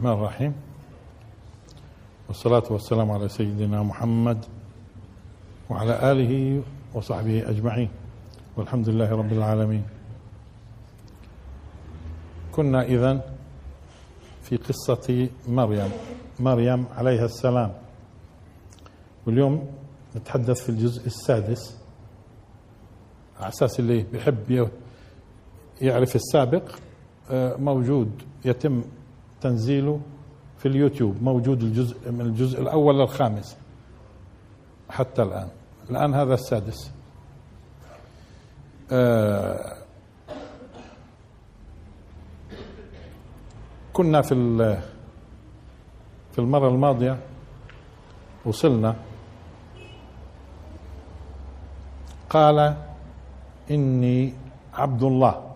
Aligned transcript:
الرحمن 0.00 0.18
الرحيم. 0.18 0.54
والصلاة 2.28 2.62
والسلام 2.70 3.10
على 3.10 3.28
سيدنا 3.28 3.82
محمد 3.82 4.44
وعلى 5.70 6.12
آله 6.12 6.62
وصحبه 6.94 7.50
أجمعين. 7.50 7.88
والحمد 8.56 8.88
لله 8.88 9.10
رب 9.12 9.32
العالمين. 9.32 9.84
كنا 12.52 12.82
إذن 12.82 13.20
في 14.42 14.56
قصة 14.56 15.28
مريم. 15.48 15.92
مريم 16.40 16.86
عليها 16.96 17.24
السلام. 17.24 17.72
واليوم 19.26 19.68
نتحدث 20.16 20.62
في 20.62 20.68
الجزء 20.68 21.06
السادس. 21.06 21.76
على 23.36 23.48
أساس 23.48 23.80
اللي 23.80 24.02
بيحب 24.02 24.68
يعرف 25.80 26.16
السابق 26.16 26.64
آه، 27.30 27.56
موجود 27.56 28.22
يتم 28.44 28.82
تنزيله 29.40 30.00
في 30.58 30.68
اليوتيوب 30.68 31.22
موجود 31.22 31.62
الجزء 31.62 32.10
من 32.10 32.20
الجزء 32.20 32.60
الأول 32.60 32.98
للخامس 32.98 33.56
حتى 34.90 35.22
الآن. 35.22 35.48
الآن 35.90 36.14
هذا 36.14 36.34
السادس. 36.34 36.90
آه، 38.92 39.76
كنا 43.92 44.22
في 44.22 44.34
في 46.32 46.38
المرة 46.38 46.68
الماضية 46.68 47.18
وصلنا. 48.44 48.96
قال 52.30 52.76
إني 53.70 54.34
عبد 54.74 55.02
الله. 55.02 55.50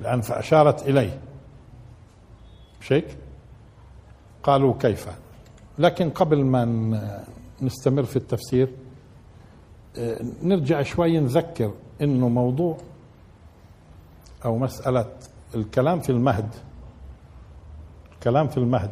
لأن 0.00 0.20
فأشارت 0.20 0.82
إليه. 0.82 1.27
مش 2.88 2.92
هيك؟ 2.92 3.16
قالوا 4.42 4.74
كيف؟ 4.80 5.08
لكن 5.78 6.10
قبل 6.10 6.44
ما 6.44 6.64
نستمر 7.62 8.02
في 8.02 8.16
التفسير 8.16 8.68
آه، 9.98 10.20
نرجع 10.42 10.82
شوي 10.82 11.20
نذكر 11.20 11.72
إنه 12.02 12.28
موضوع 12.28 12.76
أو 14.44 14.58
مسألة 14.58 15.06
الكلام 15.54 16.00
في 16.00 16.12
المهد 16.12 16.54
الكلام 18.14 18.48
في 18.48 18.56
المهد. 18.56 18.90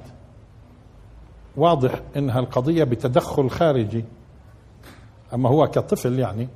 واضح 1.56 2.00
إنها 2.16 2.40
القضية 2.40 2.84
بتدخل 2.84 3.50
خارجي. 3.50 4.04
أما 5.34 5.48
هو 5.48 5.66
كطفل 5.66 6.18
يعني 6.18 6.48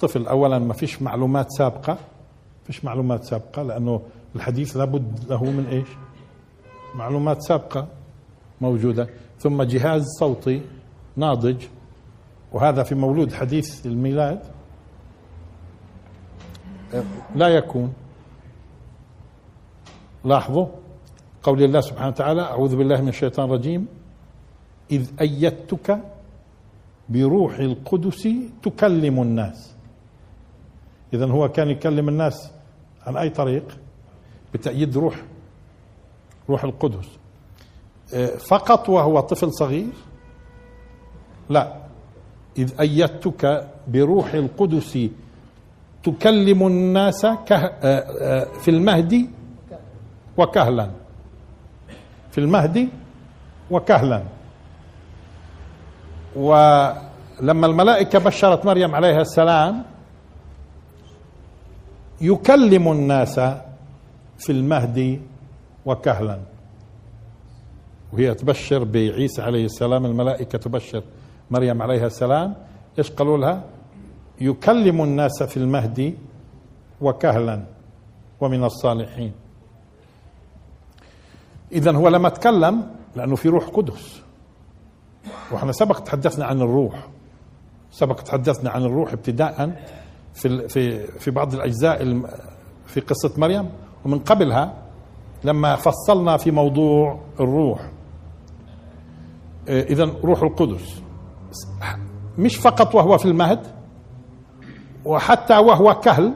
طفل 0.00 0.26
اولا 0.26 0.58
ما 0.58 0.74
فيش 0.74 1.02
معلومات 1.02 1.50
سابقة 1.50 1.98
فيش 2.64 2.84
معلومات 2.84 3.24
سابقة 3.24 3.62
لأنه 3.62 4.02
الحديث 4.36 4.76
لابد 4.76 5.24
له 5.28 5.44
من 5.44 5.66
إيش؟ 5.66 5.88
معلومات 6.94 7.42
سابقة 7.42 7.88
موجودة. 8.60 9.08
ثم 9.38 9.62
جهاز 9.62 10.02
صوتي 10.18 10.62
ناضج 11.16 11.64
وهذا 12.52 12.82
في 12.82 12.94
مولود 12.94 13.32
حديث 13.32 13.86
الميلاد. 13.86 14.42
لا 17.34 17.48
يكون. 17.48 17.92
لاحظوا 20.24 20.66
قول 21.42 21.62
الله 21.62 21.80
سبحانه 21.80 22.08
وتعالى 22.08 22.42
أعوذ 22.42 22.76
بالله 22.76 23.00
من 23.00 23.08
الشيطان 23.08 23.46
الرجيم 23.46 23.86
إذ 24.90 25.10
أيدتك 25.20 25.98
بروح 27.08 27.58
القدس 27.58 28.28
تكلم 28.62 29.22
الناس. 29.22 29.74
إذا 31.12 31.26
هو 31.26 31.48
كان 31.48 31.68
يكلم 31.68 32.08
الناس 32.08 32.52
عن 33.06 33.16
أي 33.16 33.30
طريق؟ 33.30 33.78
بتأييد 34.54 34.96
روح. 34.96 35.22
روح 36.50 36.64
القدس. 36.64 37.18
فقط 38.48 38.88
وهو 38.88 39.20
طفل 39.20 39.52
صغير؟ 39.52 39.86
لا. 41.50 41.72
إذ 42.58 42.80
أيدتك 42.80 43.66
بروح 43.88 44.34
القدس 44.34 44.98
تكلم 46.02 46.66
الناس 46.66 47.26
في 48.62 48.68
المهد 48.68 49.26
وكهلا. 50.36 50.90
في 52.30 52.38
المهد 52.38 52.88
وكهلا. 53.70 54.22
ولما 56.36 57.66
الملائكة 57.66 58.18
بشرت 58.18 58.66
مريم 58.66 58.94
عليها 58.94 59.20
السلام 59.20 59.82
يكلم 62.20 62.92
الناس 62.92 63.40
في 64.38 64.50
المهد 64.52 65.20
وكهلا. 65.86 66.40
وهي 68.12 68.34
تبشر 68.34 68.84
بعيسى 68.84 69.42
عليه 69.42 69.64
السلام 69.64 70.06
الملائكة 70.06 70.58
تبشر 70.58 71.02
مريم 71.50 71.82
عليها 71.82 72.06
السلام. 72.06 72.54
إيش 72.98 73.10
قالوا 73.10 73.38
لها؟ 73.38 73.64
يكلم 74.40 75.02
الناس 75.02 75.42
في 75.42 75.56
المهد 75.56 76.14
وكهلا 77.00 77.64
ومن 78.40 78.64
الصالحين. 78.64 79.32
اذا 81.72 81.96
هو 81.96 82.08
لما 82.08 82.28
تكلم 82.28 82.90
لأنه 83.16 83.36
في 83.36 83.48
روح 83.48 83.68
قدس. 83.68 84.22
وإحنا 85.52 85.72
سبق 85.72 85.98
تحدثنا 85.98 86.44
عن 86.44 86.60
الروح. 86.62 87.08
سبق 87.90 88.20
تحدثنا 88.20 88.70
عن 88.70 88.82
الروح 88.82 89.12
ابتداء 89.12 89.84
في 90.34 90.68
في 90.68 91.06
في 91.06 91.30
بعض 91.30 91.54
الأجزاء 91.54 92.22
في 92.86 93.00
قصة 93.00 93.32
مريم. 93.36 93.70
ومن 94.04 94.18
قبلها 94.18 94.87
لما 95.44 95.76
فصلنا 95.76 96.36
في 96.36 96.50
موضوع 96.50 97.18
الروح. 97.40 97.80
اذا 99.68 100.10
روح 100.24 100.42
القدس. 100.42 101.02
مش 102.38 102.56
فقط 102.56 102.94
وهو 102.94 103.18
في 103.18 103.24
المهد 103.26 103.66
وحتى 105.04 105.58
وهو 105.58 105.94
كهل 105.94 106.34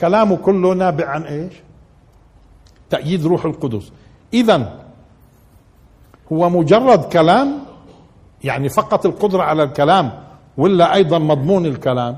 كلامه 0.00 0.36
كله 0.36 0.74
نابع 0.74 1.08
عن 1.08 1.22
إيش؟ 1.22 1.52
تأييد 2.90 3.26
روح 3.26 3.44
القدس. 3.44 3.92
اذا 4.34 4.80
هو 6.32 6.50
مجرد 6.50 7.04
كلام 7.04 7.58
يعني 8.44 8.68
فقط 8.68 9.06
القدرة 9.06 9.42
على 9.42 9.62
الكلام 9.62 10.12
ولا 10.58 10.94
أيضا 10.94 11.18
مضمون 11.18 11.66
الكلام؟ 11.66 12.16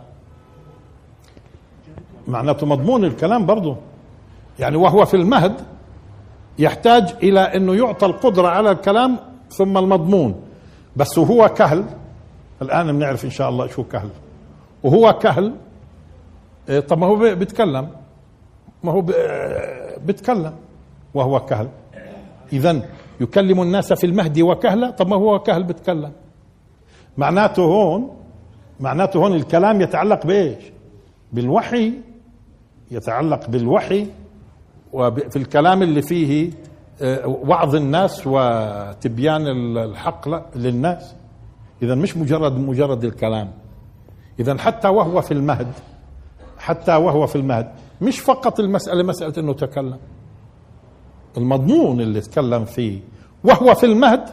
معناته 2.29 2.67
مضمون 2.67 3.05
الكلام 3.05 3.47
برضه 3.47 3.77
يعني 4.59 4.77
وهو 4.77 5.05
في 5.05 5.15
المهد 5.17 5.61
يحتاج 6.59 7.15
إلى 7.23 7.41
أنه 7.41 7.75
يعطى 7.75 8.07
القدرة 8.07 8.49
على 8.49 8.71
الكلام 8.71 9.19
ثم 9.51 9.79
المضمون. 9.79 10.43
بس 10.97 11.19
وهو 11.19 11.49
كهل 11.49 11.85
الآن 12.63 12.93
بنعرف 12.93 13.25
إن 13.25 13.31
شاء 13.31 13.49
الله 13.49 13.67
شو 13.67 13.85
كهل. 13.85 14.09
وهو 14.83 15.13
كهل 15.13 15.55
إيه، 16.69 16.81
طب 16.81 16.99
ما 16.99 17.07
هو 17.07 17.17
بيتكلم. 17.17 17.89
ما 18.85 18.93
هو 18.93 19.05
بيتكلم. 20.07 20.53
وهو 21.15 21.41
كهل. 21.41 21.69
اذا 22.53 22.83
يكلم 23.21 23.63
الناس 23.63 23.93
في 23.93 24.07
المهد 24.07 24.41
وكهلا 24.41 24.91
طب 24.91 25.09
ما 25.09 25.17
هو 25.17 25.39
كهل 25.39 25.63
بيتكلم. 25.63 26.13
معناته 27.17 27.63
هون 27.63 28.17
معناته 28.81 29.19
هون 29.19 29.33
الكلام 29.35 29.81
يتعلق 29.81 30.27
بإيش؟ 30.27 30.65
بالوحي. 31.33 31.93
يتعلق 32.91 33.49
بالوحي 33.49 34.07
وفي 34.93 35.37
الكلام 35.37 35.83
اللي 35.83 36.03
فيه 36.03 36.51
آه، 37.03 37.27
وعظ 37.27 37.75
الناس 37.75 38.23
وتبيان 38.27 39.47
الحق 39.79 40.29
للناس. 40.57 41.15
اذا 41.83 41.95
مش 41.95 42.17
مجرد 42.17 42.59
مجرد 42.59 43.05
الكلام. 43.05 43.51
اذا 44.41 44.59
حتى 44.59 44.89
وهو 44.89 45.21
في 45.21 45.35
المهد 45.35 45.73
حتى 46.59 46.93
وهو 46.97 47.27
في 47.27 47.37
المهد 47.37 47.73
مش 48.03 48.21
فقط 48.21 48.61
المسألة 48.61 49.03
مسألة 49.03 49.33
إنه 49.39 49.53
تكلم. 49.53 49.99
المضمون 51.37 52.01
اللي 52.01 52.21
تكلم 52.21 52.65
فيه 52.65 53.01
وهو 53.45 53.75
في 53.75 53.87
المهد 53.87 54.25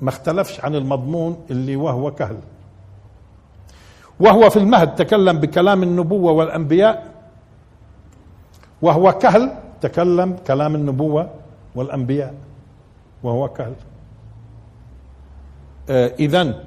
ما 0.00 0.08
اختلفش 0.08 0.60
عن 0.60 0.74
المضمون 0.74 1.36
اللي 1.50 1.76
وهو 1.76 2.10
كهل. 2.10 2.38
وهو 4.20 4.50
في 4.50 4.56
المهد 4.58 4.94
تكلم 4.94 5.38
بكلام 5.38 5.82
النبوة 5.82 6.32
والأنبياء 6.32 7.15
وهو 8.82 9.12
كهل. 9.12 9.52
تكلم 9.80 10.36
كلام 10.46 10.74
النبوة 10.74 11.30
والأنبياء. 11.74 12.34
وهو 13.22 13.48
كهل. 13.48 13.74
آه 15.90 16.12
اذا 16.18 16.64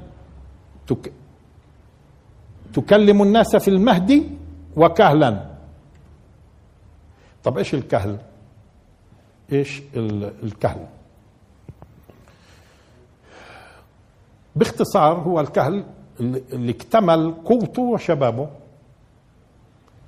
تك 0.87 1.11
تكلم 2.73 3.21
الناس 3.21 3.55
في 3.55 3.67
المهد 3.67 4.23
وكهلا. 4.77 5.45
طب 7.43 7.57
إيش 7.57 7.73
الكهل؟ 7.73 8.17
إيش 9.51 9.81
الكهل؟ 10.43 10.85
باختصار 14.55 15.17
هو 15.17 15.39
الكهل 15.39 15.83
اللي 16.19 16.71
اكتمل 16.71 17.33
قوته 17.45 17.81
وشبابه. 17.81 18.49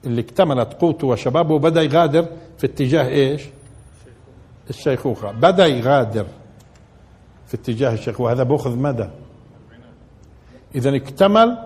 اللي 0.06 0.22
اكتملت 0.22 0.74
قوته 0.74 1.08
وشبابه 1.08 1.56
وبدأ 1.56 1.82
يغادر 1.82 2.26
في 2.58 2.68
اتجاه 2.68 3.08
إيش؟ 3.08 3.42
الشيخوخة 4.70 5.32
بدأ 5.32 5.66
يغادر 5.66 6.26
في 7.48 7.54
اتجاه 7.54 7.94
الشيخوخة 7.94 8.24
وهذا 8.24 8.44
بأخذ 8.44 8.78
مدى. 8.78 9.10
إذا 10.76 10.96
اكتمل 10.96 11.58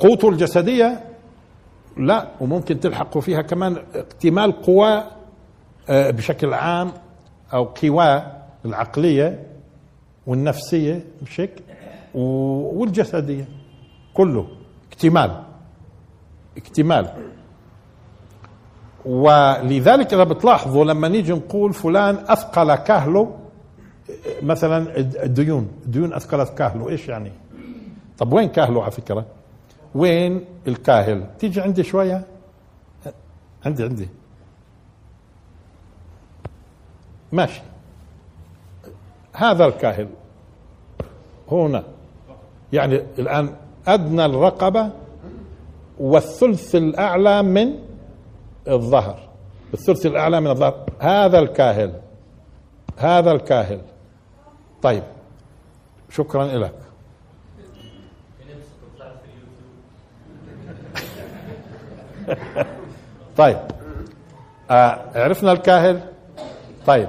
قوته 0.00 0.28
الجسدية 0.28 1.04
لا 1.96 2.28
وممكن 2.40 2.80
تلحقوا 2.80 3.22
فيها 3.22 3.42
كمان 3.42 3.76
اكتمال 3.94 4.62
قوى 4.62 5.04
آه، 5.88 6.10
بشكل 6.10 6.54
عام 6.54 6.92
أو 7.54 7.64
قوى 7.64 8.22
العقلية 8.64 9.46
والنفسية 10.26 11.04
بشكل 11.22 11.62
والجسدية 12.14 13.48
كله. 14.14 14.46
اكتمال. 14.88 15.42
اكتمال. 16.56 17.12
ولذلك 19.04 20.14
إذا 20.14 20.24
بتلاحظوا 20.24 20.84
لما 20.84 21.08
نيجي 21.08 21.32
نقول 21.32 21.74
فلان 21.74 22.24
أثقل 22.28 22.74
كاهله 22.74 23.38
مثلا 24.42 24.98
الديون 24.98 25.68
الديون 25.84 26.12
أثقلت 26.12 26.58
كاهله 26.58 26.88
إيش 26.88 27.08
يعني؟ 27.08 27.32
طب 28.18 28.32
وين 28.32 28.48
كاهله 28.48 28.82
على 28.82 28.90
فكرة؟ 28.90 29.26
وين 29.94 30.44
الكاهل؟ 30.66 31.26
تيجي 31.38 31.60
عندي 31.60 31.82
شوية؟ 31.82 32.24
عندي 33.66 33.84
عندي. 33.84 34.08
ماشي. 37.32 37.62
هذا 39.32 39.66
الكاهل. 39.66 40.08
هنا. 41.52 41.84
يعني 42.72 43.02
الآن 43.18 43.54
أدنى 43.86 44.24
الرقبة. 44.24 44.90
والثلث 45.98 46.74
الأعلى 46.74 47.42
من 47.42 47.78
الظهر. 48.68 49.18
الثلث 49.74 50.06
الأعلى 50.06 50.40
من 50.40 50.50
الظهر. 50.50 50.86
هذا 51.00 51.38
الكاهل. 51.38 51.92
هذا 52.96 53.32
الكاهل. 53.32 53.80
طيب. 54.82 55.02
شكرا 56.10 56.44
لك. 56.44 56.74
طيب. 63.36 63.58
آه 64.70 65.00
عرفنا 65.14 65.52
الكاهل؟ 65.52 66.00
طيب. 66.86 67.08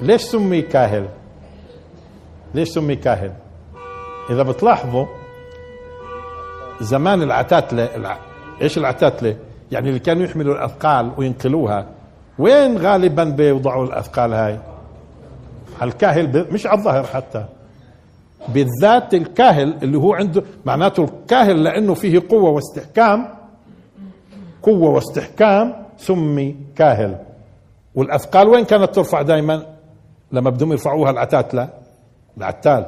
ليش 0.00 0.22
سمي 0.22 0.62
كاهل؟ 0.62 1.08
ليش 2.54 2.68
سمي 2.68 2.96
كاهل؟ 2.96 3.32
إذا 4.30 4.42
بتلاحظوا 4.42 5.06
زمان 6.80 7.22
العتاتلة 7.22 7.84
الع... 7.96 8.18
إيش 8.62 8.78
العتاتلة 8.78 9.36
يعني 9.72 9.88
اللي 9.88 9.98
كانوا 9.98 10.22
يحملوا 10.24 10.54
الأثقال 10.54 11.10
وينقلوها. 11.16 11.86
وين 12.38 12.78
غالبا 12.78 13.24
بيوضعوا 13.24 13.86
الأثقال 13.86 14.32
هاي؟ 14.32 14.58
على 15.80 15.90
الكاهل 15.90 16.26
ب... 16.26 16.52
مش 16.52 16.66
على 16.66 16.78
الظهر 16.78 17.04
حتى. 17.04 17.44
بالذات 18.48 19.14
الكاهل 19.14 19.74
اللي 19.82 19.98
هو 19.98 20.14
عنده 20.14 20.42
معناته 20.64 21.04
الكاهل 21.04 21.64
لأنه 21.64 21.94
فيه 21.94 22.22
قوة 22.28 22.50
واستحكام 22.50 23.28
قوة 24.62 24.90
واستحكام 24.90 25.74
سمي 25.96 26.56
كاهل. 26.76 27.16
والأثقال 27.94 28.48
وين 28.48 28.64
كانت 28.64 28.94
ترفع 28.94 29.22
دائما 29.22 29.66
لما 30.32 30.50
بدهم 30.50 30.72
يرفعوها 30.72 31.10
العتاتله 31.10 31.68
العتال. 32.38 32.86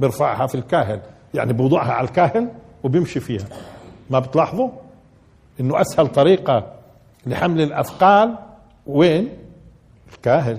بيرفعها 0.00 0.46
في 0.46 0.54
الكاهل. 0.54 1.00
يعني 1.34 1.52
بوضعها 1.52 1.92
على 1.92 2.08
الكاهل 2.08 2.48
وبيمشي 2.84 3.20
فيها. 3.20 3.44
ما 4.10 4.18
بتلاحظوا؟ 4.18 4.70
إنه 5.60 5.80
أسهل 5.80 6.08
طريقة 6.08 6.74
لحمل 7.26 7.60
الأثقال 7.60 8.38
وين؟ 8.86 9.28
الكاهل. 10.12 10.58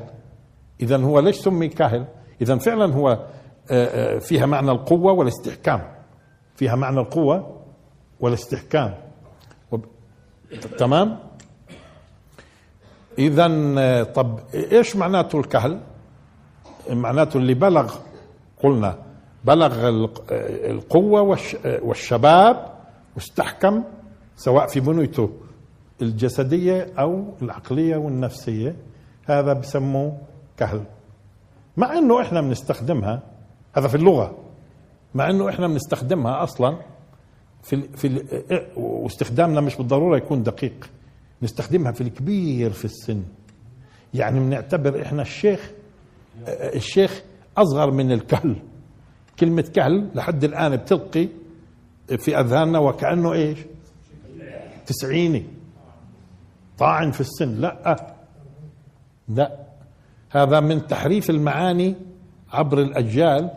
اذا 0.82 0.98
هو 0.98 1.20
ليش 1.20 1.36
سمي 1.36 1.68
كاهل؟ 1.68 2.06
اذا 2.42 2.58
فعلا 2.58 2.94
هو 2.94 3.10
آه، 3.10 4.16
آه، 4.16 4.20
فيها 4.20 4.46
معنى 4.46 4.72
القوة 4.72 5.12
والاستحكام. 5.14 5.82
فيها 6.56 6.76
معنى 6.76 7.00
القوة 7.00 7.62
والاستحكام. 8.20 8.94
تمام؟ 10.78 11.20
اذا 13.18 13.48
آه، 13.78 14.04
طب 14.04 14.40
إيش 14.54 14.96
معناته 14.96 15.40
الكهل 15.40 15.80
معناته 16.90 17.38
اللي 17.38 17.54
بلغ 17.54 17.96
قلنا 18.64 18.98
بلغ 19.44 19.90
القوة 20.72 21.38
والشباب 21.82 22.74
واستحكم 23.16 23.84
سواء 24.36 24.68
في 24.68 24.80
بنيته 24.80 25.30
الجسدية 26.02 26.88
أو 27.00 27.26
العقلية 27.42 27.98
والنفسية. 27.98 28.76
هذا 29.26 29.54
بسموه 29.54 30.18
كهل. 30.58 30.84
مع 31.78 31.98
إنه 31.98 32.22
إحنا 32.22 32.42
بنستخدمها 32.42 33.22
هذا 33.78 33.88
في 33.88 33.96
اللغة 33.96 34.38
مع 35.16 35.30
إنه 35.30 35.50
إحنا 35.50 35.68
بنستخدمها 35.68 36.44
أصلا 36.44 36.78
في 37.64 37.82
في 37.82 38.24
واستخدامنا 38.76 39.62
مش 39.62 39.76
بالضرورة 39.76 40.18
يكون 40.18 40.44
دقيق 40.44 40.90
نستخدمها 41.42 41.92
في 41.92 42.02
الكبير 42.02 42.72
في 42.72 42.86
السن. 42.86 43.24
يعني 44.14 44.40
بنعتبر 44.40 45.02
إحنا 45.02 45.22
الشيخ 45.22 45.72
الشيخ 46.48 47.22
أصغر 47.58 47.92
من 47.92 48.12
الكهل. 48.12 48.56
كلمة 49.40 49.62
كهل 49.62 50.10
لحد 50.16 50.44
الآن 50.44 50.76
بتلقي 50.76 51.28
في 52.18 52.40
أذهاننا 52.40 52.80
وكأنه 52.80 53.34
إيش؟ 53.34 53.60
تسعيني. 54.86 55.46
طاعن 56.78 57.12
في 57.12 57.22
السن. 57.22 57.62
لا. 57.62 57.96
لا. 59.30 59.60
هذا 60.30 60.60
من 60.60 60.88
تحريف 60.88 61.30
المعاني 61.30 61.96
عبر 62.52 62.82
الأجيال. 62.82 63.50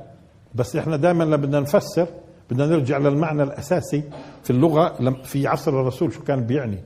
بس 0.55 0.77
إحنا 0.77 0.97
دائما 0.97 1.25
لما 1.25 1.37
بدنا 1.37 1.61
نفسر 1.61 2.07
بدنا 2.51 2.67
نرجع 2.67 2.99
للمعنى 2.99 3.43
الأساسي 3.43 4.03
في 4.45 4.51
اللغة. 4.51 5.13
في 5.23 5.47
عصر 5.47 5.81
الرسول 5.81 6.13
شو 6.13 6.23
كان 6.23 6.47
بيعني؟ 6.47 6.79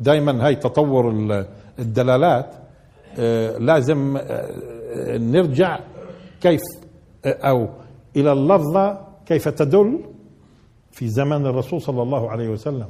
دائما 0.00 0.46
هاي 0.46 0.56
تطور 0.56 1.10
الدلالات. 1.78 2.54
آه، 3.18 3.58
لازم 3.58 4.16
آه، 4.16 5.18
نرجع 5.18 5.78
كيف 6.40 6.60
آه، 7.24 7.48
أو 7.48 7.68
إلى 8.16 8.32
اللفظه 8.32 8.98
كيف 9.26 9.48
تدل 9.48 10.00
في 10.92 11.08
زمن 11.08 11.46
الرسول 11.46 11.82
صلى 11.82 12.02
الله 12.02 12.30
عليه 12.30 12.48
وسلم. 12.48 12.86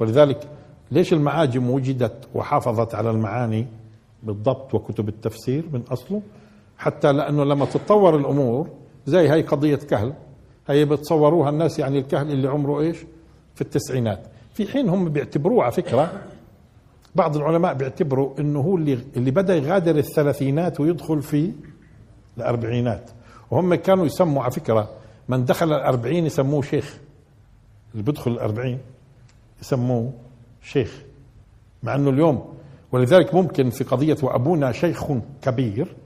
ولذلك 0.00 0.48
ليش 0.90 1.12
المعاجم 1.12 1.70
وجدت 1.70 2.28
وحافظت 2.34 2.94
على 2.94 3.10
المعاني 3.10 3.66
بالضبط 4.22 4.74
وكتب 4.74 5.08
التفسير 5.08 5.64
من 5.72 5.82
أصله؟ 5.90 6.22
حتى 6.78 7.12
لأنه 7.12 7.44
لما 7.44 7.64
تتطور 7.64 8.16
الأمور 8.16 8.68
زي 9.06 9.28
هاي 9.28 9.42
قضية 9.42 9.76
كهل 9.76 10.12
هي 10.68 10.84
بتصوروها 10.84 11.50
الناس 11.50 11.78
يعني 11.78 11.98
الكهل 11.98 12.30
اللي 12.30 12.48
عمره 12.48 12.80
إيش؟ 12.80 12.98
في 13.54 13.60
التسعينات. 13.60 14.20
في 14.54 14.66
حين 14.66 14.88
هم 14.88 15.08
بيعتبروه 15.08 15.62
على 15.62 15.72
فكرة 15.72 16.12
بعض 17.14 17.36
العلماء 17.36 17.74
بيعتبروا 17.74 18.40
إنه 18.40 18.60
هو 18.60 18.76
اللي 18.76 18.98
اللي 19.16 19.30
بدأ 19.30 19.56
يغادر 19.56 19.96
الثلاثينات 19.96 20.80
ويدخل 20.80 21.22
في 21.22 21.52
الأربعينات. 22.38 23.10
وهم 23.50 23.74
كانوا 23.74 24.06
يسموا 24.06 24.42
على 24.42 24.52
فكرة 24.52 24.88
من 25.28 25.44
دخل 25.44 25.66
الأربعين 25.72 26.26
يسموه 26.26 26.62
شيخ. 26.62 26.98
اللي 27.92 28.02
بيدخل 28.02 28.30
الأربعين 28.30 28.78
يسموه 29.60 30.12
شيخ. 30.62 31.02
مع 31.82 31.94
أنه 31.94 32.10
اليوم 32.10 32.54
ولذلك 32.92 33.34
ممكن 33.34 33.70
في 33.70 33.84
قضية 33.84 34.16
وأبونا 34.22 34.72
شيخ 34.72 35.04
كبير 35.42 35.96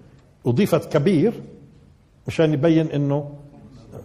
أضيفت 0.47 0.93
كبير 0.93 1.33
مشان 2.27 2.53
يبين 2.53 2.87
أنه 2.87 3.31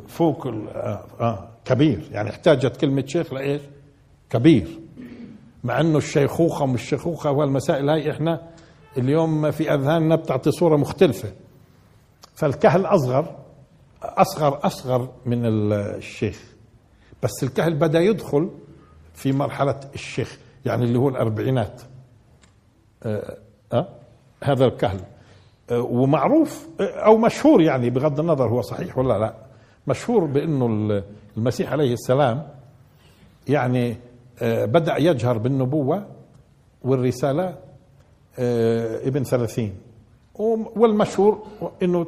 فوق 0.08 0.48
آه 0.48 1.04
آه 1.20 1.48
كبير. 1.66 2.10
يعني 2.12 2.30
احتاجت 2.30 2.78
كلمة 2.78 3.04
شيخ 3.06 3.34
لإيش؟ 3.34 3.62
كبير. 4.30 4.80
مع 5.64 5.80
أنه 5.82 5.98
الشيخوخة 5.98 6.64
ومش 6.64 6.82
الشيخوخة 6.82 7.32
والمسائل 7.32 7.90
هاي 7.90 8.12
إحنا 8.12 8.42
اليوم 8.98 9.52
في 9.52 9.74
أذهاننا 9.74 10.16
بتعطي 10.16 10.52
صورة 10.52 10.78
مختلفة. 10.78 11.30
فالكهل 12.38 12.86
أصغر 12.86 13.36
أصغر 14.04 14.60
أصغر 14.66 15.10
من 15.26 15.46
الشيخ. 15.46 16.54
بس 17.24 17.44
الكهل 17.44 17.74
بدأ 17.74 18.00
يدخل 18.00 18.50
في 19.14 19.32
مرحلة 19.32 19.80
الشيخ 19.94 20.38
يعني 20.66 20.84
اللي 20.84 21.00
هو 21.00 21.10
الأربعينات. 21.10 21.82
أه, 23.04 23.38
أه؟ 23.74 23.88
هذا 24.44 24.66
الكهل. 24.66 25.00
أه 25.72 25.82
ومعروف 25.82 26.68
أو 26.80 27.18
مشهور 27.18 27.62
يعني 27.62 27.90
بغض 27.90 28.20
النظر 28.20 28.50
هو 28.50 28.62
صحيح 28.62 28.98
ولا 28.98 29.20
لا. 29.20 29.34
مشهور 29.88 30.26
بأنه 30.26 31.02
المسيح 31.38 31.72
عليه 31.72 31.94
السلام 31.94 32.48
يعني 33.48 33.98
بدأ 34.42 34.98
يجهر 34.98 35.38
بالنبوة 35.38 36.06
والرسالة 36.82 37.58
ابن 39.08 39.24
ثلاثين. 39.24 39.76
والمشهور 40.76 41.48
إنه 41.84 42.06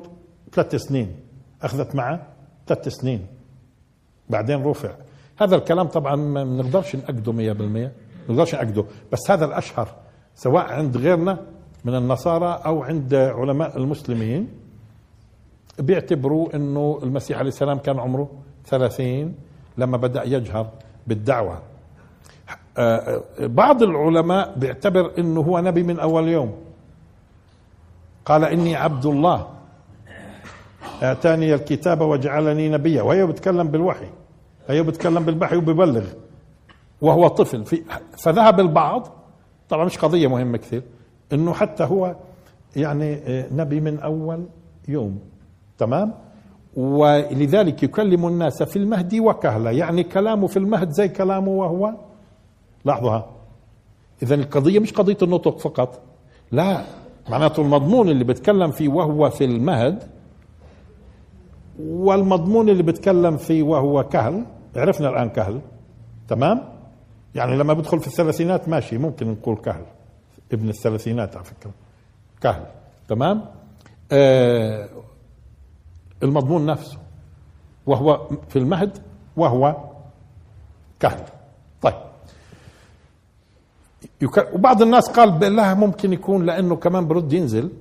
ثلاث 0.54 0.76
سنين. 0.76 1.16
أخذت 1.62 1.96
معه 1.96 2.28
ثلاث 2.68 2.88
سنين. 2.88 3.28
بعدين 4.30 4.64
رفع. 4.64 4.92
هذا 5.42 5.56
الكلام 5.56 5.88
طبعا 5.88 6.16
ما 6.16 6.44
بنقدرش 6.44 6.96
نأكده 6.96 7.32
100% 7.32 7.34
ما 7.62 7.92
بنقدرش 8.30 8.56
نأكده. 8.56 8.86
بس 9.12 9.32
هذا 9.32 9.46
الأشهر 9.46 9.96
سواء 10.36 10.66
عند 10.66 10.98
غيرنا 10.98 11.38
من 11.86 11.96
النصارى 11.96 12.62
أو 12.66 12.84
عند 12.84 13.14
علماء 13.14 13.78
المسلمين 13.78 14.48
بيعتبروا 15.80 16.56
إنه 16.56 17.00
المسيح 17.04 17.38
عليه 17.38 17.48
السلام 17.50 17.78
كان 17.78 18.00
عمره 18.00 18.30
ثلاثين 18.66 19.36
لما 19.78 19.98
بدأ 19.98 20.24
يجهر 20.24 20.70
بالدعوة. 21.08 21.62
آه، 22.78 23.24
بعض 23.40 23.84
العلماء 23.84 24.54
بيعتبر 24.58 25.12
إنه 25.18 25.42
هو 25.42 25.60
نبي 25.60 25.84
من 25.84 26.00
أول 26.00 26.28
يوم. 26.28 26.54
قال 28.26 28.44
إني 28.44 28.76
عبد 28.76 29.06
الله. 29.06 29.48
آتاني 31.02 31.54
الكتاب 31.54 32.02
وجعلني 32.02 32.70
نبيا. 32.70 33.02
وهي 33.02 33.26
بتكلم 33.26 33.68
بالوحي. 33.68 34.10
هي 34.68 34.84
بتكلم 34.84 35.26
بالوحي 35.26 35.56
وببلغ. 35.56 36.04
وهو 37.02 37.28
طفل. 37.28 37.66
في 37.66 37.84
فذهب 38.24 38.60
البعض. 38.60 39.08
طبعا 39.70 39.86
مش 39.86 39.98
قضية 39.98 40.28
مهمة 40.28 40.58
كثير. 40.58 40.82
إنه 41.34 41.54
حتى 41.54 41.84
هو 41.84 42.16
يعني 42.76 43.14
آه، 43.14 43.46
نبي 43.54 43.80
من 43.82 44.00
أول 44.00 44.46
يوم. 44.88 45.20
تمام؟ 45.78 46.14
ولذلك 46.76 47.84
يكلم 47.84 48.28
الناس 48.28 48.64
في 48.64 48.76
المهد 48.76 49.16
وكهلا 49.16 49.72
يعني 49.72 50.04
كلامه 50.04 50.48
في 50.48 50.58
المهد 50.58 50.90
زي 50.90 51.08
كلامه 51.08 51.50
وهو. 51.52 51.94
لاحظوا 52.86 53.22
اذا 54.24 54.36
القضية 54.36 54.80
مش 54.80 54.94
قضية 54.94 55.18
النطق 55.22 55.58
فقط. 55.60 56.02
لا. 56.52 56.82
معناته 57.30 57.62
المضمون 57.62 58.10
اللي 58.10 58.24
بتكلم 58.24 58.72
فيه 58.72 58.90
وهو 58.90 59.30
في 59.30 59.46
المهد 59.46 60.04
والمضمون 61.80 62.70
اللي 62.70 62.84
بتكلم 62.84 63.38
فيه 63.38 63.64
وهو 63.64 64.04
كهل 64.04 64.46
عرفنا 64.76 65.10
الآن 65.10 65.30
كهل 65.30 65.62
تمام؟ 66.28 66.62
يعني 67.36 67.58
لما 67.58 67.74
بدخل 67.74 68.00
في 68.00 68.08
الثلاثينات 68.08 68.70
ماشي 68.70 68.98
ممكن 68.98 69.28
نقول 69.32 69.56
كهل. 69.58 69.86
ابن 70.54 70.70
الثلاثينات 70.70 71.36
على 71.36 71.46
فكرة. 71.46 71.72
كهل 72.42 72.66
تمام؟ 73.08 73.46
آه 74.12 74.90
المضمون 76.24 76.66
نفسه 76.66 76.98
وهو 77.86 78.28
في 78.50 78.60
المهد 78.60 78.98
وهو 79.38 79.76
كهل. 81.00 81.24
طيب. 81.82 81.94
وبعض 84.54 84.82
الناس 84.82 85.10
قال 85.10 85.32
بالله 85.32 85.74
ممكن 85.74 86.14
يكون 86.14 86.46
لأنه 86.46 86.76
كمان 86.76 87.08
برد 87.08 87.34
ينزل. 87.34 87.72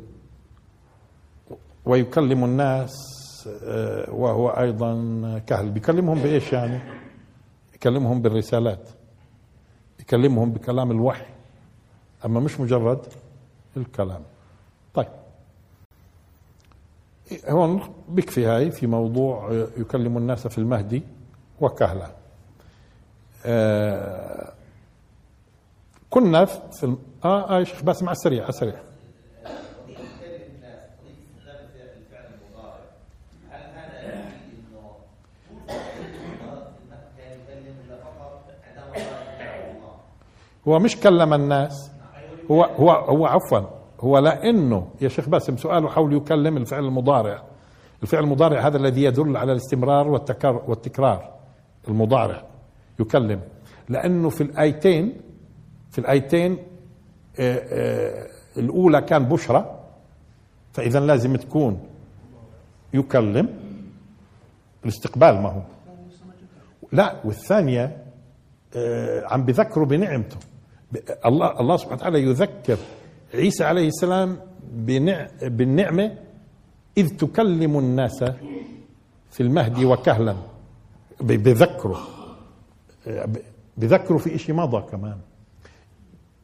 ويكلم 1.87 2.45
الناس 2.45 2.93
وهو 4.09 4.49
أيضا 4.49 4.95
كهل. 5.47 5.71
بيكلمهم 5.71 6.19
بإيش 6.19 6.53
يعني؟ 6.53 6.81
يكلمهم 7.75 8.23
بالرسالات. 8.23 8.89
يكلمهم 10.01 10.53
بكلام 10.53 10.91
الوحي. 10.91 11.27
أما 12.25 12.41
مش 12.41 12.61
مجرد 12.61 13.07
الكلام. 13.77 14.23
طيب. 14.95 15.09
هون 17.49 17.81
بكفي 18.09 18.47
هاي 18.47 18.71
في 18.71 18.87
موضوع 18.87 19.53
يكلم 19.77 20.17
الناس 20.17 20.47
في 20.47 20.59
المهدي 20.59 21.03
وكهلا. 21.61 22.11
آه 23.47 24.53
كنا 26.11 26.45
في 26.45 26.85
الم... 26.85 26.99
آه 27.25 27.61
آه 27.61 27.65
شيخ 27.65 27.83
بس 27.83 28.03
مع 28.03 28.13
السريع 28.13 28.43
على 28.43 28.49
السريع. 28.49 28.88
هو 40.69 40.79
مش 40.79 40.97
كلم 40.97 41.35
الناس. 41.35 41.91
هو 42.51 42.65
هو 42.65 42.91
هو 42.91 43.27
عفوا 43.27 43.61
هو 44.01 44.19
لأنه 44.19 44.89
يا 45.01 45.09
شيخ 45.09 45.29
باسم 45.29 45.57
سؤاله 45.57 45.89
حول 45.89 46.13
يكلم 46.13 46.57
الفعل 46.57 46.85
المضارع. 46.85 47.43
الفعل 48.03 48.25
المضارع 48.25 48.67
هذا 48.67 48.77
الذي 48.77 49.03
يدل 49.03 49.37
على 49.37 49.53
الاستمرار 49.53 50.09
والتكرار 50.09 50.63
والتكرار. 50.67 51.35
المضارع 51.89 52.43
يكلم. 53.01 53.41
لأنه 53.89 54.29
في 54.29 54.41
الآيتين 54.41 55.21
في 55.91 55.99
الآيتين 55.99 56.59
آه، 57.41 57.57
آه، 57.57 58.27
الأولى 58.57 59.01
كان 59.01 59.25
بشرى 59.25 59.79
فإذا 60.73 61.01
لازم 61.01 61.37
تكون 61.37 61.81
يكلم. 62.95 63.49
الاستقبال 64.85 65.43
ما 65.43 65.49
هو. 65.49 65.63
لا 66.93 67.15
والثانية 67.25 68.05
آه، 68.77 69.27
عم 69.27 69.45
بذكروا 69.45 69.87
بنعمته. 69.87 70.37
الله 71.27 71.61
الله 71.61 71.77
سبحانه 71.77 71.97
وتعالى 71.97 72.23
يذكر 72.23 72.79
عيسى 73.35 73.65
عليه 73.65 73.89
السلام 73.89 74.39
بالنعمة 75.43 76.15
إذ 76.97 77.17
تكلم 77.17 77.79
الناس 77.79 78.25
في 79.31 79.41
المهدي 79.43 79.85
وكهلا. 79.85 80.37
بذكره. 81.21 82.01
بذكره 83.77 84.17
في 84.17 84.35
إشي 84.35 84.53
مضى 84.53 84.91
كمان. 84.91 85.17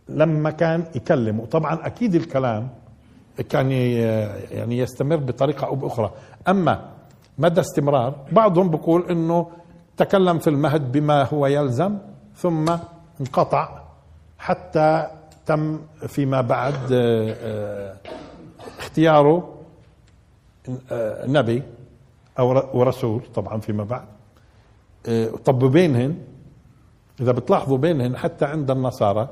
لما 0.08 0.50
كان 0.50 0.84
يكلم 0.94 1.40
وطبعا 1.40 1.86
أكيد 1.86 2.14
الكلام 2.14 2.68
كان 3.48 3.70
يعني 3.70 4.78
يستمر 4.78 5.16
بطريقة 5.16 5.66
أو 5.66 5.74
بأخرى. 5.74 6.12
أما 6.48 6.90
مدى 7.38 7.60
استمرار 7.60 8.14
بعضهم 8.32 8.70
بيقول 8.70 9.10
أنه 9.10 9.50
تكلم 9.96 10.38
في 10.38 10.50
المهد 10.50 10.92
بما 10.92 11.22
هو 11.22 11.46
يلزم 11.46 11.98
ثم 12.36 12.76
انقطع. 13.20 13.83
حتى 14.44 15.06
تم 15.46 15.80
فيما 16.06 16.40
بعد 16.40 16.74
آه، 16.92 17.36
آه، 17.40 17.96
اختياره 18.78 19.54
آه، 20.90 21.26
نبي 21.26 21.62
أو 22.38 22.78
ورسول 22.78 23.22
طبعا 23.34 23.60
فيما 23.60 23.84
بعد. 23.84 24.06
طب 25.44 25.64
بينهن 25.64 26.16
إذا 27.20 27.32
بتلاحظوا 27.32 27.78
بينهن 27.78 28.16
حتى 28.16 28.44
عند 28.44 28.70
النصارى 28.70 29.28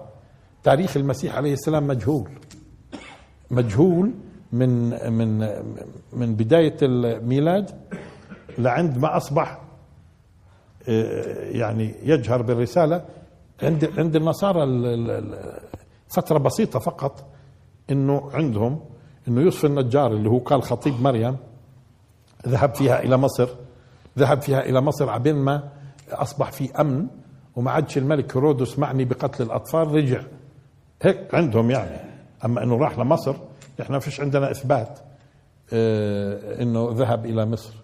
تاريخ 0.63 0.97
المسيح 0.97 1.37
عليه 1.37 1.53
السلام 1.53 1.87
مجهول. 1.87 2.31
مجهول 3.51 4.13
من 4.53 4.91
من 5.13 5.39
من 6.13 6.35
بداية 6.35 6.77
الميلاد 6.83 7.71
لعند 8.59 8.99
ما 8.99 9.17
أصبح 9.17 9.59
يعني 11.53 11.95
يجهر 12.03 12.43
بالرسالة. 12.43 13.05
عند 13.63 13.91
عند 13.99 14.17
النصارى 14.17 14.65
فترة 16.09 16.39
بسيطة 16.39 16.79
فقط 16.79 17.25
إنه 17.91 18.31
عندهم 18.35 18.81
إنه 19.29 19.41
يوسف 19.41 19.65
النجار 19.65 20.13
اللي 20.13 20.29
هو 20.31 20.39
قال 20.39 20.63
خطيب 20.63 21.03
مريم 21.03 21.37
ذهب 22.49 22.75
فيها 22.75 23.03
إلى 23.03 23.17
مصر 23.17 23.49
ذهب 24.19 24.43
فيها 24.43 24.61
إلى 24.61 24.81
مصر 24.81 25.11
عبين 25.11 25.37
ما 25.37 25.69
أصبح 26.11 26.53
في 26.53 26.81
أمن 26.81 27.07
وما 27.57 27.71
عادش 27.71 27.99
الملك 27.99 28.37
هيرودس 28.37 28.79
معني 28.79 29.05
بقتل 29.05 29.43
الأطفال 29.43 29.95
رجع. 29.95 30.23
هيك 31.03 31.35
عندهم 31.35 31.71
يعني. 31.71 32.01
أما 32.45 32.63
إنه 32.63 32.77
راح 32.77 32.99
لمصر 32.99 33.35
إحنا 33.81 33.99
فيش 33.99 34.21
عندنا 34.21 34.51
إثبات 34.51 34.99
آه 35.73 36.63
إنه 36.63 36.89
ذهب 36.93 37.27
إلى 37.27 37.47
مصر. 37.47 37.75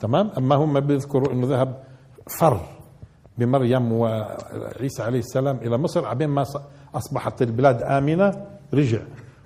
تمام؟ 0.00 0.30
أما 0.38 0.54
هم 0.54 0.80
بيذكروا 0.80 1.32
إنه 1.32 1.46
ذهب 1.46 1.82
فر. 2.26 2.60
بمريم 3.38 3.92
وعيسى 3.92 5.02
عليه 5.02 5.18
السلام 5.18 5.56
إلى 5.56 5.78
مصر 5.78 6.06
عبين 6.06 6.28
ما 6.28 6.44
أصبحت 6.94 7.42
البلاد 7.42 7.82
آمنة 7.82 8.46
رجع. 8.74 9.00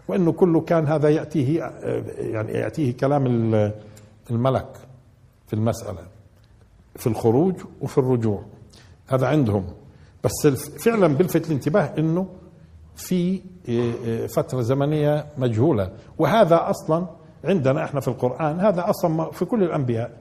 وأنه 0.09 0.33
كله 0.33 0.61
كان 0.61 0.87
هذا 0.87 1.09
يأتيه 1.09 1.61
يعني 2.19 2.53
يأتيه 2.53 2.97
كلام 2.97 3.27
الملك 4.31 4.77
في 5.47 5.55
المسألة 5.55 6.03
في 6.97 7.07
الخروج 7.07 7.55
وفي 7.81 7.99
الرجوع. 7.99 8.45
هذا 9.09 9.27
عندهم. 9.27 9.67
بس 10.25 10.47
فعلا 10.85 11.07
بلفت 11.07 11.47
الانتباه 11.47 11.95
إنه 11.99 12.27
في 12.97 13.41
فترة 14.37 14.61
زمنية 14.61 15.27
مجهولة. 15.39 15.93
وهذا 16.19 16.71
أصلا 16.71 17.07
عندنا 17.45 17.85
إحنا 17.85 18.01
في 18.01 18.09
القرآن 18.09 18.61
هذا 18.61 18.91
أصلا 18.91 19.31
في 19.31 19.45
كل 19.45 19.63
الأنبياء. 19.63 20.20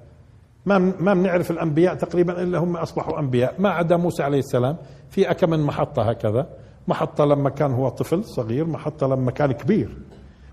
ما 0.66 0.78
ما 1.00 1.14
بنعرف 1.14 1.52
الأنبياء 1.52 1.96
تقريبا 1.96 2.44
إلا 2.44 2.58
هم 2.60 2.78
أصبحوا 2.78 3.20
أنبياء. 3.20 3.56
ما 3.60 3.70
عدا 3.70 3.98
موسى 3.98 4.24
عليه 4.24 4.40
السلام 4.40 4.78
في 5.10 5.32
أكم 5.32 5.50
من 5.50 5.60
محطة 5.60 6.02
هكذا. 6.10 6.48
محطة 6.88 7.26
لما 7.26 7.50
كان 7.50 7.72
هو 7.72 7.90
طفل 7.90 8.24
صغير 8.26 8.66
محطة 8.66 9.08
لما 9.08 9.32
كان 9.32 9.52
كبير. 9.52 9.98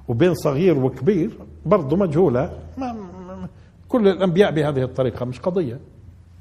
وبين 0.09 0.35
صغير 0.35 0.79
وكبير 0.79 1.31
برضه 1.67 1.97
مجهولة. 1.97 2.53
ما 2.79 2.97
كل 3.89 4.09
الأنبياء 4.09 4.51
بهذه 4.51 4.83
الطريقة 4.83 5.25
مش 5.27 5.41
قضية. 5.41 5.79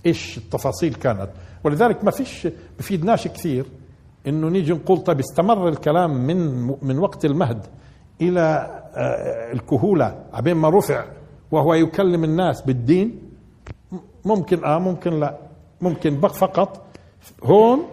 إيش 0.05 0.37
التفاصيل 0.37 0.93
كانت؟ 0.93 1.29
ولذلك 1.63 2.03
ما 2.03 2.11
فيش 2.11 2.47
بفيدناش 2.79 3.27
كثير 3.27 3.65
إنه 4.27 4.49
نيجي 4.49 4.73
نقول 4.73 4.97
طيب 4.97 5.19
استمر 5.19 5.69
الكلام 5.69 6.11
من 6.27 6.37
من 6.81 6.99
وقت 6.99 7.25
المهد 7.25 7.65
إلى 8.21 8.41
آه، 8.95 9.53
الكهولة. 9.53 10.23
عبين 10.33 10.55
ما 10.55 10.69
رفع 10.69 11.05
وهو 11.51 11.73
يكلم 11.73 12.23
الناس 12.23 12.61
بالدين 12.61 13.19
ممكن 14.25 14.63
آه 14.65 14.79
ممكن 14.79 15.19
لا. 15.19 15.37
ممكن 15.81 16.19
بق 16.19 16.31
فقط. 16.33 16.81
هون 17.43 17.83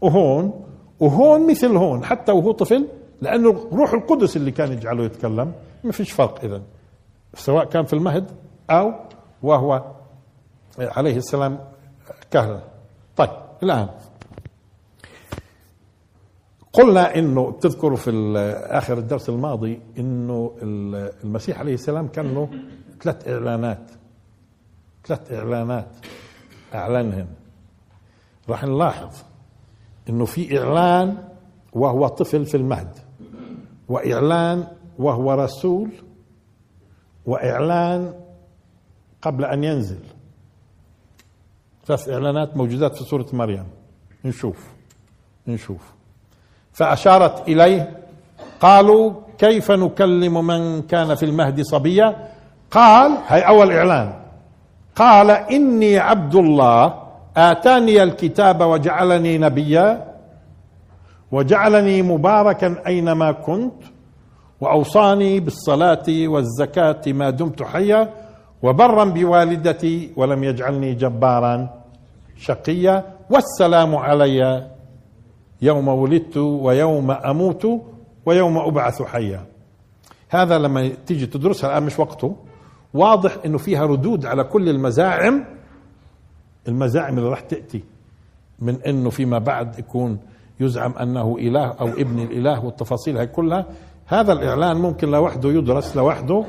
وهون 0.00 0.64
وهون 1.00 1.50
مثل 1.50 1.76
هون 1.76 2.04
حتى 2.04 2.32
وهو 2.32 2.52
طفل 2.52 2.88
لأنه 3.22 3.68
روح 3.72 3.92
القدس 3.92 4.36
اللي 4.36 4.50
كان 4.50 4.72
يجعله 4.72 5.04
يتكلم. 5.04 5.52
ما 5.84 5.92
فيش 5.92 6.12
فرق 6.12 6.44
اذا 6.44 6.62
سواء 7.34 7.64
كان 7.64 7.84
في 7.84 7.92
المهد 7.92 8.30
أو 8.70 8.92
وهو 9.42 9.84
عليه 10.78 11.16
السلام 11.16 11.58
كهلا 12.30 12.60
طيب 13.16 13.30
الآن. 13.62 13.88
قلنا 16.72 17.18
إنه 17.18 17.50
بتذكروا 17.50 17.96
في 17.96 18.10
آخر 18.70 18.98
الدرس 18.98 19.28
الماضي 19.28 19.80
إنه 19.98 20.52
المسيح 21.24 21.58
عليه 21.58 21.74
السلام 21.74 22.08
كان 22.08 22.34
له 22.34 22.48
ثلاث 23.02 23.28
إعلانات. 23.28 23.90
ثلاث 25.06 25.32
إعلانات 25.32 25.88
اعلنهن 26.74 27.26
راح 28.48 28.64
نلاحظ 28.64 29.10
إنه 30.08 30.24
في 30.24 30.58
إعلان 30.58 31.28
وهو 31.72 32.08
طفل 32.08 32.46
في 32.46 32.56
المهد 32.56 32.98
وإعلان 33.88 34.66
وهو 34.98 35.32
رسول 35.32 35.90
وإعلان 37.26 38.14
قبل 39.22 39.44
أن 39.44 39.64
ينزل. 39.64 40.00
ثلاث 41.86 42.08
إعلانات 42.08 42.56
موجودات 42.56 42.96
في 42.96 43.04
سورة 43.04 43.26
مريم. 43.32 43.66
نشوف 44.24 44.68
نشوف. 45.46 45.92
فأشارت 46.72 47.48
إليه 47.48 48.00
قالوا 48.60 49.12
كيف 49.38 49.70
نكلم 49.70 50.46
من 50.46 50.82
كان 50.82 51.14
في 51.14 51.24
المهد 51.24 51.60
صبيا؟ 51.62 52.28
قال 52.70 53.18
هي 53.26 53.40
أول 53.40 53.72
إعلان. 53.72 54.23
قال 54.96 55.30
إني 55.30 55.98
عبد 55.98 56.34
الله. 56.34 56.94
آتاني 57.36 58.02
الكتاب 58.02 58.60
وجعلني 58.60 59.38
نبيا. 59.38 60.14
وجعلني 61.32 62.02
مباركا 62.02 62.86
أينما 62.86 63.32
كنت. 63.32 63.82
وأوصاني 64.60 65.40
بالصلاة 65.40 66.06
والزكاة 66.08 67.02
ما 67.06 67.30
دمت 67.30 67.62
حيا. 67.62 68.10
وبرا 68.62 69.04
بوالدتي 69.04 70.12
ولم 70.16 70.44
يجعلني 70.44 70.94
جبارا 70.94 71.68
شقيا. 72.36 73.04
والسلام 73.30 73.96
علي. 73.96 74.70
يوم 75.62 75.88
ولدت 75.88 76.36
ويوم 76.36 77.10
أموت 77.10 77.66
ويوم 78.26 78.58
أبعث 78.58 79.02
حيا. 79.02 79.40
هذا 80.30 80.58
لما 80.58 80.90
تيجي 81.06 81.26
تدرسها 81.26 81.70
الآن 81.70 81.82
مش 81.82 81.98
وقته. 81.98 82.36
واضح 82.94 83.36
إنه 83.44 83.58
فيها 83.58 83.86
ردود 83.86 84.26
على 84.26 84.44
كل 84.44 84.68
المزاعم 84.68 85.44
المزاعم 86.68 87.18
اللي 87.18 87.28
راح 87.28 87.40
تأتي 87.40 87.84
من 88.58 88.82
إنه 88.82 89.10
فيما 89.10 89.38
بعد 89.38 89.78
يكون 89.78 90.18
يزعم 90.60 90.92
أنه 90.92 91.36
إله 91.38 91.66
أو 91.66 91.88
ابن 91.88 92.18
الإله 92.18 92.64
والتفاصيل 92.64 93.16
هاي 93.16 93.26
كلها 93.26 93.66
هذا 94.06 94.32
الإعلان 94.32 94.76
ممكن 94.76 95.10
لوحده 95.10 95.48
يدرس 95.48 95.96
لوحده 95.96 96.44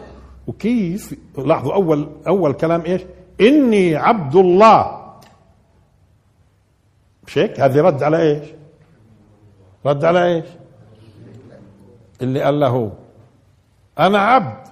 وكيف 0.47 1.15
لاحظوا 1.37 1.73
أول 1.73 2.09
أول 2.27 2.53
كلام 2.53 2.81
إيش؟ 2.81 3.01
إني 3.41 3.95
عبد 3.95 4.35
الله 4.35 5.05
مش 7.27 7.37
هيك؟ 7.37 7.59
هذه 7.59 7.81
رد 7.81 8.03
على 8.03 8.21
إيش؟ 8.21 8.49
رد 9.85 10.05
على 10.05 10.25
إيش 10.25 10.45
اللي 12.21 12.41
قال 12.41 12.59
له 12.59 12.91
أنا 13.99 14.19
عبد 14.19 14.67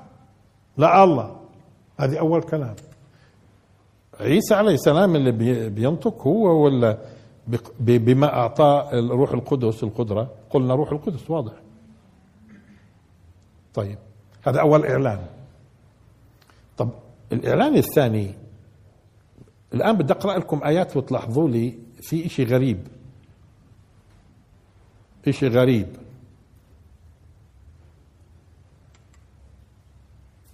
لا 0.77 1.03
الله 1.03 1.42
هذه 1.99 2.19
أول 2.19 2.41
كلام. 2.41 2.75
عيسى 4.19 4.55
عليه 4.55 4.73
السلام 4.73 5.15
اللي 5.15 5.69
بينطق 5.69 6.21
هو 6.21 6.63
ولا 6.65 6.97
بما 7.79 8.33
اعطاه 8.33 8.91
الروح 8.99 9.31
القدس 9.31 9.83
القدرة؟ 9.83 10.31
قلنا 10.49 10.75
روح 10.75 10.91
القدس 10.91 11.29
واضح. 11.29 11.53
طيب 13.73 13.97
هذا 14.47 14.61
أول 14.61 14.85
إعلان. 14.85 15.25
طب 16.77 16.89
الإعلان 17.31 17.75
الثاني 17.75 18.33
الآن 19.73 19.97
بدي 19.97 20.13
أقرأ 20.13 20.37
لكم 20.37 20.63
آيات 20.63 20.97
وتلاحظوا 20.97 21.49
لي 21.49 21.73
في 22.01 22.29
شيء 22.29 22.47
غريب. 22.47 22.87
إشي 25.27 25.47
غريب. 25.47 25.87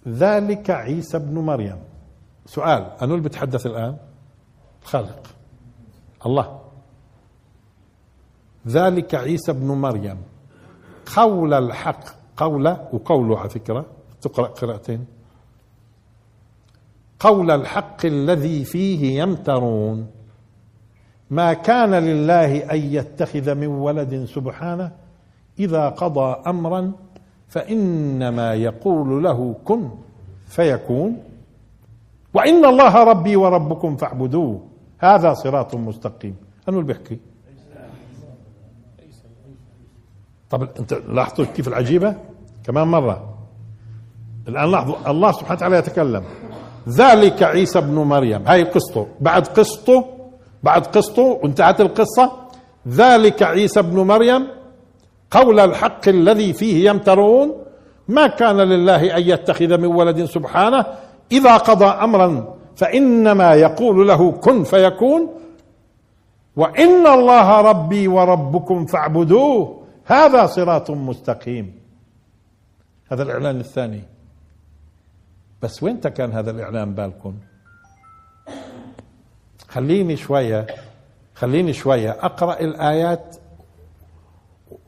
ذلك 0.09 0.69
عيسى 0.69 1.17
ابن 1.17 1.39
مريم. 1.39 1.77
سؤال 2.45 2.91
أنو 3.01 3.15
اللي 3.15 3.29
بتحدث 3.29 3.65
الآن؟ 3.65 3.97
الخالق 4.81 5.27
الله. 6.25 6.59
ذلك 8.67 9.15
عيسى 9.15 9.51
ابن 9.51 9.67
مريم. 9.67 10.17
قول 11.15 11.53
الحق 11.53 12.03
قول 12.37 12.67
وقوله 12.93 13.39
على 13.39 13.49
فكرة. 13.49 13.85
تقرأ 14.21 14.47
قراءتين. 14.47 15.05
قول 17.19 17.51
الحق 17.51 18.05
الذي 18.05 18.63
فيه 18.63 19.21
يمترون. 19.21 20.07
ما 21.29 21.53
كان 21.53 21.93
لله 21.95 22.71
أن 22.71 22.77
يتخذ 22.77 23.55
من 23.55 23.67
ولد 23.67 24.25
سبحانه 24.25 24.91
إذا 25.59 25.89
قضى 25.89 26.41
امرا 26.47 26.91
فإنما 27.49 28.53
يقول 28.53 29.23
له 29.23 29.55
كن 29.65 29.89
فيكون. 30.47 31.17
وإن 32.33 32.65
الله 32.65 33.03
ربي 33.03 33.35
وربكم 33.35 33.97
فاعبدوه. 33.97 34.61
هذا 34.99 35.33
صراط 35.33 35.75
مستقيم. 35.75 36.35
انو 36.69 36.79
اللي 36.79 36.93
بيحكي. 36.93 37.19
طب 40.49 40.69
أنت 40.79 40.93
لاحظتوا 40.93 41.45
كيف 41.45 41.67
العجيبة؟ 41.67 42.15
كمان 42.63 42.87
مرة. 42.87 43.37
الآن 44.47 44.71
لاحظوا 44.71 45.11
الله 45.11 45.31
سبحانه 45.31 45.57
وتعالى 45.57 45.77
يتكلم. 45.77 46.23
ذلك 46.89 47.43
عيسى 47.43 47.79
ابن 47.79 47.95
مريم. 47.95 48.47
هاي 48.47 48.63
قصته. 48.63 49.07
بعد 49.19 49.47
قصته 49.47 50.05
بعد 50.63 50.85
قصته 50.85 51.21
وانتهت 51.21 51.81
القصة. 51.81 52.31
ذلك 52.87 53.43
عيسى 53.43 53.79
ابن 53.79 53.99
مريم 53.99 54.47
قول 55.31 55.59
الحق 55.59 56.07
الذي 56.07 56.53
فيه 56.53 56.89
يمترون 56.89 57.65
ما 58.07 58.27
كان 58.27 58.57
لله 58.57 59.17
أن 59.17 59.21
يتخذ 59.21 59.77
من 59.77 59.85
ولد 59.85 60.23
سبحانه 60.25 60.85
إذا 61.31 61.57
قضى 61.57 61.85
أمرا 61.85 62.55
فإنما 62.75 63.53
يقول 63.53 64.07
له 64.07 64.31
كن 64.31 64.63
فيكون 64.63 65.29
وإن 66.55 67.07
الله 67.07 67.61
ربي 67.61 68.07
وربكم 68.07 68.85
فاعبدوه 68.85 69.83
هذا 70.05 70.45
صراط 70.45 70.91
مستقيم. 70.91 71.79
هذا 73.11 73.23
الإعلان 73.23 73.59
الثاني. 73.59 74.01
بس 75.61 75.83
وين 75.83 75.99
كان 75.99 76.31
هذا 76.31 76.51
الإعلان 76.51 76.93
بالكم؟ 76.93 77.33
خليني 79.67 80.17
شوية 80.17 80.67
خليني 81.35 81.73
شوية 81.73 82.11
أقرأ 82.11 82.59
الآيات 82.59 83.35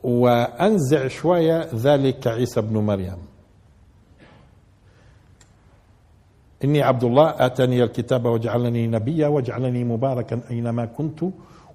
وأنزع 0.02 1.08
شوية 1.08 1.68
ذلك 1.74 2.26
عيسى 2.26 2.60
ابن 2.60 2.78
مريم. 2.78 3.18
إني 6.64 6.82
عبد 6.82 7.04
الله 7.04 7.34
آتاني 7.38 7.82
الكتاب 7.82 8.26
وجعلني 8.26 8.86
نبيا 8.86 9.28
وجعلني 9.28 9.84
مباركا 9.84 10.40
أينما 10.50 10.84
كنت 10.84 11.24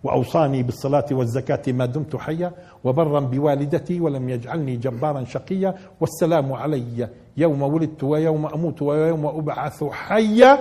وأوصاني 0.04 0.64
بالصلاة 0.64 1.06
والزكاة 1.12 1.62
ما 1.68 1.86
دمت 1.86 2.16
حيا 2.16 2.52
وبرا 2.84 3.20
بوالدتي 3.20 4.00
ولم 4.00 4.30
يجعلني 4.30 4.76
جبارا 4.76 5.24
شقيا. 5.24 5.76
والسلام 6.02 6.54
علي 6.54 7.10
يوم 7.38 7.62
ولدت 7.62 8.04
ويوم 8.04 8.46
أموت 8.46 8.82
ويوم 8.82 9.26
أبعث 9.26 9.84
حيا. 9.84 10.60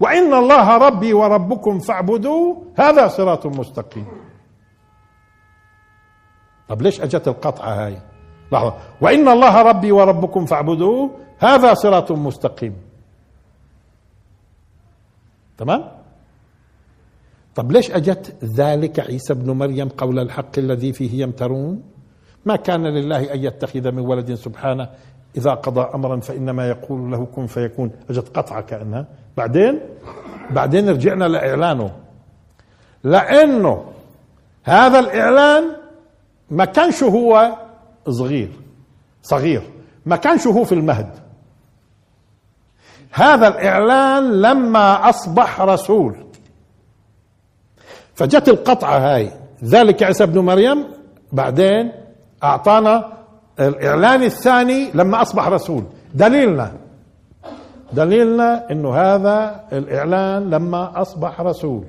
وإن 0.00 0.34
الله 0.34 0.76
ربي 0.76 1.12
وربكم 1.12 1.78
فاعبدوه 1.78 2.62
هذا 2.76 3.08
صراط 3.08 3.46
مستقيم. 3.46 4.06
طب 6.68 6.82
ليش 6.82 7.00
أجت 7.00 7.28
القطعة 7.28 7.86
هاي؟ 7.86 7.98
لحظة. 8.52 8.74
وإن 9.00 9.28
الله 9.28 9.62
ربي 9.62 9.92
وربكم 9.92 10.46
فاعبدوه 10.46 11.10
هذا 11.38 11.74
صراط 11.74 12.12
مستقيم. 12.12 12.76
تمام؟ 15.58 15.84
طب 17.54 17.72
ليش 17.72 17.90
أجت 17.90 18.44
ذلك 18.44 19.00
عيسى 19.00 19.32
ابن 19.32 19.50
مريم 19.50 19.88
قول 19.88 20.18
الحق 20.18 20.58
الذي 20.58 20.92
فيه 20.92 21.22
يمترون؟ 21.22 21.82
ما 22.44 22.56
كان 22.56 22.86
لله 22.86 23.34
أن 23.34 23.44
يتخذ 23.44 23.92
من 23.92 23.98
ولد 23.98 24.34
سبحانه. 24.34 24.88
إذا 25.36 25.54
قضى 25.54 25.80
أمرا 25.94 26.20
فإنما 26.20 26.68
يقول 26.68 27.10
له 27.10 27.26
كن 27.26 27.46
فيكون. 27.46 27.90
أجت 28.10 28.36
قطعة 28.36 28.60
كأنها. 28.60 29.06
بعدين؟ 29.36 29.80
بعدين 30.50 30.88
رجعنا 30.88 31.24
لإعلانه. 31.24 31.90
لأنه 33.04 33.84
هذا 34.64 34.98
الإعلان 34.98 35.83
ما 36.50 36.64
كانش 36.64 37.02
هو 37.02 37.56
صغير 38.08 38.50
صغير. 39.22 39.62
ما 40.06 40.16
كانش 40.16 40.46
هو 40.46 40.64
في 40.64 40.72
المهد. 40.72 41.10
هذا 43.12 43.48
الإعلان 43.48 44.40
لما 44.40 45.08
أصبح 45.08 45.60
رسول. 45.60 46.26
فجت 48.14 48.48
القطعة 48.48 48.98
هاي. 48.98 49.30
ذلك 49.64 50.02
عيسى 50.02 50.24
ابن 50.24 50.38
مريم. 50.38 50.84
بعدين 51.32 51.92
أعطانا 52.44 53.12
الإعلان 53.60 54.22
الثاني 54.22 54.90
لما 54.94 55.22
أصبح 55.22 55.48
رسول. 55.48 55.84
دليلنا. 56.14 56.72
دليلنا 57.92 58.70
إنه 58.70 58.94
هذا 58.94 59.64
الإعلان 59.72 60.50
لما 60.50 61.02
أصبح 61.02 61.40
رسول. 61.40 61.84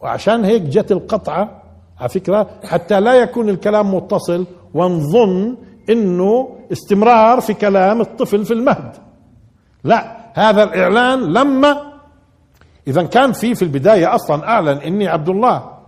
وعشان 0.00 0.44
هيك 0.44 0.62
جت 0.62 0.92
القطعة 0.92 1.61
على 2.02 2.08
فكرة 2.08 2.50
حتى 2.64 3.00
لا 3.00 3.14
يكون 3.14 3.48
الكلام 3.48 3.94
متصل 3.94 4.46
ونظن 4.74 5.56
إنه 5.90 6.58
استمرار 6.72 7.40
في 7.40 7.54
كلام 7.54 8.00
الطفل 8.00 8.44
في 8.44 8.54
المهد. 8.54 8.92
لا 9.84 10.30
هذا 10.34 10.62
الإعلان 10.62 11.32
لما 11.32 11.92
إذا 12.86 13.02
كان 13.02 13.32
في 13.32 13.54
في 13.54 13.62
البداية 13.62 14.14
أصلا 14.14 14.48
أعلن 14.48 14.78
إني 14.78 15.08
عبد 15.08 15.28
الله. 15.28 15.78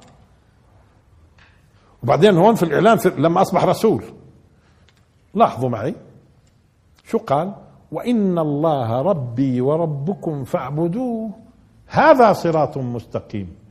وبعدين 2.03 2.37
هون 2.37 2.55
في 2.55 2.62
الإعلان 2.62 2.96
في 2.96 3.12
لما 3.18 3.42
أصبح 3.42 3.64
رسول. 3.64 4.05
لاحظوا 5.35 5.68
معي. 5.68 5.94
شو 7.05 7.18
قال؟ 7.18 7.55
وإن 7.92 8.38
الله 8.38 9.03
ربي 9.03 9.61
وربكم 9.61 10.44
فاعبدوه. 10.44 11.31
هذا 11.87 12.33
صراط 12.33 12.79
مستقيم. 12.79 13.63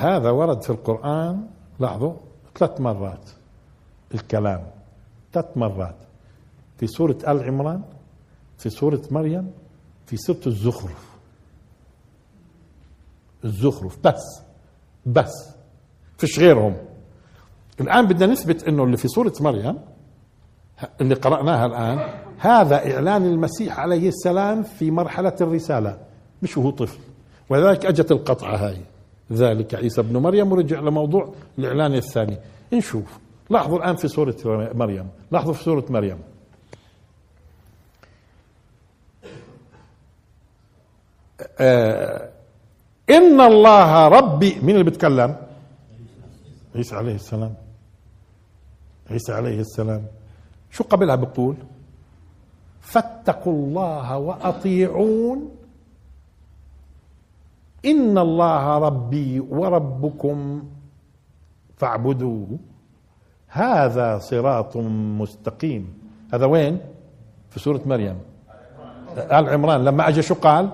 هذا 0.00 0.30
ورد 0.30 0.62
في 0.62 0.70
القرآن 0.70 1.46
لاحظوا 1.80 2.12
ثلاث 2.58 2.80
مرات 2.80 3.30
الكلام 4.14 4.66
ثلاث 5.32 5.56
مرات 5.56 5.96
في 6.78 6.86
سورة 6.86 7.16
آل 7.28 7.44
عمران 7.44 7.82
في 8.58 8.70
سورة 8.70 9.02
مريم 9.10 9.50
في 10.06 10.16
سورة 10.16 10.40
الزخرف. 10.46 11.10
الزخرف 13.44 13.98
بس 14.04 14.42
بس 15.06 15.32
فيش 16.18 16.38
غيرهم. 16.38 16.76
الآن 17.80 18.06
بدنا 18.06 18.32
نثبت 18.32 18.64
أنه 18.64 18.84
اللي 18.84 18.96
في 18.96 19.08
سورة 19.08 19.32
مريم 19.40 19.78
اللي 21.00 21.14
قرأناها 21.14 21.66
الآن 21.66 22.20
هذا 22.38 22.94
إعلان 22.94 23.26
المسيح 23.26 23.78
عليه 23.80 24.08
السلام 24.08 24.62
في 24.62 24.90
مرحلة 24.90 25.36
الرسالة 25.40 25.98
مش 26.42 26.56
وهو 26.56 26.70
طفل. 26.70 26.98
ولذلك 27.48 27.86
أجت 27.86 28.12
القطعة 28.12 28.56
هاي. 28.56 28.80
ذلك. 29.32 29.74
عيسى 29.74 30.00
ابن 30.00 30.16
مريم 30.16 30.52
ورجع 30.52 30.80
لموضوع 30.80 31.34
الإعلان 31.58 31.94
الثاني. 31.94 32.38
نشوف. 32.72 33.18
لاحظوا 33.50 33.78
الآن 33.78 33.96
في 33.96 34.08
سورة 34.08 34.36
مريم. 34.74 35.08
لاحظوا 35.30 35.54
في 35.54 35.62
سورة 35.62 35.84
مريم. 35.90 36.18
آه 41.60 42.30
إن 43.10 43.40
الله 43.40 44.08
ربي 44.08 44.58
مين 44.62 44.70
اللي 44.70 44.84
بيتكلم؟ 44.84 45.36
عيسى 46.74 46.96
عليه 46.96 47.14
السلام. 47.14 47.54
عيسى 49.10 49.32
عليه 49.32 49.60
السلام. 49.60 50.02
شو 50.70 50.84
قبلها 50.84 51.14
بقول 51.14 51.56
فاتقوا 52.80 53.52
الله 53.52 54.18
وأطيعون 54.18 55.50
إن 57.86 58.18
الله 58.18 58.78
ربي 58.78 59.40
وربكم 59.40 60.62
فاعبدوه. 61.76 62.58
هذا 63.48 64.18
صراط 64.18 64.76
مستقيم. 65.20 65.98
هذا 66.34 66.46
وين؟ 66.46 66.80
في 67.50 67.60
سورة 67.60 67.80
مريم. 67.86 68.18
آل 69.16 69.48
عمران. 69.48 69.84
لما 69.84 70.08
أجى 70.08 70.22
شو 70.22 70.34
قال؟ 70.34 70.70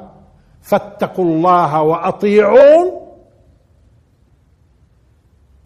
فاتقوا 0.60 1.24
الله 1.24 1.82
وأطيعون. 1.82 2.86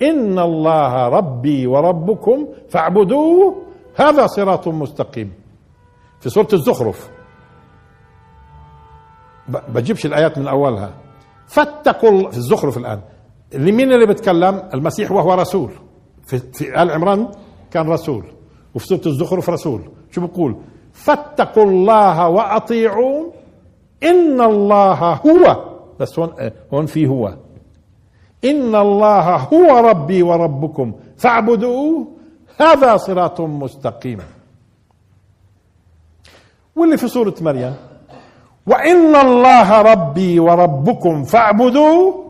ان 0.03 0.39
الله 0.39 1.09
ربي 1.09 1.67
وربكم 1.67 2.49
فاعبدوه. 2.69 3.63
هذا 3.97 4.27
صراط 4.27 4.69
مستقيم. 4.69 5.33
في 6.21 6.31
سورة 6.31 6.49
الزخرف. 6.53 7.11
بجيبش 9.49 10.07
الآيات 10.07 10.39
من 10.39 10.49
أولها. 10.49 11.10
فاتقوا 11.51 12.31
في 12.31 12.37
الزخرف 12.37 12.79
الآن. 12.79 13.01
لمين 13.55 13.93
اللي 13.93 14.07
بيتكلم؟ 14.07 14.69
المسيح 14.75 15.13
وهو 15.13 15.35
رسول. 15.35 15.71
في, 16.25 16.39
في 16.39 16.83
آل 16.83 16.91
عمران 16.91 17.29
كان 17.71 17.89
رسول. 17.89 18.25
وفي 18.75 18.87
سورة 18.87 19.01
الزخرف 19.07 19.51
رسول. 19.51 19.83
شو 20.11 20.27
بقول؟ 20.27 20.57
فاتقوا 20.93 21.65
الله 21.65 22.29
واطيعون 22.29 23.31
إن 24.03 24.41
الله 24.41 25.13
هو. 25.13 25.65
بس 26.01 26.19
هون 26.19 26.31
هون 26.75 26.87
في 26.87 27.07
هو. 27.07 27.35
إن 28.45 28.75
الله 28.75 29.37
هو 29.37 29.89
ربي 29.89 30.23
وربكم. 30.23 30.93
فاعبدوه. 31.17 32.07
هذا 32.57 32.97
صراط 32.97 33.41
مستقيم. 33.41 34.19
واللي 36.77 36.97
في 36.97 37.09
سورة 37.09 37.35
مريم؟ 37.41 37.75
وإن 38.71 39.17
الله 39.17 39.83
ربي 39.83 40.41
وربكم 40.41 41.25
فاعبدوه 41.25 42.25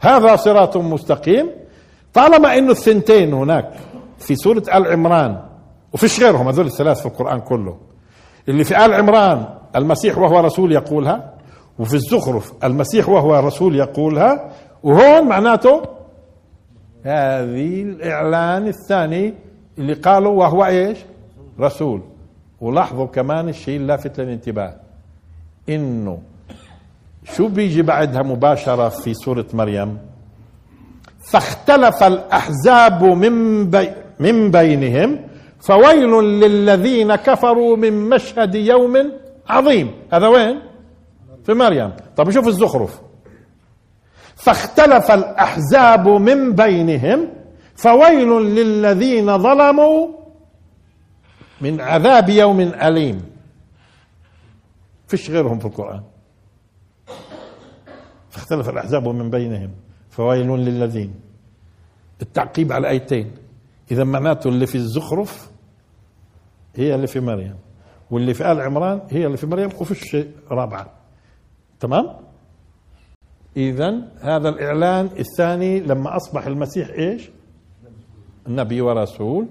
هذا 0.00 0.36
صراط 0.36 0.76
مستقيم. 0.76 1.50
طالما 2.14 2.58
إنه 2.58 2.70
الثنتين 2.70 3.32
هناك 3.34 3.70
في 4.18 4.34
سورة 4.36 4.62
آل 4.74 4.86
عمران 4.92 5.40
وفيش 5.92 6.20
غيرهم 6.22 6.48
هذول 6.48 6.66
الثلاث 6.66 7.00
في 7.00 7.06
القرآن 7.06 7.40
كله 7.40 7.76
اللي 8.48 8.64
في 8.64 8.84
آل 8.84 8.94
عمران 8.94 9.44
المسيح 9.76 10.18
وهو 10.18 10.40
رسول 10.40 10.72
يقولها 10.72 11.32
وفي 11.78 11.94
الزخرف 11.94 12.52
المسيح 12.64 13.08
وهو 13.08 13.38
رسول 13.38 13.76
يقولها 13.76 14.50
وهون 14.82 15.28
معناته 15.28 15.82
هذه 17.04 17.82
الإعلان 17.82 18.66
الثاني 18.66 19.34
اللي 19.78 19.94
قالوا 19.94 20.32
وهو 20.32 20.64
إيش؟ 20.64 20.98
رسول. 21.60 22.02
ولاحظوا 22.60 23.06
كمان 23.06 23.48
الشيء 23.48 23.76
اللافت 23.76 24.20
للانتباه. 24.20 24.74
إنه 25.68 26.18
شو 27.24 27.48
بيجي 27.48 27.82
بعدها 27.82 28.22
مباشرة 28.22 28.88
في 28.88 29.14
سورة 29.14 29.46
مريم؟ 29.52 29.98
فاختلف 31.30 32.02
الأحزاب 32.02 33.04
من, 33.04 33.70
بي 33.70 33.90
من 34.20 34.50
بينهم 34.50 35.20
فويل 35.60 36.10
للذين 36.22 37.14
كفروا 37.14 37.76
من 37.76 38.08
مشهد 38.08 38.54
يوم 38.54 39.12
عظيم. 39.48 39.94
هذا 40.12 40.28
وين؟ 40.28 40.60
في 41.44 41.54
مريم. 41.54 41.92
طب 42.16 42.30
شوف 42.30 42.48
الزخرف. 42.48 43.00
فاختلف 44.36 45.10
الأحزاب 45.10 46.08
من 46.08 46.52
بينهم 46.52 47.28
فويل 47.76 48.28
للذين 48.28 49.38
ظلموا 49.38 50.08
من 51.60 51.80
عذاب 51.80 52.28
يوم 52.28 52.60
أليم. 52.60 53.31
فيش 55.12 55.30
غيرهم 55.30 55.58
في 55.58 55.66
القرآن. 55.66 56.02
فاختلف 58.30 58.68
الأحزاب 58.68 59.08
من 59.08 59.30
بينهم. 59.30 59.70
فويل 60.10 60.48
للذين. 60.48 61.14
التعقيب 62.22 62.72
على 62.72 62.88
آيتين 62.88 63.34
إذا 63.90 64.04
معناته 64.04 64.48
اللي 64.48 64.66
في 64.66 64.74
الزخرف 64.74 65.50
هي 66.76 66.94
اللي 66.94 67.06
في 67.06 67.20
مريم. 67.20 67.56
واللي 68.10 68.34
في 68.34 68.52
آل 68.52 68.60
عمران 68.60 69.02
هي 69.10 69.26
اللي 69.26 69.36
في 69.36 69.46
مريم 69.46 69.70
وفيش 69.80 70.04
شيء 70.04 70.30
رابعة. 70.50 70.92
تمام؟ 71.80 72.16
إذا 73.56 74.08
هذا 74.20 74.48
الإعلان 74.48 75.10
الثاني 75.18 75.80
لما 75.80 76.16
أصبح 76.16 76.46
المسيح 76.46 76.88
إيش؟ 76.88 77.30
نبي 78.48 78.80
ورسول. 78.80 79.46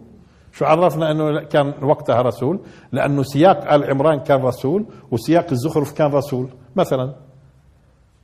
شو 0.52 0.66
عرفنا 0.66 1.12
أنه 1.12 1.44
كان 1.44 1.74
وقتها 1.84 2.22
رسول؟ 2.22 2.60
لأنه 2.92 3.24
سياق 3.24 3.74
آل 3.74 3.90
عمران 3.90 4.20
كان 4.20 4.42
رسول 4.42 4.86
وسياق 5.12 5.48
الزخرف 5.52 5.92
كان 5.92 6.12
رسول. 6.12 6.50
مثلا 6.76 7.14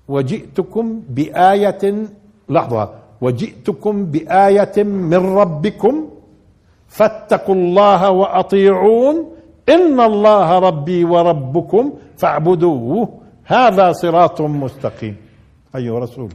وجئتكم 0.07 1.01
بآية 1.09 2.07
لحظة 2.49 2.93
وجئتكم 3.21 4.05
بآية 4.05 4.83
من 4.83 5.37
ربكم 5.37 6.09
فاتقوا 6.87 7.55
الله 7.55 8.09
وأطيعون 8.11 9.15
إن 9.69 9.99
الله 9.99 10.59
ربي 10.59 11.03
وربكم 11.03 11.93
فاعبدوه. 12.17 13.19
هذا 13.43 13.91
صراط 13.91 14.41
مستقيم. 14.41 15.15
أيها 15.75 15.99
رسول 15.99 16.29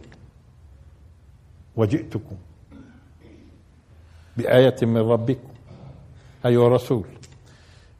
وجئتكم 1.76 2.37
بآية 4.37 4.76
من 4.83 4.96
ربكم 4.96 5.52
أيها 6.46 6.68
رسول 6.68 7.05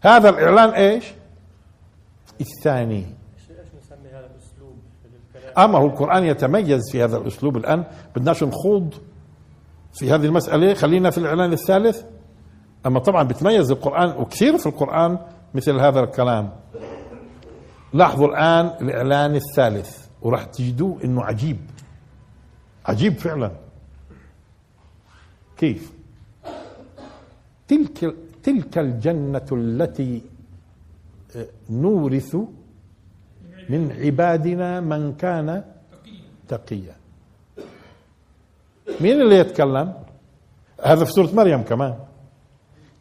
هذا 0.01 0.29
الإعلان 0.29 0.69
إيش؟ 0.69 1.05
الثاني. 2.41 3.07
أما 5.59 5.79
هو 5.79 5.87
القرآن 5.87 6.25
يتميز 6.25 6.81
في 6.93 7.05
هذا 7.05 7.17
الأسلوب 7.17 7.57
الآن 7.57 7.85
بدناش 8.17 8.43
نخوض 8.45 8.95
في 9.95 10.11
هذه 10.11 10.25
المسألة. 10.25 10.75
خلينا 10.75 11.11
في 11.11 11.19
الإعلان 11.19 11.53
الثالث. 11.53 12.03
أما 12.87 13.01
طبعا 13.01 13.23
بتميز 13.23 13.71
القرآن 13.71 14.09
وكثير 14.09 14.59
في 14.59 14.67
القرآن 14.67 15.19
مثل 15.55 15.81
هذا 15.81 16.01
الكلام. 16.01 16.53
لاحظوا 17.93 18.27
الآن 18.27 18.67
الإعلان 18.67 19.35
الثالث 19.35 20.07
وراح 20.23 20.45
تجدوه 20.45 21.05
إنه 21.05 21.25
عجيب. 21.25 21.59
عجيب 22.87 23.19
فعلا. 23.19 23.53
كيف؟ 25.57 25.93
تلك 27.69 28.15
تلك 28.43 28.79
الجنة 28.79 29.49
التي 29.53 30.23
آه، 31.37 31.47
نورث 31.71 32.37
من 33.69 33.93
عبادنا 33.93 34.81
من 34.81 35.15
كان 35.15 35.65
تقيا. 36.49 36.95
مين 39.01 39.21
اللي 39.21 39.37
يتكلم؟ 39.39 39.93
هذا 40.85 41.05
في 41.05 41.13
سورة 41.13 41.31
مريم 41.35 41.63
كمان. 41.63 41.95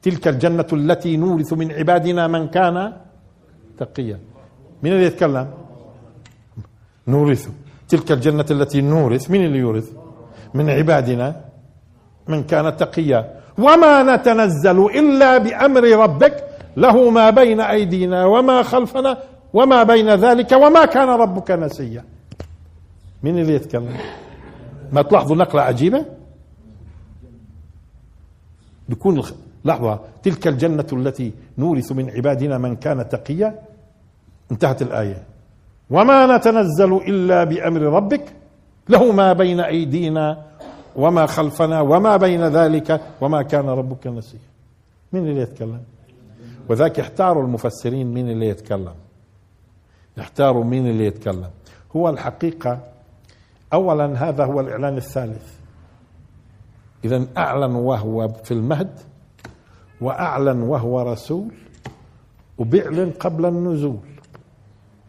تلك 0.02 0.28
الجنة 0.28 0.68
التي 0.74 1.18
نورث 1.18 1.54
من 1.54 1.72
عبادنا 1.72 2.28
من 2.28 2.48
كان 2.48 2.94
تقيا. 3.78 4.20
مين 4.84 4.94
اللي 4.94 5.06
يتكلم؟ 5.06 5.48
نورث. 7.08 7.50
تلك 7.90 8.12
الجنة 8.12 8.46
التي 8.52 8.82
نورث 8.82 9.32
مين 9.32 9.46
اللي 9.46 9.60
يورث؟ 9.60 9.92
من 10.54 10.70
عبادنا 10.70 11.46
من 12.28 12.44
كان 12.44 12.78
تقيا. 12.78 13.41
وما 13.58 14.16
نتنزل 14.16 14.86
إلا 14.86 15.38
بأمر 15.38 15.84
ربك. 15.84 16.44
له 16.78 17.10
ما 17.10 17.30
بين 17.30 17.60
أيدينا 17.60 18.26
وما 18.26 18.64
خلفنا 18.64 19.18
وما 19.54 19.84
بين 19.84 20.10
ذلك 20.10 20.52
وما 20.52 20.86
كان 20.86 21.10
ربك 21.10 21.52
نسيا. 21.52 22.04
مين 23.24 23.38
اللي 23.38 23.54
يتكلم؟ 23.54 23.98
ما 24.92 25.02
تلاحظوا 25.02 25.36
نقلة 25.36 25.62
عجيبة؟ 25.62 26.06
بيكون 28.90 29.24
لحظة 29.66 30.00
تلك 30.24 30.48
الجنة 30.48 30.88
التي 30.94 31.34
نورث 31.58 31.92
من 31.92 32.10
عبادنا 32.10 32.58
من 32.58 32.76
كان 32.76 33.10
تقيا؟ 33.10 33.60
انتهت 34.52 34.82
الآية. 34.82 35.24
وما 35.90 36.38
نتنزل 36.38 36.94
إلا 36.94 37.44
بأمر 37.44 37.82
ربك. 37.82 38.26
له 38.90 39.12
ما 39.12 39.34
بين 39.34 39.60
أيدينا 39.60 40.38
وما 40.96 41.26
خلفنا 41.26 41.82
وما 41.82 42.18
بين 42.18 42.48
ذلك 42.48 43.02
وما 43.22 43.42
كان 43.42 43.70
ربك 43.70 44.08
نسيا. 44.08 44.40
مين 45.14 45.28
اللي 45.28 45.42
يتكلم؟ 45.42 45.84
وذاك 46.70 47.00
احتاروا 47.00 47.44
المفسرين 47.44 48.14
مين 48.14 48.30
اللي 48.30 48.48
يتكلم. 48.48 48.94
احتاروا 50.20 50.64
مين 50.64 50.88
اللي 50.88 51.06
يتكلم. 51.06 51.50
هو 51.96 52.10
الحقيقة 52.10 52.80
أولا 53.74 54.30
هذا 54.30 54.46
هو 54.46 54.60
الإعلان 54.60 54.98
الثالث. 54.98 55.54
إذا 57.06 57.26
أعلن 57.38 57.76
وهو 57.76 58.28
في 58.28 58.54
المهد 58.54 59.00
وأعلن 60.02 60.62
وهو 60.62 61.02
رسول 61.02 61.52
وبيعلن 62.58 63.12
قبل 63.20 63.46
النزول. 63.46 64.00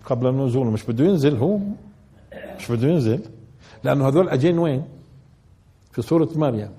قبل 0.05 0.27
النزول 0.27 0.67
مش 0.67 0.85
بده 0.85 1.05
ينزل 1.05 1.37
هو 1.37 1.59
مش 2.59 2.71
بده 2.71 2.89
ينزل 2.89 3.21
لأنه 3.85 4.09
هذول 4.09 4.29
أجين 4.29 4.59
وين؟ 4.59 4.85
في 5.93 6.03
سورة 6.03 6.29
مريم. 6.35 6.71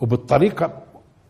وبالطريقة 0.00 0.82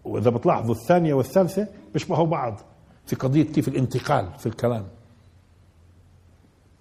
وإذا 0.04 0.30
بتلاحظوا 0.30 0.74
الثانية 0.74 1.14
والثالثة 1.14 1.68
بيشبهوا 1.92 2.26
بعض. 2.26 2.60
في 3.06 3.16
قضية 3.16 3.42
كيف 3.42 3.68
الانتقال 3.68 4.38
في 4.38 4.46
الكلام. 4.46 4.86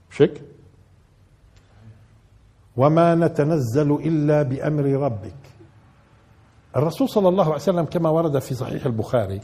شك 0.10 0.42
وما 2.78 3.16
نتنزل 3.16 3.92
إلا 3.92 4.44
بأمر 4.44 4.86
ربك. 4.86 5.36
الرسول 6.76 7.10
صلى 7.10 7.30
الله 7.30 7.46
عليه 7.46 7.56
وسلم 7.56 7.86
كما 7.86 8.10
ورد 8.10 8.40
في 8.40 8.56
صحيح 8.56 8.86
البخاري 8.86 9.42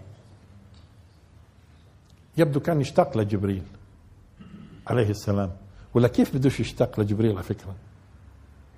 يبدو 2.38 2.60
كان 2.60 2.82
يشتاق 2.82 3.18
لجبريل 3.18 3.64
عليه 4.88 5.10
السلام. 5.10 5.52
ولا 5.94 6.08
كيف 6.08 6.36
بدوش 6.36 6.60
يشتاق 6.60 7.00
لجبريل 7.00 7.32
على 7.32 7.44
فكرة؟ 7.44 7.76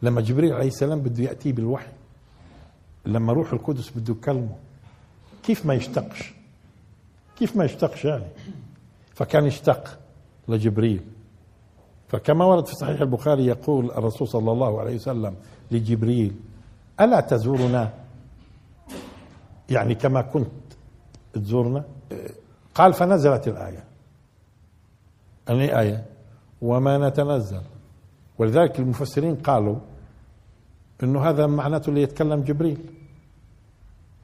لما 0.02 0.22
جبريل 0.22 0.54
عليه 0.54 0.68
السلام 0.68 1.00
بده 1.00 1.24
يأتي 1.24 1.52
بالوحي. 1.52 1.92
لما 3.06 3.34
روح 3.34 3.54
القدس 3.54 3.90
بده 3.90 4.14
يكلمه 4.14 4.56
كيف 5.44 5.66
ما 5.66 5.74
يشتقش؟ 5.74 6.34
كيف 7.38 7.56
ما 7.56 7.66
يشتقش 7.66 8.06
يعني؟ 8.06 8.26
فكان 9.14 9.46
يشتاق 9.46 10.00
لجبريل. 10.48 11.02
فكما 12.08 12.46
ورد 12.46 12.66
في 12.66 12.74
صحيح 12.76 13.02
البخاري 13.02 13.46
يقول 13.46 13.92
الرسول 13.92 14.28
صلى 14.28 14.52
الله 14.52 14.80
عليه 14.80 14.96
وسلم 14.96 15.36
لجبريل 15.72 16.36
ألا 17.00 17.20
تزورنا؟ 17.20 17.94
يعني 19.70 19.96
كما 19.96 20.22
كنت 20.22 20.52
تزورنا. 21.34 21.84
قال 22.76 22.94
فنزلت 22.94 23.48
الآية. 23.48 23.84
أي 25.50 25.80
آية؟ 25.80 26.06
وما 26.62 27.10
نتنزل. 27.10 27.62
ولذلك 28.38 28.80
المفسرين 28.80 29.36
قالوا 29.36 29.76
إنه 31.04 31.30
هذا 31.30 31.48
معناته 31.48 31.90
اللي 31.90 32.02
يتكلم 32.02 32.42
جبريل. 32.42 32.78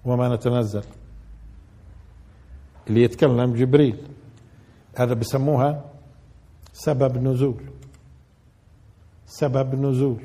وما 0.05 0.35
نتنزل. 0.35 0.83
اللي 2.87 3.03
يتكلم 3.03 3.53
جبريل. 3.53 3.97
هذا 4.95 5.13
بسموها 5.13 5.85
سبب 6.73 7.17
نزول. 7.17 7.63
سبب 9.25 9.75
نزول. 9.75 10.21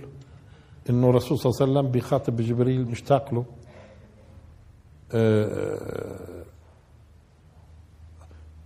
انه 0.91 1.11
الرسول 1.11 1.39
صلى 1.39 1.51
الله 1.51 1.62
عليه 1.62 1.73
وسلم 1.73 1.91
بيخاطب 1.93 2.37
جبريل 2.37 2.91
مشتاق 2.91 3.35
له. 3.35 3.45
آه، 5.12 6.45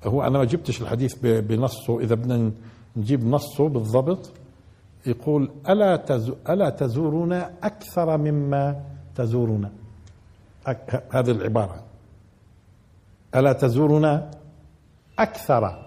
هو 0.04 0.22
أنا 0.22 0.38
ما 0.38 0.44
جبتش 0.44 0.82
الحديث 0.82 1.14
بنصه. 1.22 2.00
إذا 2.00 2.14
بدنا 2.14 2.52
نجيب 2.96 3.24
نصه 3.24 3.68
بالضبط 3.68 4.32
يقول 5.06 5.50
ألا 5.68 6.04
ألا 6.48 6.70
تزورنا 6.70 7.52
أكثر 7.62 8.18
مما 8.18 8.84
تزورنا؟ 9.14 9.79
هذه 11.10 11.30
العبارة. 11.30 11.84
ألا 13.34 13.52
تزورنا 13.52 14.30
أكثر 15.18 15.86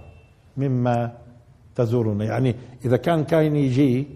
مما 0.57 1.17
تزورنا؟ 1.75 2.25
يعني 2.25 2.55
إذا 2.85 2.97
كان 2.97 3.23
كان 3.23 3.55
يجي 3.55 4.07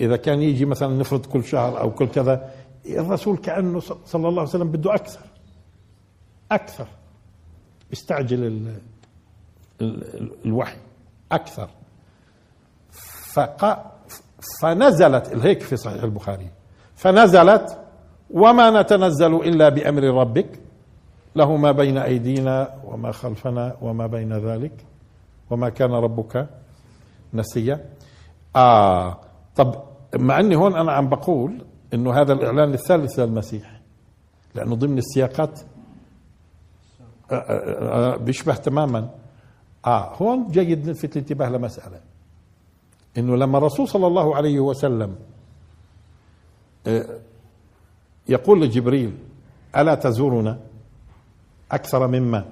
إذا 0.00 0.16
كان 0.16 0.42
يجي 0.42 0.64
مثلا 0.64 0.96
نفرض 0.96 1.26
كل 1.26 1.44
شهر 1.44 1.80
أو 1.80 1.90
كل 1.90 2.08
كذا 2.08 2.50
الرسول 2.86 3.36
كأنه 3.36 3.80
صلى 3.80 4.28
الله 4.28 4.40
عليه 4.40 4.50
وسلم 4.50 4.70
بده 4.70 4.94
أكثر. 4.94 5.26
أكثر. 6.52 6.86
استعجل 7.92 8.44
ال 8.44 8.78
ال 9.80 10.30
الوحي. 10.44 10.76
أكثر. 11.32 11.68
فق 13.32 13.92
فنزلت 14.60 15.28
هيك 15.28 15.62
في 15.62 15.76
صحيح 15.76 16.02
البخاري. 16.02 16.50
فنزلت 16.94 17.83
وما 18.30 18.82
نتنزل 18.82 19.34
إلا 19.34 19.68
بأمر 19.68 20.02
ربك. 20.02 20.60
له 21.36 21.56
ما 21.56 21.72
بين 21.72 21.98
أيدينا 21.98 22.74
وما 22.84 23.12
خلفنا 23.12 23.76
وما 23.82 24.06
بين 24.06 24.32
ذلك. 24.32 24.86
وما 25.50 25.68
كان 25.68 25.90
ربك 25.90 26.48
نسيا. 27.34 27.84
آه 28.56 29.18
طب 29.56 29.82
مع 30.14 30.40
إني 30.40 30.56
هون 30.56 30.76
أنا 30.76 30.92
عم 30.92 31.08
بقول 31.08 31.64
إنه 31.94 32.12
هذا 32.20 32.32
الإعلان 32.32 32.74
الثالث 32.74 33.18
للمسيح 33.18 33.80
لأنه 34.54 34.74
ضمن 34.74 34.98
السياقات. 34.98 35.60
آه، 37.30 37.34
آه، 37.34 38.12
آه، 38.14 38.16
بيشبه 38.16 38.54
تماما. 38.54 39.08
آه 39.86 40.14
هون 40.14 40.46
جيد 40.50 40.88
نلفت 40.88 41.16
الانتباه 41.16 41.48
لمسألة. 41.48 42.00
إنه 43.18 43.36
لما 43.36 43.58
الرسول 43.58 43.88
صلى 43.88 44.06
الله 44.06 44.36
عليه 44.36 44.60
وسلم 44.60 45.16
يقول 48.28 48.62
لجبريل 48.62 49.12
ألا 49.76 49.94
تزورنا 49.94 50.58
أكثر 51.72 52.06
مما؟ 52.06 52.44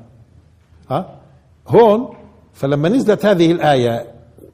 ها؟ 0.90 1.20
هون 1.68 2.16
فلما 2.52 2.88
نزلت 2.88 3.26
هذه 3.26 3.52
الآية 3.52 4.12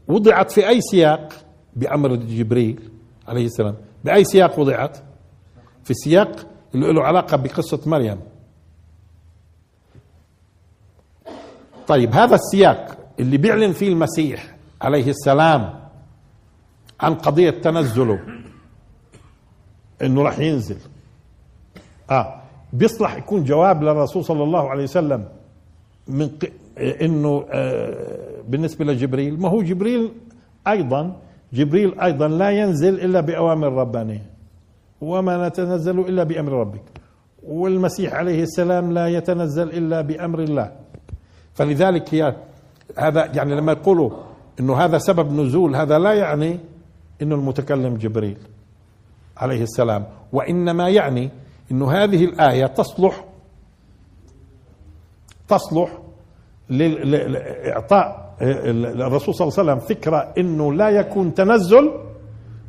وضعت 0.08 0.50
في 0.50 0.68
أي 0.68 0.80
سياق؟ 0.80 1.32
بأمر 1.76 2.16
جبريل 2.16 2.90
عليه 3.28 3.46
السلام. 3.46 3.74
بأي 4.04 4.24
سياق 4.24 4.58
وضعت؟ 4.58 4.98
في 5.84 5.94
سياق 5.94 6.46
اللي 6.74 6.92
له 6.92 7.02
علاقة 7.04 7.36
بقصة 7.36 7.80
مريم. 7.86 8.20
طيب 11.86 12.14
هذا 12.14 12.34
السياق 12.34 12.98
اللي 13.20 13.36
بيعلن 13.36 13.72
فيه 13.72 13.88
المسيح 13.88 14.56
عليه 14.82 15.10
السلام 15.10 15.88
عن 17.00 17.14
قضية 17.14 17.50
تنزله 17.50 18.20
إنه 20.02 20.22
راح 20.22 20.38
ينزل. 20.38 20.78
آه. 22.10 22.40
بيصلح 22.72 23.16
يكون 23.16 23.44
جواب 23.44 23.82
للرسول 23.82 24.24
صلى 24.24 24.42
الله 24.42 24.70
عليه 24.70 24.82
وسلم 24.82 25.24
من 26.08 26.28
ق... 26.28 26.44
إنه 26.78 27.44
آه 27.50 28.28
بالنسبة 28.48 28.84
لجبريل. 28.84 29.40
ما 29.40 29.48
هو 29.48 29.62
جبريل 29.62 30.12
أيضا 30.68 31.16
جبريل 31.52 32.00
أيضا 32.00 32.28
لا 32.28 32.50
ينزل 32.50 32.94
إلا 32.94 33.20
بأوامر 33.20 33.72
ربانية 33.72 34.22
وما 35.00 35.48
نتنزل 35.48 36.00
إلا 36.00 36.24
بأمر 36.24 36.52
ربك. 36.52 36.82
والمسيح 37.42 38.14
عليه 38.14 38.42
السلام 38.42 38.92
لا 38.92 39.08
يتنزل 39.08 39.68
إلا 39.68 40.00
بأمر 40.00 40.38
الله. 40.38 40.72
فلذلك 41.54 42.14
هي 42.14 42.36
هذا 42.98 43.26
يعني 43.34 43.54
لما 43.54 43.72
يقولوا 43.72 44.10
إنه 44.60 44.76
هذا 44.76 44.98
سبب 44.98 45.32
نزول 45.32 45.76
هذا 45.76 45.98
لا 45.98 46.12
يعني 46.12 46.58
إنه 47.22 47.34
المتكلم 47.34 47.96
جبريل 47.96 48.38
عليه 49.36 49.62
السلام. 49.62 50.04
وإنما 50.32 50.88
يعني 50.88 51.30
إنه 51.72 51.90
هذه 51.92 52.24
الآية 52.24 52.66
تصلح 52.66 53.24
تصلح 55.48 55.98
لإعطاء 56.70 58.34
الرسول 58.42 59.34
صلى 59.34 59.48
الله 59.48 59.58
عليه 59.58 59.72
وسلم 59.72 59.78
فكرة 59.96 60.32
إنه 60.38 60.72
لا 60.72 60.88
يكون 60.90 61.34
تنزل 61.34 61.92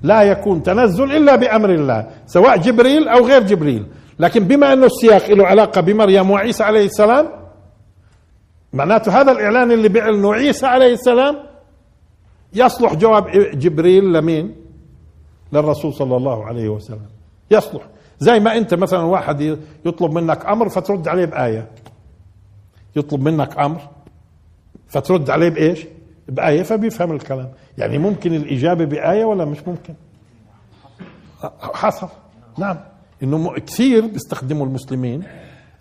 لا 0.03 0.21
يكون 0.21 0.63
تنزل 0.63 1.11
إلا 1.11 1.35
بأمر 1.35 1.69
الله 1.69 2.07
سواء 2.25 2.57
جبريل 2.57 3.07
أو 3.07 3.25
غير 3.27 3.43
جبريل. 3.43 3.85
لكن 4.19 4.43
بما 4.43 4.73
أنه 4.73 4.85
السياق 4.85 5.31
له 5.31 5.47
علاقة 5.47 5.81
بمريم 5.81 6.31
وعيسى 6.31 6.63
عليه 6.63 6.85
السلام 6.85 7.29
معناته 8.73 9.21
هذا 9.21 9.31
الإعلان 9.31 9.71
اللي 9.71 9.89
بيعلنه 9.89 10.33
عيسى 10.33 10.65
عليه 10.65 10.93
السلام 10.93 11.35
يصلح 12.53 12.93
جواب 12.93 13.25
جبريل 13.53 14.13
لمين؟ 14.13 14.55
للرسول 15.53 15.93
صلى 15.93 16.15
الله 16.17 16.45
عليه 16.45 16.69
وسلم. 16.69 17.05
يصلح. 17.51 17.83
زي 18.19 18.39
ما 18.39 18.57
انت 18.57 18.73
مثلا 18.73 18.99
واحد 18.99 19.57
يطلب 19.85 20.11
منك 20.11 20.45
أمر 20.45 20.69
فترد 20.69 21.07
عليه 21.07 21.25
بآية. 21.25 21.67
يطلب 22.95 23.21
منك 23.21 23.59
أمر 23.59 23.81
فترد 24.87 25.29
عليه 25.29 25.49
بإيش؟ 25.49 25.85
بآية 26.27 26.63
فبيفهم 26.63 27.11
الكلام. 27.11 27.49
يعني 27.77 27.97
ممكن 27.97 28.33
الإجابة 28.33 28.85
بآية 28.85 29.25
ولا 29.25 29.45
مش 29.45 29.57
ممكن؟ 29.67 29.93
حصل. 31.59 32.07
نعم. 32.57 32.77
إنه 33.23 33.53
كثير 33.55 34.05
بيستخدموا 34.05 34.65
المسلمين. 34.65 35.23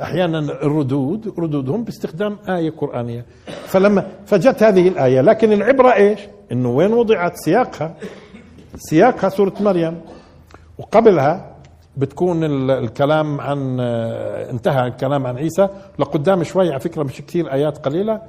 أحيانا 0.03 0.39
الردود 0.39 1.35
ردودهم 1.39 1.85
باستخدام 1.85 2.39
آية 2.49 2.71
قرآنية. 2.71 3.27
فلما 3.67 4.07
فجت 4.27 4.63
هذه 4.63 4.89
الآية. 4.89 5.21
لكن 5.21 5.53
العبرة 5.53 5.95
إيش؟ 5.95 6.21
إنه 6.53 6.71
وين 6.71 6.93
وضعت 6.93 7.37
سياقها؟ 7.37 7.95
سياقها 8.77 9.29
سورة 9.29 9.55
مريم. 9.61 10.01
وقبلها 10.79 11.58
بتكون 11.99 12.45
الكلام 12.71 13.41
عن 13.41 13.81
انتهى 14.51 14.87
الكلام 14.87 15.27
عن 15.27 15.37
عيسى. 15.37 15.69
لقدام 15.99 16.43
شوي 16.43 16.71
على 16.71 16.81
فكرة 16.81 17.03
مش 17.03 17.21
كثير 17.23 17.53
آيات 17.53 17.79
قليلة 17.79 18.23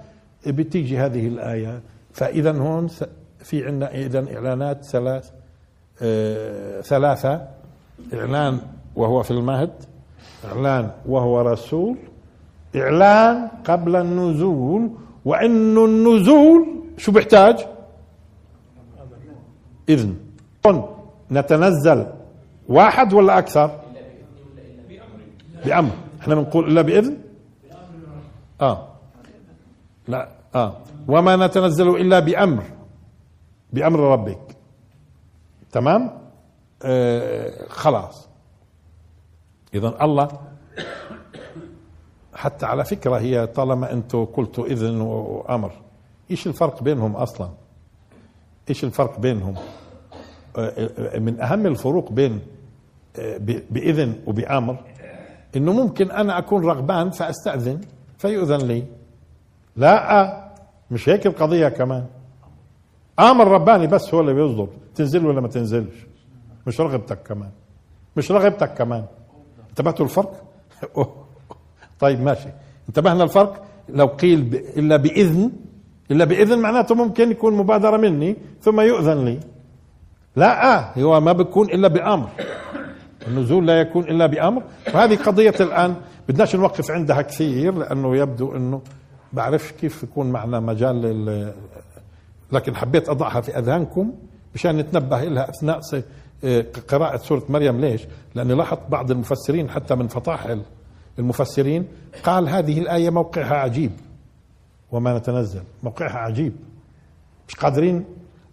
بتيجي 0.48 0.98
هذه 0.98 1.28
الآية. 1.28 1.82
فإذا 2.14 2.52
هون 2.52 2.88
في 3.40 3.66
عندنا 3.66 3.94
اذا 3.96 4.36
إعلانات 4.36 4.84
ثلاث 4.84 5.32
آه 6.02 6.82
ثلاثة. 6.82 7.48
إعلان 8.14 8.60
وهو 8.96 9.24
في 9.24 9.32
المهد 9.32 9.72
إعلان 10.46 10.92
وهو 11.06 11.42
رسول 11.42 11.98
إعلان 12.76 13.48
قبل 13.66 13.96
النزول. 13.96 14.90
وإنه 15.26 15.86
النزول 15.86 16.68
شو 16.98 17.12
بيحتاج؟ 17.12 17.68
إذن. 19.90 20.16
نتنزل 21.32 22.06
واحد 22.70 23.14
ولا 23.14 23.38
أكثر؟ 23.38 23.80
بأمر. 25.66 25.92
إحنا 26.22 26.36
بنقول 26.36 26.68
إلا 26.72 26.82
بإذن؟ 26.82 27.18
آه. 28.62 28.88
لا 30.08 30.30
آه. 30.56 30.78
وما 31.08 31.36
نتنزل 31.36 31.90
إلا 31.90 32.20
بأمر. 32.20 32.64
بأمر 33.74 34.00
ربك. 34.00 34.56
تمام؟ 35.72 36.20
آه 36.84 37.68
خلاص. 37.68 38.30
اذا 39.74 40.04
الله 40.04 40.28
حتى 42.34 42.66
على 42.66 42.86
فكرة 42.86 43.18
هي 43.18 43.48
طالما 43.48 43.92
أنتم 43.92 44.26
قلتوا 44.26 44.66
إذن 44.66 45.02
وأمر. 45.02 45.72
إيش 46.32 46.48
الفرق 46.48 46.84
بينهم 46.84 47.16
أصلا؟ 47.16 47.50
إيش 48.70 48.84
الفرق 48.84 49.20
بينهم؟ 49.20 49.56
من 51.16 51.42
أهم 51.42 51.66
الفروق 51.66 52.12
بين 52.12 52.42
بإذن 53.69 54.13
وبأمر 54.28 54.78
إنه 55.56 55.74
ممكن 55.74 56.12
أنا 56.12 56.38
أكون 56.38 56.65
رغبان 56.65 57.10
فأستأذن 57.10 57.82
فيؤذن 58.17 58.67
لي. 58.67 58.84
لا 59.76 60.50
مش 60.91 61.10
هيك 61.10 61.28
القضية 61.28 61.67
كمان. 61.67 62.06
آمر 63.19 63.48
رباني 63.48 63.88
بس 63.88 64.13
هو 64.13 64.19
اللي 64.22 64.34
بيصدر 64.34 64.67
تنزل 64.95 65.26
ولا 65.26 65.41
ما 65.41 65.48
تنزلش؟ 65.48 65.95
مش 66.67 66.82
رغبتك 66.82 67.24
كمان. 67.24 67.50
مش 68.17 68.32
رغبتك 68.32 68.74
كمان. 68.74 69.06
انتبهتوا 69.69 70.06
الفرق؟ 70.06 70.43
طيب 72.00 72.22
ماشي. 72.22 72.50
انتبهنا 72.89 73.24
الفرق؟ 73.24 73.63
لو 73.89 74.06
قيل 74.08 74.41
ب... 74.41 74.54
إلا 74.56 74.98
بإذن 74.98 75.52
إلا 76.12 76.26
بإذن 76.26 76.60
معناته 76.60 76.95
ممكن 76.95 77.32
يكون 77.32 77.54
مبادرة 77.54 77.98
مني 77.98 78.36
ثم 78.62 78.82
يؤذن 78.82 79.26
لي. 79.26 79.39
لا 80.36 80.76
آه 80.78 81.00
هو 81.00 81.19
ما 81.19 81.32
بيكون 81.34 81.69
إلا 81.69 81.88
بأمر. 81.88 82.30
النزول 83.28 83.68
لا 83.68 83.82
يكون 83.82 84.04
إلا 84.04 84.26
بأمر. 84.26 84.64
وهذه 84.94 85.16
قضية 85.16 85.56
الآن 85.60 85.96
بدناش 86.30 86.56
نوقف 86.56 86.92
عندها 86.92 87.22
كثير 87.22 87.74
لأنه 87.74 88.18
يبدو 88.18 88.56
إنه 88.56 88.82
بعرفش 89.34 89.72
كيف 89.72 90.04
يكون 90.04 90.32
معنا 90.32 90.60
مجال. 90.60 91.54
لكن 92.52 92.76
حبيت 92.76 93.10
أضعها 93.10 93.42
في 93.42 93.58
أذهانكم 93.60 94.14
مشان 94.56 94.78
نتنبه 94.78 95.24
لها 95.24 95.50
أثناء 95.50 95.80
قراءة 96.90 97.18
سورة 97.18 97.44
مريم. 97.50 97.82
ليش؟ 97.82 98.02
لأني 98.36 98.54
لاحظت 98.54 98.82
بعض 98.90 99.12
المفسرين 99.12 99.70
حتى 99.70 99.96
من 99.96 100.08
فطاحل 100.08 100.62
المفسرين 101.20 101.88
قال 102.24 102.50
هذه 102.50 102.80
الآية 102.80 103.10
موقعها 103.10 103.56
عجيب. 103.56 103.92
وما 104.92 105.18
نتنزل 105.18 105.62
موقعها 105.84 106.18
عجيب. 106.18 106.54
مش 107.48 107.56
قادرين؟ 107.56 108.06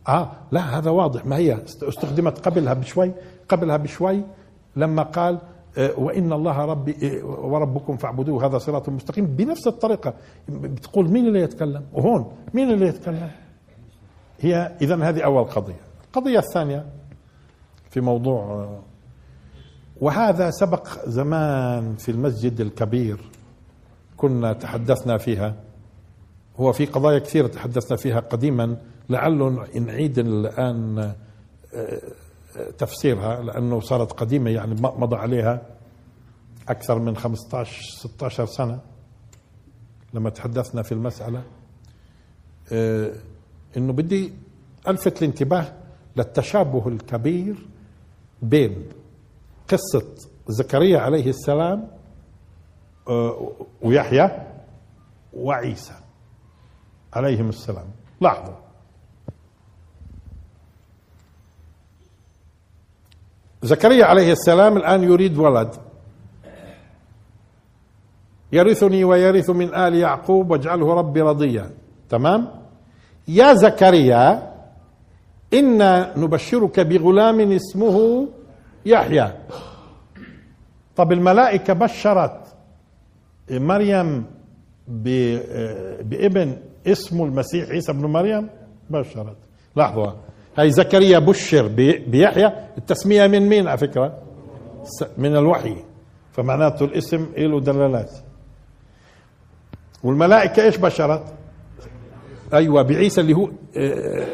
آه 0.08 0.30
لا 0.52 0.78
هذا 0.78 0.90
واضح. 0.90 1.26
ما 1.26 1.36
هي؟ 1.36 1.58
استخدمت 1.82 2.38
قبلها 2.38 2.74
بشوي 2.74 3.12
قبلها 3.48 3.76
بشوي. 3.76 4.22
لما 4.76 5.02
قال 5.02 5.38
آه، 5.78 6.00
وإن 6.00 6.32
الله 6.32 6.64
ربي 6.64 7.20
آه، 7.20 7.24
وربكم 7.24 7.96
فاعبدوه 7.96 8.46
هذا 8.46 8.58
صراط 8.58 8.88
مستقيم 8.88 9.26
بنفس 9.26 9.66
الطريقة. 9.66 10.14
بتقول 10.48 11.10
مين 11.10 11.26
اللي 11.26 11.40
يتكلم؟ 11.40 11.84
وهون 11.92 12.32
مين 12.54 12.70
اللي 12.70 12.86
يتكلم؟ 12.86 13.30
هي 14.40 14.76
اذا 14.80 14.96
هذه 15.08 15.20
أول 15.20 15.44
قضية. 15.44 15.80
القضية 16.06 16.38
الثانية 16.38 16.86
في 17.90 18.00
موضوع 18.00 18.68
وهذا 20.00 20.50
سبق 20.50 20.88
زمان 21.06 21.94
في 21.96 22.10
المسجد 22.10 22.60
الكبير 22.60 23.20
كنا 24.16 24.52
تحدثنا 24.52 25.18
فيها. 25.18 25.54
هو 26.56 26.72
في 26.72 26.86
قضايا 26.86 27.18
كثيرة 27.18 27.46
تحدثنا 27.46 27.96
فيها 27.96 28.20
قديما 28.20 28.76
لعله 29.10 29.66
نعيد 29.80 30.18
الآن 30.18 30.98
آه، 30.98 32.00
تفسيرها 32.78 33.42
لأنه 33.42 33.80
صارت 33.80 34.12
قديمة 34.12 34.50
يعني 34.50 34.74
مضى 34.82 35.16
عليها 35.16 35.62
أكثر 36.68 36.98
من 36.98 37.16
15 37.16 37.82
16 37.82 38.46
سنة 38.46 38.80
لما 40.14 40.30
تحدثنا 40.30 40.82
في 40.82 40.92
المسألة. 40.92 41.42
آه، 42.72 43.12
إنه 43.76 43.92
بدي 43.92 44.32
ألفت 44.88 45.22
الانتباه 45.22 45.72
للتشابه 46.16 46.88
الكبير 46.88 47.66
بين 48.42 48.88
قصة 49.68 50.06
زكريا 50.48 50.98
عليه 50.98 51.30
السلام 51.30 51.88
آه، 53.08 53.52
ويحيى 53.82 54.30
وعيسى 55.32 55.94
عليهم 57.12 57.48
السلام. 57.48 57.86
لاحظوا 58.20 58.65
زكريا 63.62 64.04
عليه 64.04 64.32
السلام 64.32 64.76
الآن 64.76 65.02
يريد 65.02 65.38
ولد. 65.38 65.74
يرثني 68.52 69.04
ويرث 69.04 69.50
من 69.50 69.74
آل 69.74 69.94
يعقوب 69.94 70.50
واجعله 70.50 70.94
ربي 70.94 71.20
رضيا. 71.20 71.70
تمام؟ 72.08 72.48
يا 73.28 73.54
زكريا 73.54 74.52
إنا 75.54 76.18
نبشرك 76.18 76.80
بغلام 76.80 77.52
اسمه 77.52 78.28
يحيى. 78.86 79.32
طب 80.96 81.12
الملائكة 81.12 81.72
بشرت 81.72 82.40
مريم 83.50 84.24
بابن 84.88 86.56
اسمه 86.86 87.24
المسيح 87.24 87.68
عيسى 87.68 87.92
ابن 87.92 88.06
مريم؟ 88.06 88.48
بشرت. 88.90 89.36
لاحظوا 89.76 90.12
هاي 90.56 90.70
زكريا 90.70 91.18
بشر 91.18 91.68
بيحيى 92.06 92.52
التسمية 92.78 93.26
من 93.26 93.48
مين 93.48 93.68
على 93.68 93.78
فكرة؟ 93.78 94.18
من 95.18 95.36
الوحي. 95.36 95.76
فمعناته 96.32 96.84
الاسم 96.84 97.26
له 97.36 97.60
دلالات. 97.60 98.10
والملائكة 100.04 100.62
إيش 100.62 100.76
بشرت؟ 100.76 101.24
أيوه 102.54 102.82
بعيسى 102.82 103.20
اللي 103.20 103.34
هو 103.34 103.50
آه، 103.76 104.26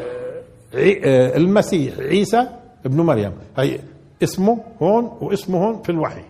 المسيح 1.37 1.99
عيسى 1.99 2.47
ابن 2.85 3.01
مريم. 3.01 3.33
هي 3.57 3.79
اسمه 4.23 4.59
هون 4.81 5.17
واسمه 5.21 5.57
هون 5.65 5.81
في 5.81 5.89
الوحي. 5.89 6.23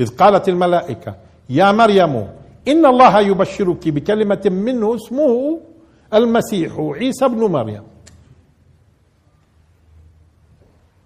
إذ 0.00 0.16
قالت 0.16 0.48
الملائكة 0.48 1.16
يا 1.50 1.72
مريم 1.72 2.28
إن 2.68 2.86
الله 2.86 3.20
يبشرك 3.20 3.88
بكلمة 3.88 4.42
منه 4.50 4.94
اسمه 4.94 5.60
المسيح 6.14 6.72
عيسى 6.78 7.24
ابن 7.24 7.44
مريم. 7.44 7.82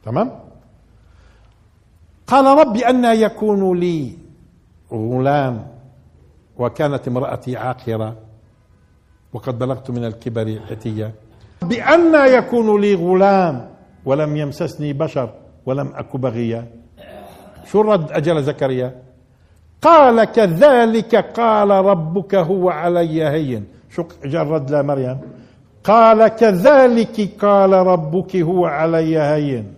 تمام؟ 0.05 0.41
قال 2.27 2.59
رب 2.59 2.77
أنا 2.77 3.13
يكون 3.13 3.79
لي 3.81 4.13
غلام 4.93 5.67
وكانت 6.59 7.09
امرأتي 7.09 7.57
عاقرة 7.57 8.17
وقد 9.33 9.59
بلغت 9.59 9.91
من 9.91 10.05
الكبر 10.05 10.61
عتية 10.71 11.15
بأن 11.63 12.15
يكون 12.39 12.81
لي 12.81 12.95
غلام 12.95 13.71
ولم 14.05 14.37
يمسسني 14.37 14.93
بشر 14.93 15.35
ولم 15.67 15.93
أك 15.95 16.17
بغيا 16.17 16.67
شو 17.67 17.81
الرد 17.81 18.13
أجل 18.13 18.43
زكريا؟ 18.43 19.03
قال 19.83 20.25
كذلك 20.25 21.17
قال 21.17 21.71
ربك 21.71 22.35
هو 22.35 22.71
علي 22.71 23.25
هين. 23.25 23.67
شو 23.97 24.05
الرد 24.25 24.71
لمريم 24.71 25.21
قال 25.85 26.29
كذلك 26.29 27.31
قال 27.41 27.73
ربك 27.73 28.37
هو 28.37 28.67
علي 28.67 29.19
هين. 29.19 29.75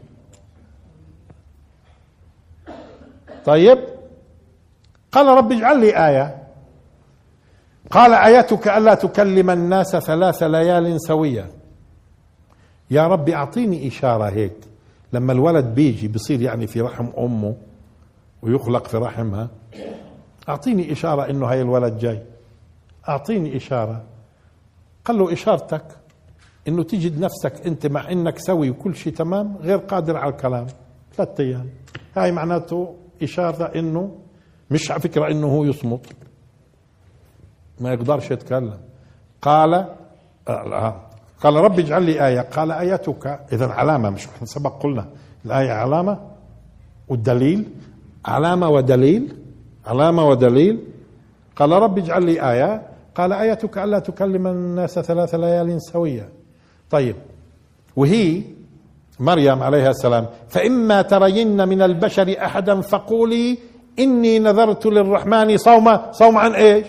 طيب. 3.44 3.78
قال 5.12 5.26
رب 5.26 5.52
اجعل 5.52 5.80
لي 5.80 6.08
آية. 6.08 6.42
قال 7.90 8.12
آيتك 8.12 8.68
ألا 8.68 8.94
تكلم 8.94 9.50
الناس 9.50 9.96
ثلاث 9.96 10.42
ليال 10.42 11.00
سوية. 11.00 11.46
يا 12.90 13.06
رب 13.06 13.28
أعطيني 13.28 13.88
إشارة 13.88 14.24
هيك. 14.24 14.56
لما 15.12 15.32
الولد 15.32 15.64
بيجي 15.64 16.08
بصير 16.08 16.42
يعني 16.42 16.66
في 16.66 16.80
رحم 16.80 17.06
أمه 17.18 17.54
ويخلق 18.42 18.86
في 18.86 18.96
رحمها 18.96 19.48
أعطيني 20.48 20.92
إشارة 20.92 21.30
إنه 21.30 21.46
هاي 21.46 21.62
الولد 21.62 21.98
جاي. 21.98 22.22
أعطيني 23.08 23.56
إشارة. 23.56 24.02
قال 25.04 25.18
له 25.18 25.32
إشارتك 25.32 25.84
إنه 26.68 26.82
تجد 26.82 27.20
نفسك 27.20 27.66
أنت 27.66 27.86
مع 27.86 28.10
إنك 28.10 28.38
سوي 28.38 28.70
وكل 28.70 28.94
شيء 28.96 29.12
تمام 29.12 29.56
غير 29.56 29.78
قادر 29.78 30.16
على 30.16 30.30
الكلام. 30.32 30.66
ثلاثة 31.16 31.44
أيام. 31.44 31.68
هاي 32.16 32.32
معناته 32.32 32.94
إشارة 33.22 33.64
إنه 33.64 34.18
مش 34.70 34.90
على 34.90 35.00
فكرة 35.00 35.30
إنه 35.30 35.46
هو 35.46 35.64
يصمت. 35.64 36.06
ما 37.80 37.92
يقدرش 37.92 38.30
يتكلم. 38.30 38.78
قال 39.42 39.74
آه 40.48 41.00
قال 41.40 41.54
رب 41.54 41.78
اجعل 41.78 42.02
لي 42.02 42.26
آية. 42.26 42.40
قال 42.40 42.72
آيتك. 42.72 43.26
إذا 43.52 43.66
علامة 43.66 44.10
مش 44.10 44.26
إحنا 44.26 44.46
سبق 44.46 44.82
قلنا. 44.82 45.08
الآية 45.44 45.70
علامة 45.70 46.18
والدليل. 47.08 47.68
علامة 48.26 48.68
ودليل. 48.68 49.36
علامة 49.86 50.24
ودليل. 50.24 50.84
قال 51.56 51.70
رب 51.72 51.98
اجعل 51.98 52.24
لي 52.24 52.50
آية. 52.52 52.82
قال 53.18 53.32
آيتك 53.32 53.78
ألا 53.78 53.98
تكلم 53.98 54.46
الناس 54.46 54.98
ثلاث 54.98 55.34
ليال 55.34 55.82
سوية؟ 55.82 56.28
طيب. 56.90 57.16
وهي 57.96 58.42
مريم 59.20 59.62
عليها 59.62 59.90
السلام 59.90 60.26
فإما 60.48 61.02
ترين 61.02 61.68
من 61.68 61.82
البشر 61.82 62.36
أحدا 62.42 62.80
فقولي 62.80 63.58
إني 63.98 64.38
نذرت 64.38 64.86
للرحمن 64.86 65.56
صوما 65.56 66.08
صوم 66.12 66.38
عن 66.38 66.52
إيش؟ 66.54 66.86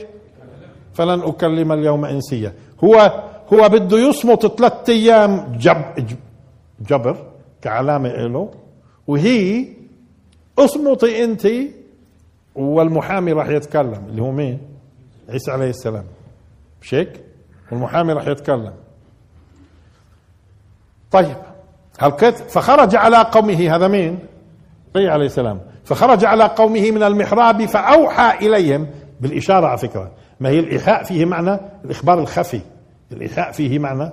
فلن 0.94 1.22
أكلم 1.22 1.72
اليوم 1.72 2.06
إنسيا 2.06 2.54
هو 2.84 3.24
هو 3.54 3.70
بده 3.70 3.98
يصمت 3.98 4.46
ثلاثة 4.58 4.94
أيام 4.94 5.58
جب 5.60 5.82
جبر 6.90 7.18
كعلامة 7.62 8.10
له 8.10 8.50
وهي 9.08 9.66
اصمتي 10.60 11.24
أنت 11.24 11.48
والمحامي 12.56 13.32
راح 13.32 13.50
يتكلم 13.50 14.02
اللي 14.10 14.22
هو 14.22 14.32
مين؟ 14.32 14.60
عيسى 15.30 15.52
عليه 15.52 15.70
السلام. 15.70 16.06
مش 16.82 16.94
هيك 16.94 17.24
والمحامي 17.72 18.14
راح 18.14 18.28
يتكلم. 18.28 18.74
طيب 21.12 21.36
هل 22.00 22.34
فخرج 22.34 22.96
على 22.96 23.18
قومه 23.18 23.76
هذا 23.76 23.88
مين؟ 23.88 24.20
عليه 24.96 25.26
السلام. 25.26 25.62
فخرج 25.86 26.26
على 26.26 26.44
قومه 26.44 26.92
من 26.92 27.04
المحراب 27.04 27.66
فأوحى 27.66 28.48
إليهم 28.48 28.88
بالإشارة 29.22 29.68
على 29.68 29.78
فكرة. 29.78 30.12
ما 30.40 30.50
هي 30.50 30.60
الإيحاء 30.60 31.04
فيه 31.04 31.26
معنى؟ 31.26 31.60
الإخبار 31.86 32.20
الخفي. 32.20 32.62
الإيحاء 33.12 33.52
فيه 33.52 33.80
معنى؟ 33.80 34.12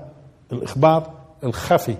الإخبار 0.52 1.10
الخفي. 1.44 1.96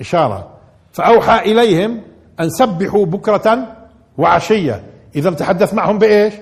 إشارة. 0.00 0.50
فأوحى 0.92 1.38
إليهم 1.52 2.02
أن 2.40 2.50
سبحوا 2.50 3.06
بكرة 3.06 3.76
وعشية. 4.18 4.84
إذا 5.16 5.30
تحدث 5.30 5.74
معهم 5.74 5.98
بإيش؟ 5.98 6.34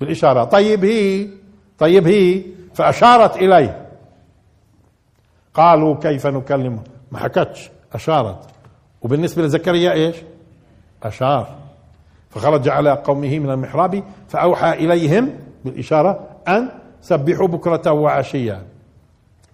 بالإشارة. 0.00 0.44
طيب 0.44 0.84
هي 0.84 1.28
طيب 1.78 2.06
هي 2.06 2.42
فأشارت 2.74 3.36
إليه. 3.36 3.86
قالوا 5.54 5.96
كيف 5.96 6.26
نكلمه 6.26 6.80
ما 7.12 7.18
حكتش 7.18 7.70
أشارت. 7.92 8.38
وبالنسبة 9.02 9.42
لزكريا 9.42 9.92
إيش؟ 9.92 10.16
أشار. 11.02 11.54
فخرج 12.30 12.68
على 12.68 12.90
قومه 12.90 13.38
من 13.38 13.50
المحراب 13.50 14.02
فأوحى 14.28 14.72
إليهم 14.72 15.30
بالإشارة 15.64 16.20
أن 16.48 16.68
سبحوا 17.02 17.46
بكرة 17.46 17.92
وعشيا. 17.92 18.62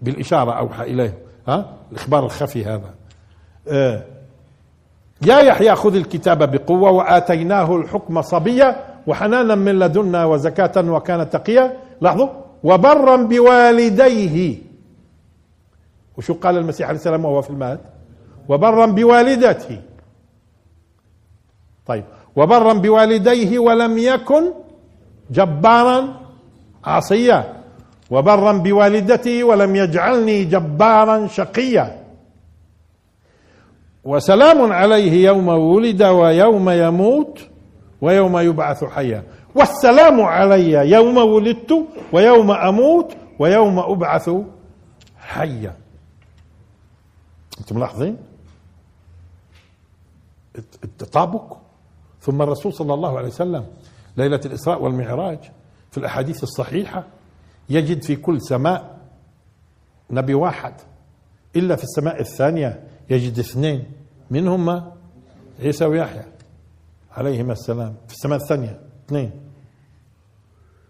بالإشارة 0.01 0.51
أوحى 0.51 0.83
إليهم. 0.83 1.13
ها؟ 1.47 1.65
الإخبار 1.91 2.25
الخفي 2.25 2.65
هذا. 2.65 2.89
آه. 3.67 4.03
يا 5.21 5.39
يحيى 5.39 5.75
خذ 5.75 5.95
الكتاب 5.95 6.51
بقوة 6.51 6.91
وآتيناه 6.91 7.75
الحكم 7.75 8.21
صبيا 8.21 8.92
وحنانا 9.07 9.55
من 9.55 9.79
لدنا 9.79 10.25
وزكاة 10.25 10.91
وكان 10.91 11.29
تقيا. 11.29 11.77
لاحظوا؟ 12.01 12.27
وبرا 12.63 13.15
بوالديه. 13.15 14.57
وشو 16.17 16.33
قال 16.33 16.57
المسيح 16.57 16.87
عليه 16.87 16.99
السلام 16.99 17.25
وهو 17.25 17.41
في 17.41 17.49
المهد؟ 17.49 17.79
وبرا 18.49 18.85
بوالدته. 18.85 19.81
طيب. 21.85 22.03
وبرا 22.35 22.73
بوالديه 22.73 23.59
ولم 23.59 23.97
يكن 23.97 24.43
جبارا. 25.31 26.07
عصيا 26.85 27.53
وبرا 28.11 28.51
بوالدته 28.51 29.43
ولم 29.43 29.75
يجعلني 29.75 30.43
جبارا 30.43 31.27
شقيا. 31.27 32.03
وسلام 34.03 34.71
عليه 34.71 35.25
يوم 35.25 35.47
ولد 35.47 36.03
ويوم 36.03 36.69
يموت. 36.69 37.52
ويوم 38.03 38.37
يبعث 38.37 38.83
حيا. 38.83 39.23
والسلام 39.55 40.21
علي. 40.21 40.71
يوم 40.91 41.17
ولدت 41.17 41.71
ويوم 42.13 42.51
أموت 42.51 43.15
ويوم 43.39 43.79
أبعث 43.79 44.29
حيا. 45.17 45.75
أنتم 47.59 47.75
ملاحظين؟ 47.75 48.17
التطابق 50.83 51.57
ثم 52.21 52.41
الرسول 52.41 52.73
صلى 52.73 52.93
الله 52.93 53.17
عليه 53.17 53.27
وسلم 53.27 53.65
ليلة 54.17 54.41
الإسراء 54.45 54.81
والمعراج 54.81 55.39
في 55.91 55.97
الأحاديث 55.97 56.43
الصحيحة 56.43 57.03
يجد 57.69 58.03
في 58.03 58.15
كل 58.15 58.41
سماء 58.41 58.97
نبي 60.11 60.33
واحد. 60.33 60.73
إلا 61.55 61.75
في 61.75 61.83
السماء 61.83 62.21
الثانية 62.21 62.87
يجد 63.09 63.39
اثنين. 63.39 63.85
منهما 64.31 64.91
عيسى 65.59 65.85
ويحيى. 65.85 66.32
عليهما 67.17 67.53
السلام. 67.53 67.95
في 68.07 68.13
السماء 68.13 68.37
الثانية 68.37 68.79
اثنين. 69.05 69.31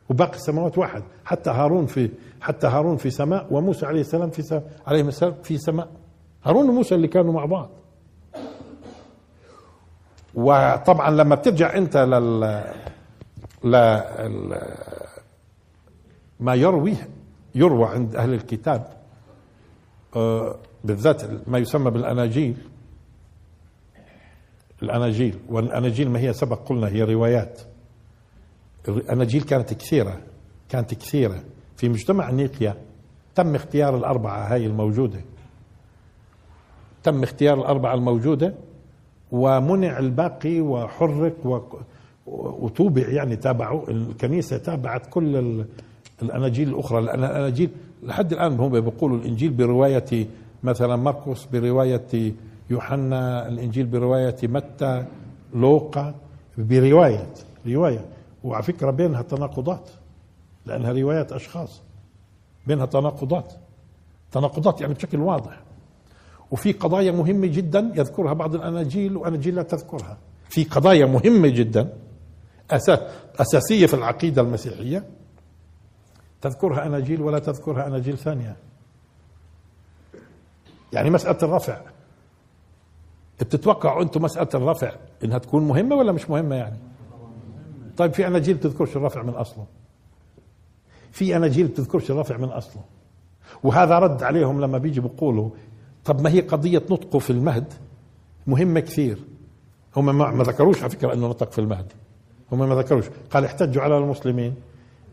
وباقي 0.09 0.35
السماوات 0.35 0.77
واحد. 0.77 1.03
حتى 1.25 1.49
هارون 1.49 1.85
في 1.85 2.09
حتى 2.41 2.67
هارون 2.67 2.97
في 2.97 3.09
سماء 3.09 3.47
وموسى 3.51 3.85
عليه 3.85 4.01
السلام 4.01 4.29
في 4.29 4.41
سماء 4.41 4.63
عليهم 4.87 5.07
السلام 5.07 5.33
في 5.43 5.57
سماء. 5.57 5.89
هارون 6.43 6.69
وموسى 6.69 6.95
اللي 6.95 7.07
كانوا 7.07 7.33
مع 7.33 7.45
بعض. 7.45 7.69
وطبعا 10.35 11.09
لما 11.11 11.35
بترجع 11.35 11.77
أنت 11.77 11.97
لل 11.97 12.63
ل 13.63 13.75
ما 16.39 16.55
يرويه 16.55 17.09
يروى 17.55 17.85
عند 17.89 18.15
أهل 18.15 18.33
الكتاب 18.33 18.87
آه، 20.15 20.55
بالذات 20.83 21.47
ما 21.49 21.57
يسمى 21.57 21.91
بالأناجيل 21.91 22.57
الأناجيل 24.83 25.35
والأناجيل 25.49 26.09
ما 26.09 26.19
هي 26.19 26.33
سبق 26.33 26.59
قلنا 26.67 26.87
هي 26.87 27.03
روايات. 27.03 27.61
الأناجيل 28.87 29.41
كانت 29.41 29.73
كثيرة 29.73 30.17
كانت 30.69 30.93
كثيرة. 30.93 31.43
في 31.75 31.89
مجتمع 31.89 32.31
نيقيا 32.31 32.75
تم 33.35 33.55
اختيار 33.55 33.97
الأربعة 33.97 34.53
هاي 34.53 34.65
الموجودة. 34.65 35.21
تم 37.03 37.23
اختيار 37.23 37.59
الأربعة 37.59 37.93
الموجودة 37.93 38.53
ومنع 39.31 39.99
الباقي 39.99 40.61
وحرك 40.61 41.45
و 41.45 41.59
وتوبع 42.25 43.09
يعني 43.09 43.35
تابعوا 43.35 43.89
الكنيسة 43.89 44.57
تابعت 44.57 45.07
كل 45.09 45.65
الأناجيل 46.21 46.69
الأخرى. 46.69 47.01
لأن 47.01 47.23
الأناجيل 47.23 47.69
لحد 48.03 48.33
الآن 48.33 48.59
هم 48.59 48.79
بيقولوا 48.79 49.17
الإنجيل 49.17 49.49
برواية 49.51 50.27
مثلا 50.63 50.95
مرقس 50.95 51.45
برواية 51.45 52.33
يوحنا 52.69 53.47
الإنجيل 53.47 53.85
برواية 53.85 54.35
متى 54.43 55.05
لوقا 55.53 56.15
برواية 56.57 57.33
رواية. 57.67 58.05
وعلى 58.43 58.63
فكرة 58.63 58.91
بينها 58.91 59.21
تناقضات 59.21 59.89
لأنها 60.65 60.91
روايات 60.91 61.31
أشخاص. 61.31 61.81
بينها 62.67 62.85
تناقضات. 62.85 63.53
تناقضات 64.31 64.81
يعني 64.81 64.93
بشكل 64.93 65.19
واضح. 65.19 65.59
وفي 66.51 66.71
قضايا 66.71 67.11
مهمة 67.11 67.47
جدا 67.47 67.91
يذكرها 67.95 68.33
بعض 68.33 68.55
الأناجيل 68.55 69.17
وأناجيل 69.17 69.55
لا 69.55 69.63
تذكرها. 69.63 70.17
في 70.49 70.63
قضايا 70.63 71.05
مهمة 71.05 71.47
جدا 71.47 71.93
أساسية 73.39 73.85
في 73.85 73.93
العقيدة 73.93 74.41
المسيحية 74.41 75.03
تذكرها 76.41 76.85
أناجيل 76.85 77.21
ولا 77.21 77.39
تذكرها 77.39 77.87
أناجيل 77.87 78.17
ثانية. 78.17 78.55
يعني 80.93 81.09
مسألة 81.09 81.37
الرفع. 81.43 81.81
بتتوقعوا 83.39 84.01
أنتم 84.01 84.21
مسألة 84.21 84.49
الرفع 84.53 84.91
إنها 85.23 85.37
تكون 85.37 85.67
مهمة 85.67 85.95
ولا 85.95 86.11
مش 86.11 86.29
مهمة 86.29 86.55
يعني؟ 86.55 86.77
طيب 87.97 88.13
في 88.13 88.27
أناجيل 88.27 88.55
بتذكرش 88.57 88.95
الرفع 88.97 89.23
من 89.23 89.33
أصله. 89.33 89.65
في 91.11 91.35
أناجيل 91.35 91.67
بتذكرش 91.67 92.11
الرفع 92.11 92.37
من 92.37 92.49
أصله. 92.49 92.81
وهذا 93.63 93.99
رد 93.99 94.23
عليهم 94.23 94.61
لما 94.61 94.77
بيجي 94.77 95.01
بيقولوا 95.01 95.49
طب 96.05 96.21
ما 96.21 96.29
هي 96.29 96.41
قضية 96.41 96.83
نطقه 96.89 97.19
في 97.19 97.29
المهد 97.29 97.73
مهمة 98.47 98.79
كثير. 98.79 99.17
هم 99.95 100.17
ما 100.37 100.43
ذكروش 100.43 100.81
على 100.81 100.89
فكرة 100.89 101.13
أنه 101.13 101.27
نطق 101.27 101.51
في 101.51 101.59
المهد. 101.59 101.93
هم 102.51 102.59
ما 102.69 102.75
ذكروش. 102.75 103.05
قال 103.31 103.45
احتجوا 103.45 103.83
على 103.83 103.97
المسلمين. 103.97 104.55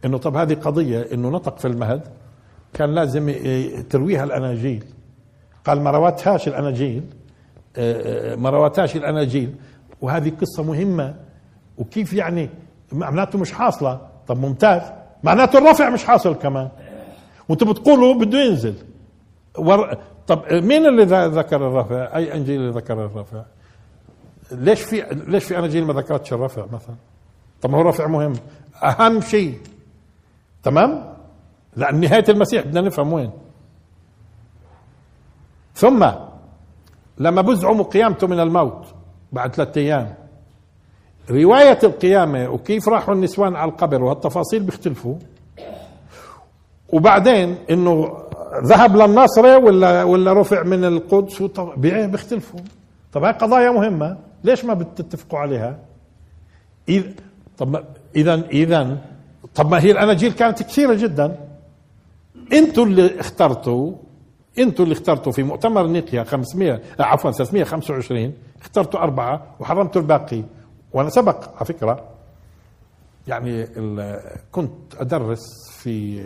إنه 0.05 0.19
طب 0.19 0.37
هذه 0.37 0.55
قضية 0.55 1.01
إنه 1.13 1.31
نطق 1.31 1.59
في 1.59 1.69
المهد 1.69 2.03
كان 2.73 2.95
لازم 2.95 3.33
ترويها 3.91 4.25
الأناجيل. 4.25 4.85
قال 5.65 5.81
ما 5.81 5.91
روتهاش 5.91 6.49
الأناجيل 6.49 7.05
ما 8.37 8.51
روتهاش 8.51 8.97
الأناجيل. 8.97 9.55
وهذه 10.01 10.33
قصة 10.41 10.63
مهمة. 10.63 11.15
وكيف 11.79 12.13
يعني؟ 12.13 12.51
معناته 12.93 13.39
مش 13.39 13.53
حاصلة. 13.53 14.01
طب 14.27 14.39
ممتاز. 14.39 14.83
معناته 15.23 15.59
الرفع 15.59 15.91
مش 15.91 16.05
حاصل 16.05 16.35
كمان. 16.35 16.69
وأنتم 17.49 17.73
بتقولوا 17.73 18.15
بده 18.15 18.39
ينزل. 18.39 18.75
ور... 19.59 19.99
طب 20.27 20.53
مين 20.53 20.87
اللي 20.87 21.05
ذكر 21.27 21.57
الرفع؟ 21.69 22.17
أي 22.17 22.35
إنجيل 22.35 22.61
اللي 22.61 22.73
ذكر 22.73 23.05
الرفع؟ 23.05 23.43
ليش 24.53 24.83
في 24.83 25.07
ليش 25.27 25.45
في 25.45 25.59
أناجيل 25.59 25.85
ما 25.85 25.93
ذكرتش 25.93 26.33
الرفع 26.33 26.67
مثلا؟ 26.73 26.95
طب 27.63 27.71
ما 27.71 27.79
هو 27.79 27.81
الرفع 27.81 28.07
مهم. 28.07 28.33
أهم 28.83 29.21
شيء. 29.21 29.59
تمام؟ 30.63 31.15
لأن 31.77 32.01
نهاية 32.01 32.25
المسيح 32.29 32.67
بدنا 32.67 32.81
نفهم 32.81 33.13
وين. 33.13 33.31
ثم 35.75 36.11
لما 37.21 37.43
بزعموا 37.43 37.85
قيامته 37.85 38.27
من 38.27 38.41
الموت 38.41 38.87
بعد 39.33 39.55
ثلاثة 39.55 39.81
أيام. 39.81 40.15
رواية 41.31 41.79
القيامة 41.85 42.49
وكيف 42.49 42.89
راحوا 42.89 43.15
النسوان 43.15 43.57
على 43.57 43.71
القبر 43.71 44.03
وهالتفاصيل 44.03 44.63
بيختلفوا. 44.63 45.15
وبعدين 46.89 47.57
إنه 47.71 48.17
ذهب 48.65 48.97
للناصرة 48.97 49.59
ولا 49.59 50.03
ولا 50.03 50.33
رفع 50.33 50.63
من 50.63 50.85
القدس 50.85 51.43
بيختلفوا. 51.77 52.61
طب 53.13 53.25
هاي 53.25 53.33
قضايا 53.33 53.71
مهمة 53.71 54.17
ليش 54.45 54.65
ما 54.65 54.75
بتتفقوا 54.75 55.39
عليها؟ 55.39 55.79
إذ 56.89 57.05
طب 57.59 57.85
اذا 58.17 58.35
اذا 58.35 58.99
طب 59.55 59.71
ما 59.71 59.83
هي 59.83 59.91
الأناجيل 59.91 60.33
كانت 60.33 60.63
كثيرة 60.63 60.95
جدا. 60.95 61.37
أنتوا 62.53 62.85
اللي 62.85 63.21
اخترتوا 63.21 63.93
أنتوا 64.59 64.85
اللي 64.85 64.93
اخترتوا 64.93 65.33
في 65.33 65.43
مؤتمر 65.43 65.87
نيقيا 65.87 66.25
500 66.25 66.81
عفوا 67.01 67.31
325 67.31 68.35
اخترتوا 68.61 69.01
أربعة 69.01 69.57
وحرمتوا 69.61 70.03
الباقي. 70.03 70.45
وأنا 70.93 71.11
سبق 71.11 71.49
على 71.57 71.65
فكرة. 71.67 72.09
يعني 73.29 73.67
كنت 74.53 74.95
أدرس 74.99 75.41
في 75.71 76.21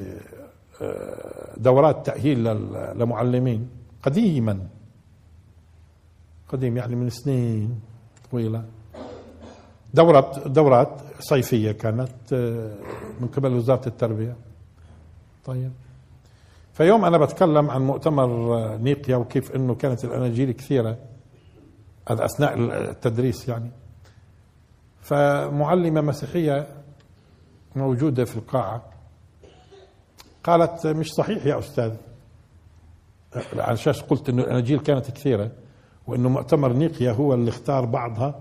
آه، 0.82 1.54
دورات 1.56 2.06
تأهيل 2.06 2.44
لمعلمين 2.98 3.68
قديما. 4.02 4.66
قديم 6.48 6.76
يعني 6.76 6.96
من 6.96 7.10
سنين 7.10 7.80
طويلة. 8.30 8.64
دورات 9.94 10.48
دورات 10.48 11.00
صيفية 11.20 11.72
كانت 11.72 12.32
آه، 12.32 12.74
من 13.20 13.28
قبل 13.28 13.52
وزارة 13.52 13.88
التربية. 13.88 14.36
طيب. 15.44 15.72
فيوم 16.74 17.04
أنا 17.04 17.18
بتكلم 17.18 17.70
عن 17.70 17.82
مؤتمر 17.82 18.28
نيقيا 18.76 19.16
وكيف 19.16 19.56
إنه 19.56 19.74
كانت 19.74 20.04
الأناجيل 20.04 20.52
كثيرة 20.52 20.98
هذا 22.08 22.24
أثناء 22.24 22.54
التدريس 22.90 23.48
يعني. 23.48 23.70
فمعلمة 25.00 26.00
مسيحية 26.00 26.66
موجودة 27.76 28.24
في 28.24 28.36
القاعة 28.36 28.82
قالت 30.44 30.86
مش 30.86 31.12
صحيح 31.12 31.46
يا 31.46 31.58
أستاذ. 31.58 31.94
على 33.56 33.72
أساس 33.72 34.00
قلت 34.00 34.28
إنه 34.28 34.42
الأناجيل 34.42 34.78
كانت 34.78 35.10
كثيرة 35.10 35.50
وإنه 36.06 36.28
مؤتمر 36.28 36.72
نيقيا 36.72 37.12
هو 37.12 37.34
اللي 37.34 37.50
اختار 37.50 37.84
بعضها 37.84 38.40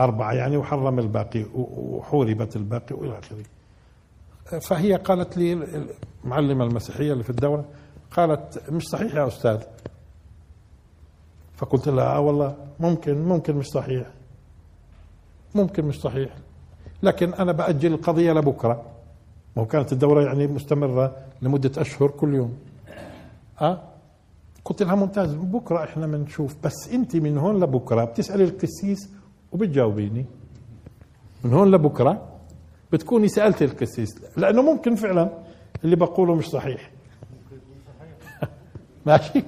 أربعة 0.00 0.32
يعني 0.32 0.56
وحرم 0.56 0.98
الباقي 0.98 1.44
وحوربت 1.54 2.56
الباقي 2.56 2.96
وإلى 2.96 3.18
آخره. 3.18 3.42
فهي 4.68 4.94
قالت 4.94 5.36
لي 5.36 5.52
المعلمة 6.24 6.64
المسيحية 6.64 7.12
اللي 7.12 7.24
في 7.24 7.30
الدورة 7.30 7.64
قالت 8.10 8.70
مش 8.70 8.82
صحيح 8.88 9.14
يا 9.14 9.26
أستاذ. 9.26 9.60
فقلت 11.56 11.88
لها 11.88 12.04
آه 12.16 12.20
والله 12.20 12.56
ممكن 12.80 13.22
ممكن 13.22 13.56
مش 13.56 13.66
صحيح. 13.66 14.06
ممكن 15.54 15.84
مش 15.84 16.00
صحيح. 16.00 16.30
لكن 17.02 17.34
أنا 17.34 17.52
بأجل 17.52 17.92
القضية 17.94 18.32
لبكرة. 18.32 18.82
ما 19.56 19.64
كانت 19.64 19.92
الدورة 19.92 20.22
يعني 20.24 20.46
مستمرة 20.46 21.16
لمدة 21.42 21.70
أشهر 21.80 22.08
كل 22.10 22.34
يوم. 22.34 22.58
أه؟ 23.60 23.82
قلت 24.64 24.82
لها 24.82 24.94
ممتاز 24.94 25.34
بكرة 25.34 25.84
إحنا 25.84 26.06
بنشوف 26.06 26.56
بس 26.64 26.88
أنت 26.92 27.16
من 27.16 27.38
هون 27.38 27.60
لبكرة 27.62 28.04
بتسألي 28.04 28.44
القسيس 28.44 29.10
وبتجاوبيني. 29.52 30.26
من 31.44 31.52
هون 31.52 31.70
لبكرة 31.70 32.28
بتكوني 32.92 33.28
سألت 33.28 33.62
القسيس 33.62 34.08
لأنه 34.36 34.62
ممكن 34.62 34.94
فعلا 34.94 35.28
اللي 35.84 35.96
بقوله 35.96 36.34
مش 36.34 36.46
صحيح. 36.48 36.90
ماشي. 39.06 39.42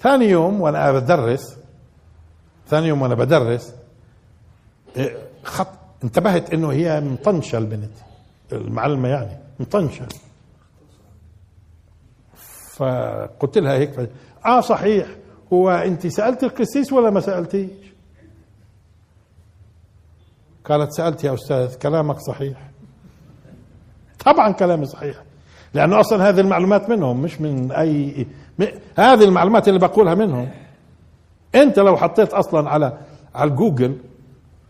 ثاني 0.00 0.24
يوم 0.24 0.60
وأنا 0.60 0.92
بدرس 0.92 1.56
ثاني 2.68 2.88
يوم 2.88 3.02
وأنا 3.02 3.14
بدرس 3.14 3.74
إيه، 4.96 5.16
خط 5.44 5.68
انتبهت 6.04 6.52
إنه 6.54 6.72
هي 6.72 7.00
مطنشه 7.00 7.58
البنت 7.58 7.90
المعلمة 8.52 9.08
يعني 9.08 9.38
مطنشه 9.60 10.06
فقلت 12.72 13.58
لها 13.58 13.72
هيك 13.72 14.10
آه 14.46 14.60
صحيح. 14.60 15.06
هو 15.52 15.70
انت 15.70 16.06
سالت 16.06 16.44
القسيس 16.44 16.92
ولا 16.92 17.10
ما 17.10 17.20
سألتيش؟ 17.20 17.87
قالت 20.68 20.92
سألت 20.92 21.24
يا 21.24 21.34
أستاذ 21.34 21.74
كلامك 21.74 22.18
صحيح. 22.18 22.70
طبعا 24.24 24.52
كلامي 24.52 24.86
صحيح 24.86 25.16
لأنه 25.74 26.00
أصلا 26.00 26.28
هذه 26.28 26.40
المعلومات 26.40 26.90
منهم 26.90 27.22
مش 27.22 27.40
من 27.40 27.72
أي. 27.72 28.26
هذه 28.96 29.24
المعلومات 29.24 29.68
اللي 29.68 29.78
بقولها 29.78 30.14
منهم. 30.14 30.48
أنت 31.54 31.78
لو 31.78 31.96
حطيت 31.96 32.32
أصلا 32.32 32.70
على 32.70 32.98
على 33.34 33.50
الجوجل 33.50 33.96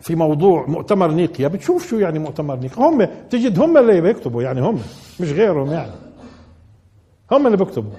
في 0.01 0.15
موضوع 0.15 0.67
مؤتمر 0.67 1.11
نيقيا 1.11 1.49
بتشوف 1.49 1.89
شو 1.89 1.99
يعني 1.99 2.19
مؤتمر 2.19 2.57
نيقيا. 2.57 2.85
هم 2.85 3.09
تجد 3.31 3.59
هم 3.59 3.77
اللي 3.79 4.01
بيكتبوا 4.01 4.43
يعني 4.43 4.61
هم 4.61 4.79
مش 5.21 5.33
غيرهم 5.33 5.71
يعني. 5.71 5.93
هم 7.33 7.47
اللي 7.47 7.57
بيكتبوا. 7.57 7.93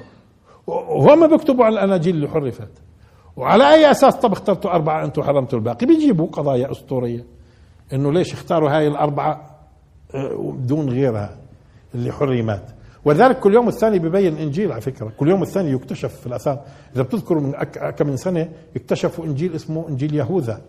وهم 0.68 1.28
بيكتبوا 1.28 1.66
على 1.66 1.74
الأناجيل 1.74 2.16
اللي 2.16 2.28
حرفت. 2.28 2.72
وعلى 3.38 3.74
أي 3.74 3.92
أساس 3.92 4.16
طب 4.16 4.32
اخترتوا 4.32 4.72
أربعة 4.72 5.06
أنتم 5.06 5.24
حرمتوا 5.24 5.60
الباقي؟ 5.60 5.86
بيجيبوا 5.86 6.28
قضايا 6.28 6.72
أسطورية. 6.72 7.39
إنه 7.94 8.12
ليش 8.12 8.34
اختاروا 8.34 8.70
هاي 8.70 8.88
الأربعة؟ 8.88 9.60
آه، 10.16 10.56
دون 10.60 10.90
غيرها 10.90 11.38
اللي 11.96 12.12
حرمات 12.12 12.72
ولذلك 13.06 13.40
كل 13.40 13.54
يوم 13.54 13.68
الثاني 13.68 14.00
ببين 14.00 14.38
إنجيل 14.38 14.72
على 14.72 14.82
فكرة. 14.82 15.12
كل 15.18 15.30
يوم 15.30 15.42
الثاني 15.42 15.72
يكتشف 15.72 16.16
في 16.20 16.28
الأثار. 16.28 16.62
إذا 16.96 17.04
بتذكروا 17.04 17.42
من 17.42 17.52
كم 17.92 18.08
من 18.08 18.18
سنة 18.18 18.50
اكتشفوا 18.76 19.26
إنجيل 19.26 19.56
اسمه 19.56 19.90
إنجيل 19.90 20.16
يهوذا. 20.16 20.62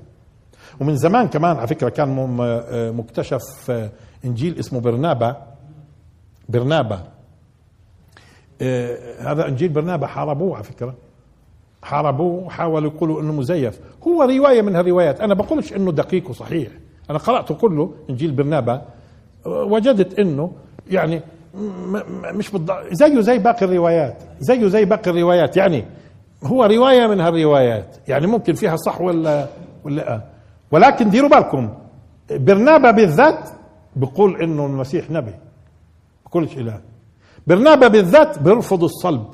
ومن 0.81 0.97
زمان 0.97 1.29
كمان 1.29 1.57
على 1.57 1.67
فكرة 1.67 1.89
كان 1.89 2.39
آه، 2.41 2.91
مكتشف 2.91 3.71
آه، 3.71 3.91
إنجيل 4.25 4.59
اسمه 4.59 4.81
برنابا. 4.81 5.47
برنابا. 6.49 7.05
هذا 9.21 9.49
إنجيل 9.49 9.69
برنابا 9.69 10.07
حاربوه 10.07 10.55
على 10.55 10.65
فكرة. 10.65 10.95
حاربوه 11.83 12.45
وحاولوا 12.45 12.91
يقولوا 12.91 13.21
إنه 13.21 13.33
مزيف. 13.33 13.81
هو 14.09 14.23
رواية 14.23 14.63
من 14.63 14.77
هالروايات. 14.77 15.21
أنا 15.21 15.35
بقولش 15.35 15.73
إنه 15.73 15.93
دقيق 15.93 16.31
وصحيح. 16.31 16.69
أنا 17.11 17.19
قرأته 17.19 17.55
كله 17.55 17.95
إنجيل 18.11 18.33
برنابا. 18.33 18.83
وجدت 19.47 20.19
أنه 20.19 20.53
يعني 20.91 21.23
مش 22.35 22.51
بالض... 22.51 22.71
زيه 22.93 23.21
زي 23.21 23.39
باقي 23.39 23.67
الروايات 23.67 24.23
زيه 24.41 24.69
زي 24.69 24.85
باقي 24.85 25.11
الروايات. 25.11 25.57
يعني 25.57 25.85
هو 26.45 26.65
رواية 26.65 27.07
من 27.07 27.21
هالروايات. 27.21 27.97
يعني 28.09 28.27
ممكن 28.27 28.55
فيها 28.55 28.77
صح 28.77 29.01
ولا 29.01 29.47
ولا 29.85 30.15
آه. 30.15 30.23
ولكن 30.71 31.11
ديروا 31.11 31.31
بالكم 31.31 31.75
برنابا 32.31 32.91
بالذات 32.91 33.49
بقول 33.97 34.43
إنه 34.43 34.67
المسيح 34.67 35.11
نبي 35.11 35.35
بقولش 36.27 36.57
اله 36.57 36.81
برنابا 37.47 37.89
بالذات 37.89 38.39
بيرفض 38.39 38.85
الصلب. 38.85 39.25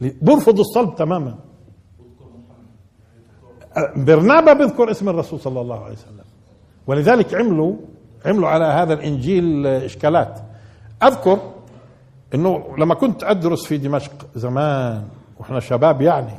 بيرفض 0.00 0.58
الصلب 0.58 0.94
تماما. 0.94 1.34
برنابا 3.96 4.52
بيذكر 4.52 4.90
اسم 4.90 5.08
الرسول 5.08 5.40
صلى 5.40 5.60
الله 5.60 5.84
عليه 5.84 5.94
وسلم. 5.94 6.17
ولذلك 6.88 7.34
عملوا 7.34 7.76
عملوا 8.26 8.48
على 8.48 8.64
هذا 8.64 8.94
الإنجيل 8.94 9.66
إشكالات 9.66 10.40
أذكر 11.02 11.38
إنه 12.34 12.76
لما 12.78 12.94
كنت 12.94 13.24
أدرس 13.24 13.66
في 13.66 13.78
دمشق 13.78 14.12
زمان 14.34 15.08
وإحنا 15.38 15.60
شباب 15.60 16.00
يعني 16.02 16.34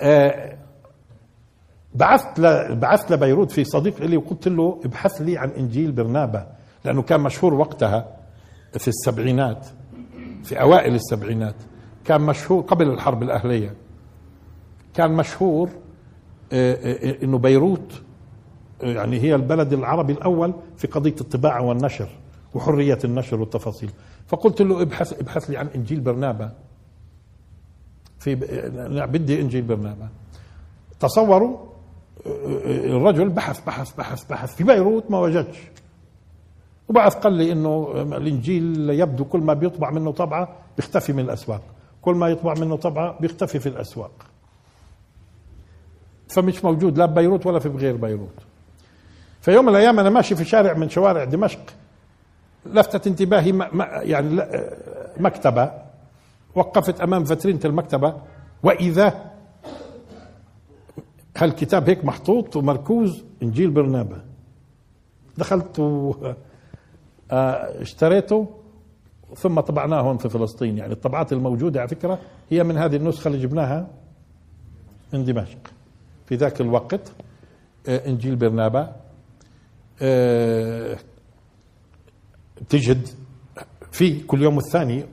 آه 0.00 0.56
بعثت. 1.94 2.40
بعثت 2.70 3.12
لبيروت 3.12 3.50
في 3.50 3.64
صديق 3.64 4.02
لي 4.02 4.16
وقلت 4.16 4.48
له 4.48 4.80
ابحث 4.84 5.20
لي 5.20 5.38
عن 5.38 5.50
إنجيل 5.50 5.92
برنابا 5.92 6.46
لأنه 6.84 7.02
كان 7.02 7.20
مشهور 7.20 7.54
وقتها 7.54 8.16
في 8.78 8.88
السبعينات 8.88 9.66
في 10.44 10.60
أوائل 10.60 10.94
السبعينات 10.94 11.54
كان 12.04 12.20
مشهور 12.20 12.62
قبل 12.62 12.90
الحرب 12.90 13.22
الأهلية 13.22 13.74
كان 14.94 15.12
مشهور 15.12 15.70
آه، 16.52 16.74
آه، 16.74 17.24
إنه 17.24 17.38
بيروت 17.38 18.02
يعني 18.82 19.20
هي 19.20 19.34
البلد 19.34 19.72
العربي 19.72 20.12
الأول 20.12 20.54
في 20.76 20.86
قضية 20.86 21.14
الطباعه 21.20 21.62
والنشر 21.62 22.08
وحرية 22.54 22.98
النشر 23.04 23.40
والتفاصيل. 23.40 23.90
فقلت 24.26 24.62
له 24.62 24.82
ابحث 24.82 25.12
ابحث 25.12 25.50
لي 25.50 25.56
عن 25.56 25.66
إنجيل 25.74 26.00
برنابا 26.00 26.52
في 28.18 28.34
بدي 29.06 29.40
إنجيل 29.40 29.62
برنابا 29.62 30.08
تصوروا 31.00 31.58
الرجل 32.66 33.28
بحث 33.28 33.64
بحث 33.66 33.94
بحث 33.96 34.24
بحث 34.24 34.54
في 34.54 34.64
بيروت 34.64 35.10
ما 35.10 35.18
وجدش. 35.18 35.58
وبعث 36.88 37.14
قال 37.14 37.32
لي 37.32 37.52
إنه 37.52 37.92
الإنجيل 37.96 38.90
يبدو 38.90 39.24
كل 39.24 39.40
ما 39.40 39.54
بيطبع 39.54 39.90
منه 39.90 40.12
طبعة 40.12 40.56
بيختفي 40.76 41.12
من 41.12 41.20
الأسواق. 41.20 41.62
كل 42.02 42.14
ما 42.14 42.28
يطبع 42.28 42.54
منه 42.54 42.76
طبعة 42.76 43.18
بيختفي 43.20 43.58
في 43.58 43.68
الأسواق. 43.68 44.10
فمش 46.28 46.64
موجود 46.64 46.98
لا 46.98 47.06
ببيروت 47.06 47.46
ولا 47.46 47.58
في 47.58 47.68
غير 47.68 47.96
بيروت. 47.96 48.34
فيوم 49.46 49.64
من 49.64 49.70
الأيام 49.70 50.00
أنا 50.00 50.10
ماشي 50.10 50.36
في 50.36 50.44
شارع 50.44 50.72
من 50.72 50.88
شوارع 50.88 51.24
دمشق 51.24 51.60
لفتت 52.66 53.06
انتباهي 53.06 53.68
يعني 54.02 54.42
مكتبة 55.20 55.70
وقفت 56.54 57.00
أمام 57.00 57.24
فترينة 57.24 57.60
المكتبة 57.64 58.14
وإذا 58.62 59.32
هالكتاب 61.36 61.88
هيك 61.88 62.04
محطوط 62.04 62.56
ومركوز 62.56 63.24
إنجيل 63.42 63.70
برنابا 63.70 64.24
دخلت 65.38 65.78
و 65.78 66.14
آه، 67.30 67.84
ثم 69.36 69.60
طبعناه 69.60 70.00
هون 70.00 70.18
في 70.18 70.28
فلسطين. 70.28 70.78
يعني 70.78 70.92
الطبعات 70.92 71.32
الموجودة 71.32 71.80
على 71.80 71.88
فكرة 71.88 72.18
هي 72.50 72.64
من 72.64 72.76
هذه 72.76 72.96
النسخة 72.96 73.28
اللي 73.28 73.38
جبناها 73.38 73.86
من 75.12 75.24
دمشق. 75.24 75.58
في 76.26 76.34
ذاك 76.34 76.60
الوقت 76.60 77.12
آه، 77.88 78.08
إنجيل 78.08 78.36
برنابا 78.36 79.05
تجد 82.68 83.08
في 83.92 84.20
كل 84.20 84.42
يوم 84.42 84.58
الثاني. 84.58 85.04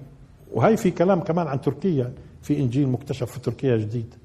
وهي 0.53 0.77
في 0.77 0.91
كلام 0.91 1.19
كمان 1.19 1.47
عن 1.47 1.61
تركيا 1.61 2.13
في 2.41 2.59
إنجيل 2.59 2.87
مكتشف 2.87 3.31
في 3.31 3.39
تركيا 3.39 3.77
جديد. 3.77 4.15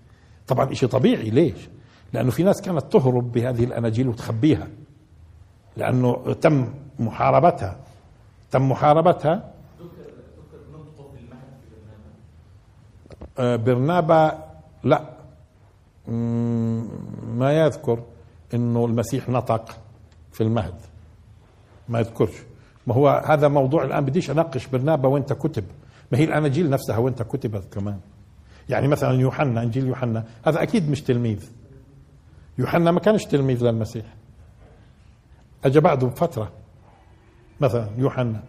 طبعا 0.47 0.75
شيء 0.75 0.89
طبيعي 0.89 1.31
ليش؟ 1.31 1.69
لأنه 2.13 2.31
في 2.31 2.43
ناس 2.43 2.63
كانت 2.63 2.93
تهرب 2.93 3.33
بهذه 3.33 3.65
الأناجيل 3.65 4.09
وتخبيها. 4.09 4.69
لأنه 5.77 6.33
تم 6.41 6.73
محاربتها. 6.99 7.77
تم 8.51 8.69
محاربتها. 8.71 9.53
آه، 13.39 13.57
برنابا 13.57 14.45
لا. 14.85 15.19
ما 17.29 17.53
يذكر 17.53 18.03
إنه 18.55 18.85
المسيح 18.85 19.29
نطق 19.29 19.79
في 20.39 20.45
المهد. 20.45 20.75
ما 21.89 21.99
يذكرش 21.99 22.33
ما 22.87 22.95
هو 22.95 23.23
هذا 23.27 23.49
موضوع 23.49 23.85
الآن 23.85 24.05
بديش 24.05 24.31
أناقش 24.31 24.67
برنابا 24.67 25.09
وانت 25.09 25.33
كتب 25.33 25.65
ما 26.13 26.19
هي 26.19 26.25
الاناجيل 26.25 26.71
نفسها 26.71 26.99
وانت 26.99 27.23
كتبت 27.23 27.75
كمان. 27.75 27.99
يعني 28.69 28.89
مثلا 28.89 29.13
يوحنا 29.21 29.63
إنجيل 29.63 29.87
يوحنا. 29.87 30.25
هذا 30.47 30.63
أكيد 30.63 30.91
مش 30.91 31.03
تلميذ. 31.03 31.51
يوحنا 32.59 32.91
ما 32.91 33.01
كانش 33.01 33.25
تلميذ 33.25 33.65
للمسيح. 33.65 34.05
اجى 35.65 35.81
بعده 35.81 36.07
بفتره 36.07 36.53
مثلا 37.61 37.89
يوحنا. 37.97 38.41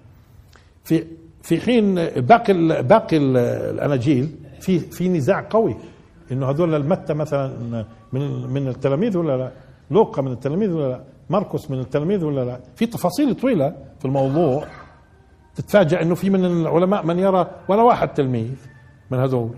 في 0.84 1.06
في 1.42 1.62
حين 1.62 1.96
باقي 2.06 2.54
ال 2.54 2.84
باقي 2.84 3.18
ال 3.18 3.38
الاناجيل 3.74 4.36
في 4.60 4.80
في 4.80 5.10
نزاع 5.10 5.48
قوي. 5.50 5.76
إنه 6.32 6.50
هذول 6.50 6.76
المتى 6.76 7.14
مثلا 7.14 7.86
من 8.14 8.48
من 8.48 8.68
التلاميذ 8.68 9.18
ولا 9.18 9.38
لا؟ 9.38 9.52
لوقا 9.92 10.22
من 10.22 10.32
التلاميذ 10.32 10.72
ولا 10.72 10.90
لا؟ 10.90 11.04
مرقس 11.30 11.72
من 11.72 11.80
التلاميذ 11.80 12.26
ولا 12.26 12.46
لا؟ 12.46 12.60
في 12.76 12.86
تفاصيل 12.86 13.36
طويلة 13.36 13.76
في 14.00 14.06
الموضوع. 14.06 14.66
تتفاجأ 15.56 16.02
إنه 16.02 16.16
في 16.16 16.30
من 16.30 16.46
العلماء 16.46 17.06
من 17.06 17.20
يرى 17.20 17.48
ولا 17.68 17.82
واحد 17.82 18.08
تلميذ 18.08 18.56
من 19.12 19.20
هذول. 19.20 19.56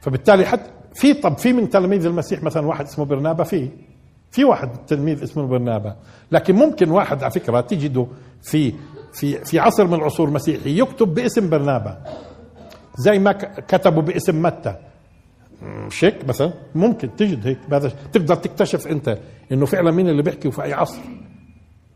فبالتالي 0.00 0.44
حتى 0.46 0.70
في 0.94 1.14
طب 1.14 1.38
في 1.38 1.52
من 1.52 1.68
تلاميذ 1.68 2.06
المسيح 2.06 2.42
مثلا 2.42 2.66
واحد 2.66 2.84
اسمه 2.84 3.04
برنابا 3.04 3.44
في 3.44 3.68
في 4.30 4.44
واحد 4.44 4.68
تلميذ 4.86 5.22
اسمه 5.22 5.46
برنابا. 5.46 5.96
لكن 6.32 6.54
ممكن 6.54 6.90
واحد 6.90 7.22
على 7.22 7.30
فكرة 7.30 7.60
تجده 7.60 8.06
في 8.42 8.72
في 9.12 9.44
في 9.44 9.58
عصر 9.58 9.86
من 9.86 9.94
العصور 9.94 10.28
المسيحي 10.28 10.78
يكتب 10.78 11.14
باسم 11.14 11.50
برنابا 11.50 12.02
زي 12.96 13.18
ما 13.18 13.32
كتبوا 13.68 14.02
باسم 14.02 14.42
متى. 14.42 14.76
مش 15.62 16.04
هيك 16.04 16.28
مثلا 16.28 16.52
ممكن 16.74 17.16
تجد 17.16 17.46
هيك 17.46 17.58
بهذا 17.68 17.92
تقدر 18.12 18.34
تكتشف 18.34 18.86
أنت 18.86 19.18
إنه 19.52 19.66
فعلا 19.66 19.90
مين 19.90 20.08
اللي 20.08 20.22
بيحكي 20.22 20.48
وفي 20.48 20.62
أي 20.62 20.72
عصر؟ 20.72 21.00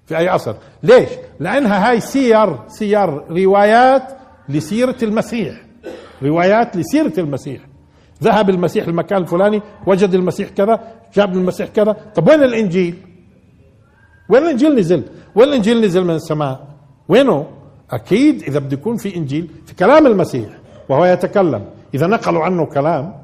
في 0.07 0.19
أي 0.19 0.29
عصر. 0.29 0.55
ليش؟ 0.83 1.09
لأنها 1.41 1.91
هاي 1.91 2.01
سير 2.01 2.69
سير 2.69 3.09
روايات 3.31 4.03
لسيرة 4.49 4.97
المسيح. 5.03 5.55
روايات 6.23 6.77
لسيرة 6.77 7.13
المسيح. 7.19 7.61
ذهب 8.23 8.51
المسيح 8.51 8.87
المكان 8.89 9.23
الفلاني 9.23 9.63
وجد 9.87 10.15
المسيح 10.15 10.49
كذا 10.49 10.81
جاب 11.15 11.37
المسيح 11.37 11.69
كذا. 11.69 11.97
طب 12.15 12.29
وين 12.29 12.43
الإنجيل؟ 12.43 12.95
وين 14.29 14.43
الإنجيل 14.43 14.75
نزل؟ 14.75 15.03
وين 15.35 15.49
الإنجيل 15.49 15.81
نزل 15.85 16.05
من 16.05 16.15
السماء؟ 16.15 16.69
وينه؟ 17.09 17.47
أكيد 17.91 18.43
إذا 18.43 18.59
بده 18.59 18.73
يكون 18.77 18.97
في 18.97 19.17
إنجيل 19.17 19.51
في 19.67 19.75
كلام 19.75 20.07
المسيح 20.07 20.49
وهو 20.89 21.05
يتكلم. 21.05 21.65
إذا 21.95 22.07
نقلوا 22.07 22.45
عنه 22.45 22.67
كلام 22.67 23.15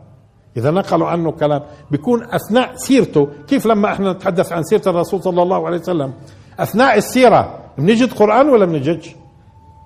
إذا 0.57 0.71
نقلوا 0.71 1.09
عنه 1.09 1.33
كلام. 1.33 1.63
بيكون 1.91 2.23
أثناء 2.25 2.73
سيرته 2.75 3.29
كيف 3.49 3.67
لما 3.67 3.93
إحنا 3.93 4.13
نتحدث 4.13 4.53
عن 4.53 4.63
سيرة 4.63 4.83
الرسول 4.87 5.23
صلى 5.23 5.43
الله 5.43 5.67
عليه 5.67 5.79
وسلم؟ 5.79 6.13
أثناء 6.59 6.97
السيرة 6.97 7.61
بنجد 7.79 8.13
قرآن 8.13 8.49
ولا 8.49 8.65
بنجدش 8.65 9.15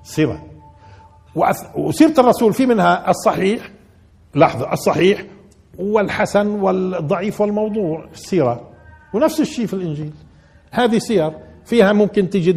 سيرة. 0.03 0.43
وسيرة 1.77 2.15
الرسول 2.21 2.53
في 2.53 2.67
منها 2.67 3.11
الصحيح 3.11 3.71
لحظة 4.35 4.73
الصحيح 4.73 5.25
والحسن 5.79 6.47
والضعيف 6.47 7.41
والموضوع 7.41 8.05
السيرة 8.13 8.69
ونفس 9.15 9.41
الشيء 9.41 9.67
في 9.67 9.75
الإنجيل. 9.75 10.13
هذه 10.71 10.99
سير 10.99 11.33
فيها 11.65 11.93
ممكن 11.93 12.31
تجد 12.31 12.57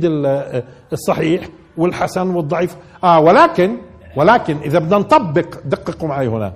الصحيح 0.93 1.47
والحسن 1.77 2.29
والضعيف. 2.29 2.75
آه 3.03 3.19
ولكن 3.19 3.77
ولكن 4.17 4.57
إذا 4.57 4.79
بدنا 4.79 4.97
نطبق 4.97 5.55
دققوا 5.65 6.09
معي 6.09 6.27
هنا. 6.27 6.53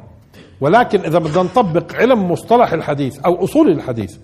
ولكن 0.61 0.99
إذا 0.99 1.19
بدنا 1.19 1.43
نطبق 1.43 1.95
علم 1.95 2.31
مصطلح 2.31 2.73
الحديث 2.73 3.19
أو 3.19 3.43
أصول 3.43 3.69
الحديث 3.71 4.17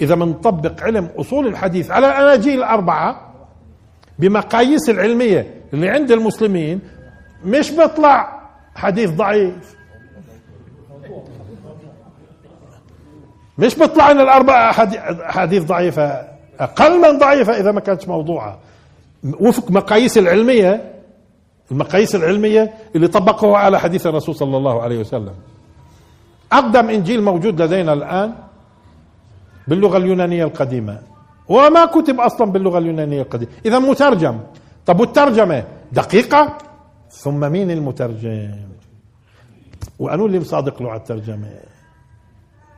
إذا 0.00 0.14
بنطبق 0.14 0.82
علم 0.82 1.08
أصول 1.18 1.46
الحديث 1.46 1.90
على 1.90 2.06
الأناجيل 2.06 2.58
الأربعة 2.58 3.32
بمقاييس 4.18 4.90
العلمية 4.90 5.54
اللي 5.74 5.88
عند 5.88 6.10
المسلمين 6.10 6.80
مش 7.44 7.70
بيطلع 7.70 8.42
حديث 8.74 9.10
ضعيف. 9.10 9.74
مش 13.58 13.74
بيطلع 13.78 14.10
لنا 14.12 14.22
الاربع 14.22 14.70
احاديث 15.28 15.62
ضعيفة 15.64 16.28
أقل 16.60 17.00
من 17.00 17.18
ضعيفة 17.18 17.60
إذا 17.60 17.72
ما 17.72 17.80
كانتش 17.80 18.08
موضوعة. 18.08 18.58
وفق 19.40 19.70
مقاييس 19.70 20.18
العلمية 20.18 20.92
المقاييس 21.70 22.14
العلمية 22.14 22.74
اللي 22.96 23.08
طبقوها 23.08 23.58
على 23.58 23.80
حديث 23.80 24.06
الرسول 24.06 24.34
صلى 24.34 24.56
الله 24.56 24.82
عليه 24.82 24.98
وسلم. 25.00 25.34
أقدم 26.52 26.90
إنجيل 26.90 27.22
موجود 27.22 27.62
لدينا 27.62 27.92
الآن 27.92 28.32
باللغة 29.68 29.96
اليونانية 29.96 30.44
القديمة. 30.44 30.98
وما 31.48 31.84
كتب 31.84 32.20
أصلا 32.20 32.52
باللغة 32.52 32.78
اليونانية 32.78 33.22
القديمة. 33.22 33.50
إذا 33.66 33.78
مترجم. 33.78 34.38
طب 34.86 35.00
والترجمة؟ 35.00 35.64
دقيقة. 35.92 36.58
ثم 37.10 37.52
مين 37.52 37.70
المترجم؟ 37.70 38.50
وأنو 39.98 40.26
اللي 40.26 40.40
مصادق 40.40 40.82
له 40.82 40.90
على 40.90 41.00
الترجمة؟ 41.00 41.48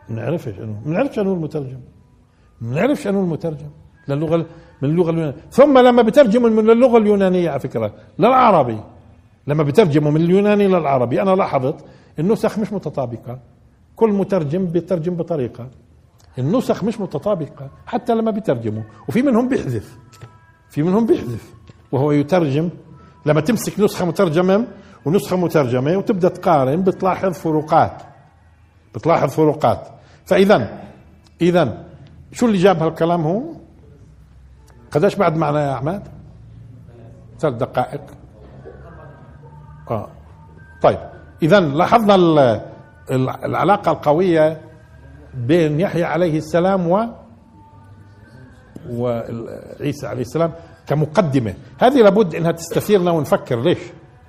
ما 0.08 0.16
نعرفش 0.16 0.48
انه 0.48 0.80
ما 0.86 0.92
نعرفش 0.92 1.18
انه 1.18 1.32
المترجم. 1.32 1.80
ما 2.60 2.74
نعرفش 2.74 3.06
انه 3.06 3.20
المترجم. 3.20 3.70
للغة 4.08 4.36
من 4.82 4.90
اللغة 4.90 5.10
اليونانية. 5.10 5.36
ثم 5.50 5.78
لما 5.78 6.02
بترجموا 6.02 6.48
من 6.48 6.70
اللغة 6.70 6.98
اليونانية 6.98 7.50
على 7.50 7.60
فكرة 7.60 7.92
للعربي. 8.18 8.80
لما 9.46 9.62
بترجموا 9.62 10.10
من 10.10 10.20
اليوناني 10.20 10.66
للعربي 10.68 11.22
أنا 11.22 11.30
لاحظت 11.30 11.84
النسخ 12.18 12.58
مش 12.58 12.72
متطابقة. 12.72 13.38
كل 13.96 14.10
مترجم 14.10 14.66
بيترجم 14.66 15.14
بطريقة. 15.14 15.68
النسخ 16.38 16.84
مش 16.84 17.00
متطابقة 17.00 17.70
حتى 17.86 18.14
لما 18.14 18.30
بيترجموا. 18.30 18.82
وفي 19.08 19.22
منهم 19.22 19.48
بيحذف. 19.48 19.98
في 20.70 20.82
منهم 20.82 21.06
بيحذف. 21.06 21.54
وهو 21.92 22.12
يترجم. 22.12 22.70
لما 23.26 23.40
تمسك 23.40 23.80
نسخة 23.80 24.04
مترجمة 24.04 24.66
ونسخة 25.04 25.36
مترجمة 25.36 25.96
وتبدأ 25.96 26.28
تقارن 26.28 26.82
بتلاحظ 26.82 27.32
فروقات. 27.32 28.02
بتلاحظ 28.94 29.30
فروقات. 29.30 29.88
فاذا 30.24 30.82
اذا 31.40 31.84
شو 32.32 32.46
اللي 32.46 32.58
جاب 32.58 32.82
هالكلام 32.82 33.22
هو؟ 33.22 33.42
قديش 34.90 35.14
بعد 35.14 35.36
معنا 35.36 35.66
يا 35.66 35.74
أحمد؟ 35.74 36.02
ثلاث 37.38 37.54
دقائق. 37.54 38.00
آه. 39.90 40.08
طيب. 40.82 40.98
اذا 41.42 41.60
لاحظنا 41.60 42.14
العلاقة 43.10 43.92
القوية 43.92 44.60
بين 45.34 45.80
يحيى 45.80 46.04
عليه 46.04 46.38
السلام 46.38 46.88
و 46.90 47.06
وعيسى 48.90 50.06
عليه 50.06 50.20
السلام 50.22 50.52
كمقدمة. 50.86 51.54
هذه 51.78 52.02
لابد 52.02 52.34
إنها 52.34 52.52
تستثيرنا 52.52 53.10
ونفكر 53.10 53.60
ليش؟ 53.60 53.78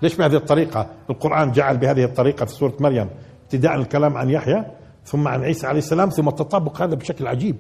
ليش 0.01 0.15
بهذه 0.15 0.35
الطريقة؟ 0.35 0.87
القرآن 1.09 1.51
جعل 1.51 1.77
بهذه 1.77 2.03
الطريقة 2.03 2.45
في 2.45 2.51
سورة 2.53 2.73
مريم 2.79 3.09
ابتداء 3.43 3.75
الكلام 3.75 4.17
عن 4.17 4.29
يحيى 4.29 4.65
ثم 5.03 5.27
عن 5.27 5.43
عيسى 5.43 5.67
عليه 5.67 5.79
السلام 5.79 6.09
ثم 6.09 6.27
التطابق 6.27 6.81
هذا 6.81 6.95
بشكل 6.95 7.27
عجيب 7.27 7.55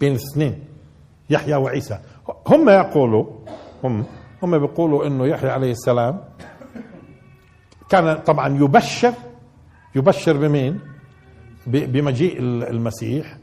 بين 0.00 0.12
الاثنين 0.12 0.64
يحيى 1.30 1.54
وعيسى. 1.54 1.98
هم 2.46 2.68
يقولوا 2.68 3.26
هم 3.84 4.04
هم 4.42 4.58
بيقولوا 4.58 5.06
إنه 5.06 5.26
يحيى 5.26 5.50
عليه 5.50 5.70
السلام 5.70 6.20
كان 7.88 8.18
طبعا 8.18 8.56
يبشر 8.56 9.12
يبشر 9.94 10.36
بمين؟ 10.36 10.80
بمجيء 11.66 12.38
المسيح. 12.40 13.36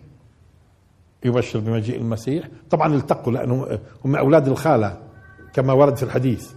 يبشر 1.25 1.59
بمجيء 1.59 1.97
المسيح. 2.01 2.47
طبعا 2.69 2.95
التقوا 2.95 3.33
لأنه 3.33 3.79
هم 4.05 4.15
أولاد 4.15 4.47
الخالة 4.47 5.01
كما 5.53 5.73
ورد 5.73 5.97
في 5.97 6.03
الحديث. 6.03 6.53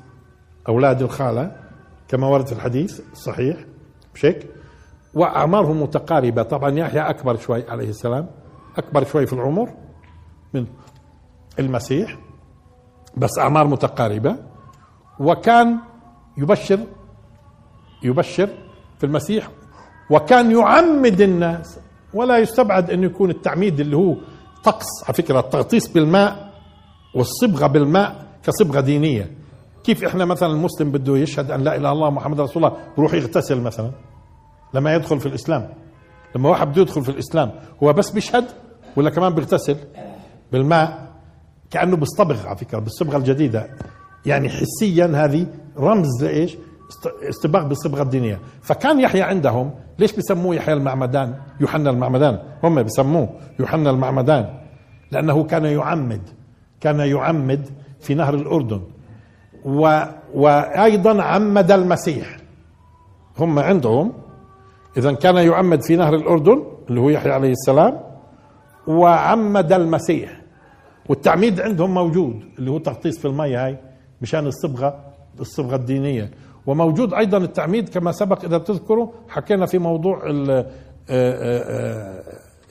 أولاد 0.68 1.02
الخالة 1.02 1.56
كما 2.08 2.26
ورد 2.26 2.46
في 2.46 2.52
الحديث 2.52 3.00
صحيح؟ 3.14 3.56
مش 4.14 4.24
هيك 4.24 4.46
وأعمارهم 5.14 5.82
متقاربة. 5.82 6.42
طبعا 6.42 6.70
يحيى 6.70 7.00
أكبر 7.00 7.36
شوي 7.36 7.70
عليه 7.70 7.88
السلام 7.88 8.30
أكبر 8.76 9.04
شوي 9.04 9.26
في 9.26 9.32
العمر 9.32 9.70
من 10.54 10.66
المسيح 11.58 12.18
بس 13.16 13.38
أعمار 13.38 13.66
متقاربة. 13.66 14.36
وكان 15.20 15.78
يبشر 16.38 16.80
يبشر 18.02 18.48
في 18.98 19.06
المسيح 19.06 19.50
وكان 20.10 20.50
يعمد 20.50 21.20
الناس 21.20 21.78
ولا 22.14 22.38
يستبعد 22.38 22.90
انه 22.90 23.06
يكون 23.06 23.30
التعميد 23.30 23.80
اللي 23.80 23.96
هو 23.96 24.16
طقس 24.64 24.86
على 25.04 25.14
فكرة 25.14 25.40
التغطيس 25.40 25.88
بالماء 25.88 26.50
والصبغة 27.14 27.66
بالماء 27.66 28.26
كصبغة 28.42 28.80
دينية. 28.80 29.30
كيف 29.84 30.04
إحنا 30.04 30.24
مثلا 30.24 30.52
المسلم 30.52 30.90
بده 30.92 31.16
يشهد 31.16 31.50
أن 31.50 31.60
لا 31.60 31.70
إله 31.76 31.78
إلا 31.80 31.92
الله 31.92 32.10
محمد 32.10 32.40
رسول 32.40 32.64
الله 32.64 32.76
بروح 32.96 33.14
يغتسل 33.14 33.60
مثلا؟ 33.60 33.90
لما 34.74 34.94
يدخل 34.94 35.20
في 35.20 35.26
الإسلام. 35.26 35.68
لما 36.36 36.48
واحد 36.48 36.68
بده 36.68 36.82
يدخل 36.82 37.02
في 37.02 37.08
الإسلام 37.08 37.52
هو 37.82 37.92
بس 37.92 38.10
بيشهد 38.10 38.44
ولا 38.96 39.10
كمان 39.10 39.34
بيغتسل؟ 39.34 39.76
بالماء 40.52 41.10
كأنه 41.70 41.96
بيصطبغ 41.96 42.46
على 42.46 42.56
فكرة 42.56 42.78
بالصبغة 42.78 43.16
الجديدة. 43.16 43.70
يعني 44.26 44.48
حسيا 44.48 45.06
هذه 45.14 45.46
رمز 45.78 46.24
لإيش؟ 46.24 46.56
استباغ 47.28 47.66
بالصبغة 47.66 48.02
الدينية. 48.02 48.40
فكان 48.62 49.00
يحيى 49.00 49.22
عندهم 49.22 49.70
ليش 49.98 50.12
بسموه 50.12 50.54
يحيى 50.54 50.74
المعمدان؟ 50.74 51.34
يوحنا 51.60 51.90
المعمدان. 51.90 52.38
هم 52.62 52.82
بسموه 52.82 53.28
يوحنا 53.58 53.90
المعمدان. 53.90 54.58
لأنه 55.10 55.44
كان 55.44 55.64
يعمد 55.64 56.20
كان 56.80 57.00
يعمد 57.00 57.68
في 58.00 58.14
نهر 58.14 58.34
الأردن. 58.34 58.80
و 59.64 60.02
وأيضا 60.34 61.22
عمد 61.22 61.72
المسيح. 61.72 62.36
هم 63.38 63.58
عندهم. 63.58 64.12
اذا 64.96 65.12
كان 65.12 65.36
يعمد 65.36 65.82
في 65.82 65.96
نهر 65.96 66.14
الأردن 66.14 66.62
اللي 66.90 67.00
هو 67.00 67.08
يحيى 67.08 67.32
عليه 67.32 67.52
السلام. 67.52 68.00
وعمد 68.86 69.72
المسيح. 69.72 70.40
والتعميد 71.08 71.60
عندهم 71.60 71.94
موجود 71.94 72.42
اللي 72.58 72.70
هو 72.70 72.78
تغطيس 72.78 73.18
في 73.18 73.24
المي 73.24 73.56
هاي 73.56 73.78
مشان 74.22 74.46
الصبغة 74.46 75.00
الصبغة 75.40 75.76
الدينية. 75.76 76.30
وموجود 76.66 77.14
أيضا 77.14 77.38
التعميد 77.38 77.88
كما 77.88 78.12
سبق 78.12 78.44
إذا 78.44 78.58
تذكروا 78.58 79.08
حكينا 79.28 79.66
في 79.66 79.78
موضوع 79.78 80.22
آه، 80.26 80.60
آه، 80.60 80.66
آه، 81.10 82.22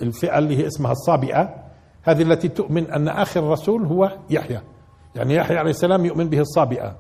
الفئة 0.02 0.38
اللي 0.38 0.58
هي 0.58 0.68
اسمها 0.68 0.92
الصابئة. 0.92 1.56
هذه 2.04 2.22
التي 2.22 2.48
تؤمن 2.48 2.92
أن 2.92 3.08
آخر 3.08 3.44
رسول 3.44 3.86
هو 3.86 4.12
يحيى. 4.30 4.62
يعني 5.16 5.36
يحيى 5.36 5.58
عليه 5.58 5.70
السلام 5.70 6.06
يؤمن 6.06 6.30
به 6.30 6.40
الصابئة. 6.40 6.96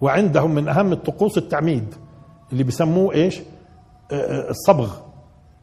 وعندهم 0.00 0.54
من 0.54 0.68
أهم 0.68 0.92
الطقوس 0.92 1.38
التعميد 1.38 1.94
اللي 2.52 2.64
بسموه 2.64 3.14
إيش؟ 3.14 3.42
الصبغ. 4.50 4.96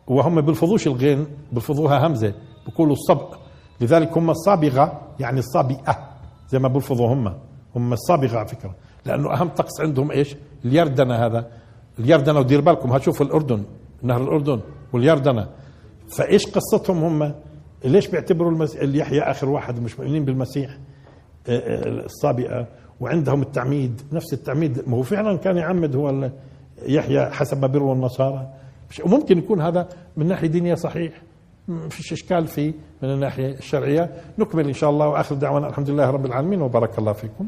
وهم 0.08 0.42
بيلفظوش 0.42 0.88
الغين 0.88 1.28
بيلفظوها 1.52 2.08
همزة 2.08 2.34
بيقولوا 2.66 2.94
الصبغ. 2.94 3.36
لذلك 3.82 4.18
هم 4.18 4.30
الصابغة 4.30 5.02
يعني 5.20 5.40
الصابئة 5.40 6.10
زي 6.48 6.60
ما 6.60 6.68
بيلفظوا 6.68 7.14
هم. 7.14 7.34
هم 7.76 7.94
الصابغة 7.94 8.38
على 8.38 8.48
فكرة. 8.48 8.76
لأنه 9.06 9.34
أهم 9.34 9.48
طقس 9.48 9.82
عندهم 9.82 10.12
إيش؟ 10.12 10.36
اليردنة 10.66 11.16
هذا. 11.16 11.48
اليردنة 12.00 12.40
ودير 12.40 12.62
بالكم 12.62 12.92
هتشوفوا 12.92 13.26
الأردن 13.26 13.64
نهر 14.04 14.24
الأردن 14.24 14.60
واليردنة. 14.94 15.48
فإيش 16.18 16.46
قصتهم 16.48 17.04
هم؟ 17.04 17.34
ليش 17.86 18.08
بيعتبروا 18.08 18.52
المسيح 18.52 18.82
يحيى 18.84 19.22
آخر 19.22 19.50
واحد 19.50 19.80
مش 19.80 20.00
مؤمنين 20.00 20.26
بالمسيح 20.26 20.78
آه، 21.50 21.52
آه، 21.52 22.06
الصابئه 22.06 22.68
وعندهم 23.00 23.42
التعميد 23.42 24.02
نفس 24.12 24.34
التعميد. 24.34 24.90
ما 24.90 24.98
هو 24.98 25.02
فعلا 25.02 25.38
كان 25.38 25.58
يعمد 25.58 25.96
هو 25.96 26.30
يحيى 26.86 27.26
حسب 27.26 27.62
ما 27.62 27.68
بيروا 27.68 27.96
النصارى 27.96 28.48
وممكن 29.06 29.38
يكون 29.38 29.62
هذا 29.62 29.88
من 30.18 30.28
ناحية 30.28 30.48
دينية 30.48 30.76
صحيح. 30.76 31.22
ما 31.68 31.90
فيش 31.90 32.14
إشكال 32.14 32.48
فيه 32.48 32.74
من 33.04 33.10
الناحية 33.10 33.54
الشرعية. 33.54 34.10
نكمل 34.40 34.68
إن 34.68 34.74
شاء 34.74 34.90
الله 34.90 35.08
وآخر 35.08 35.36
دعوانا 35.36 35.68
الحمد 35.68 35.90
لله 35.90 36.10
رب 36.10 36.26
العالمين 36.26 36.62
وبارك 36.62 37.00
الله 37.00 37.14
فيكم. 37.14 37.48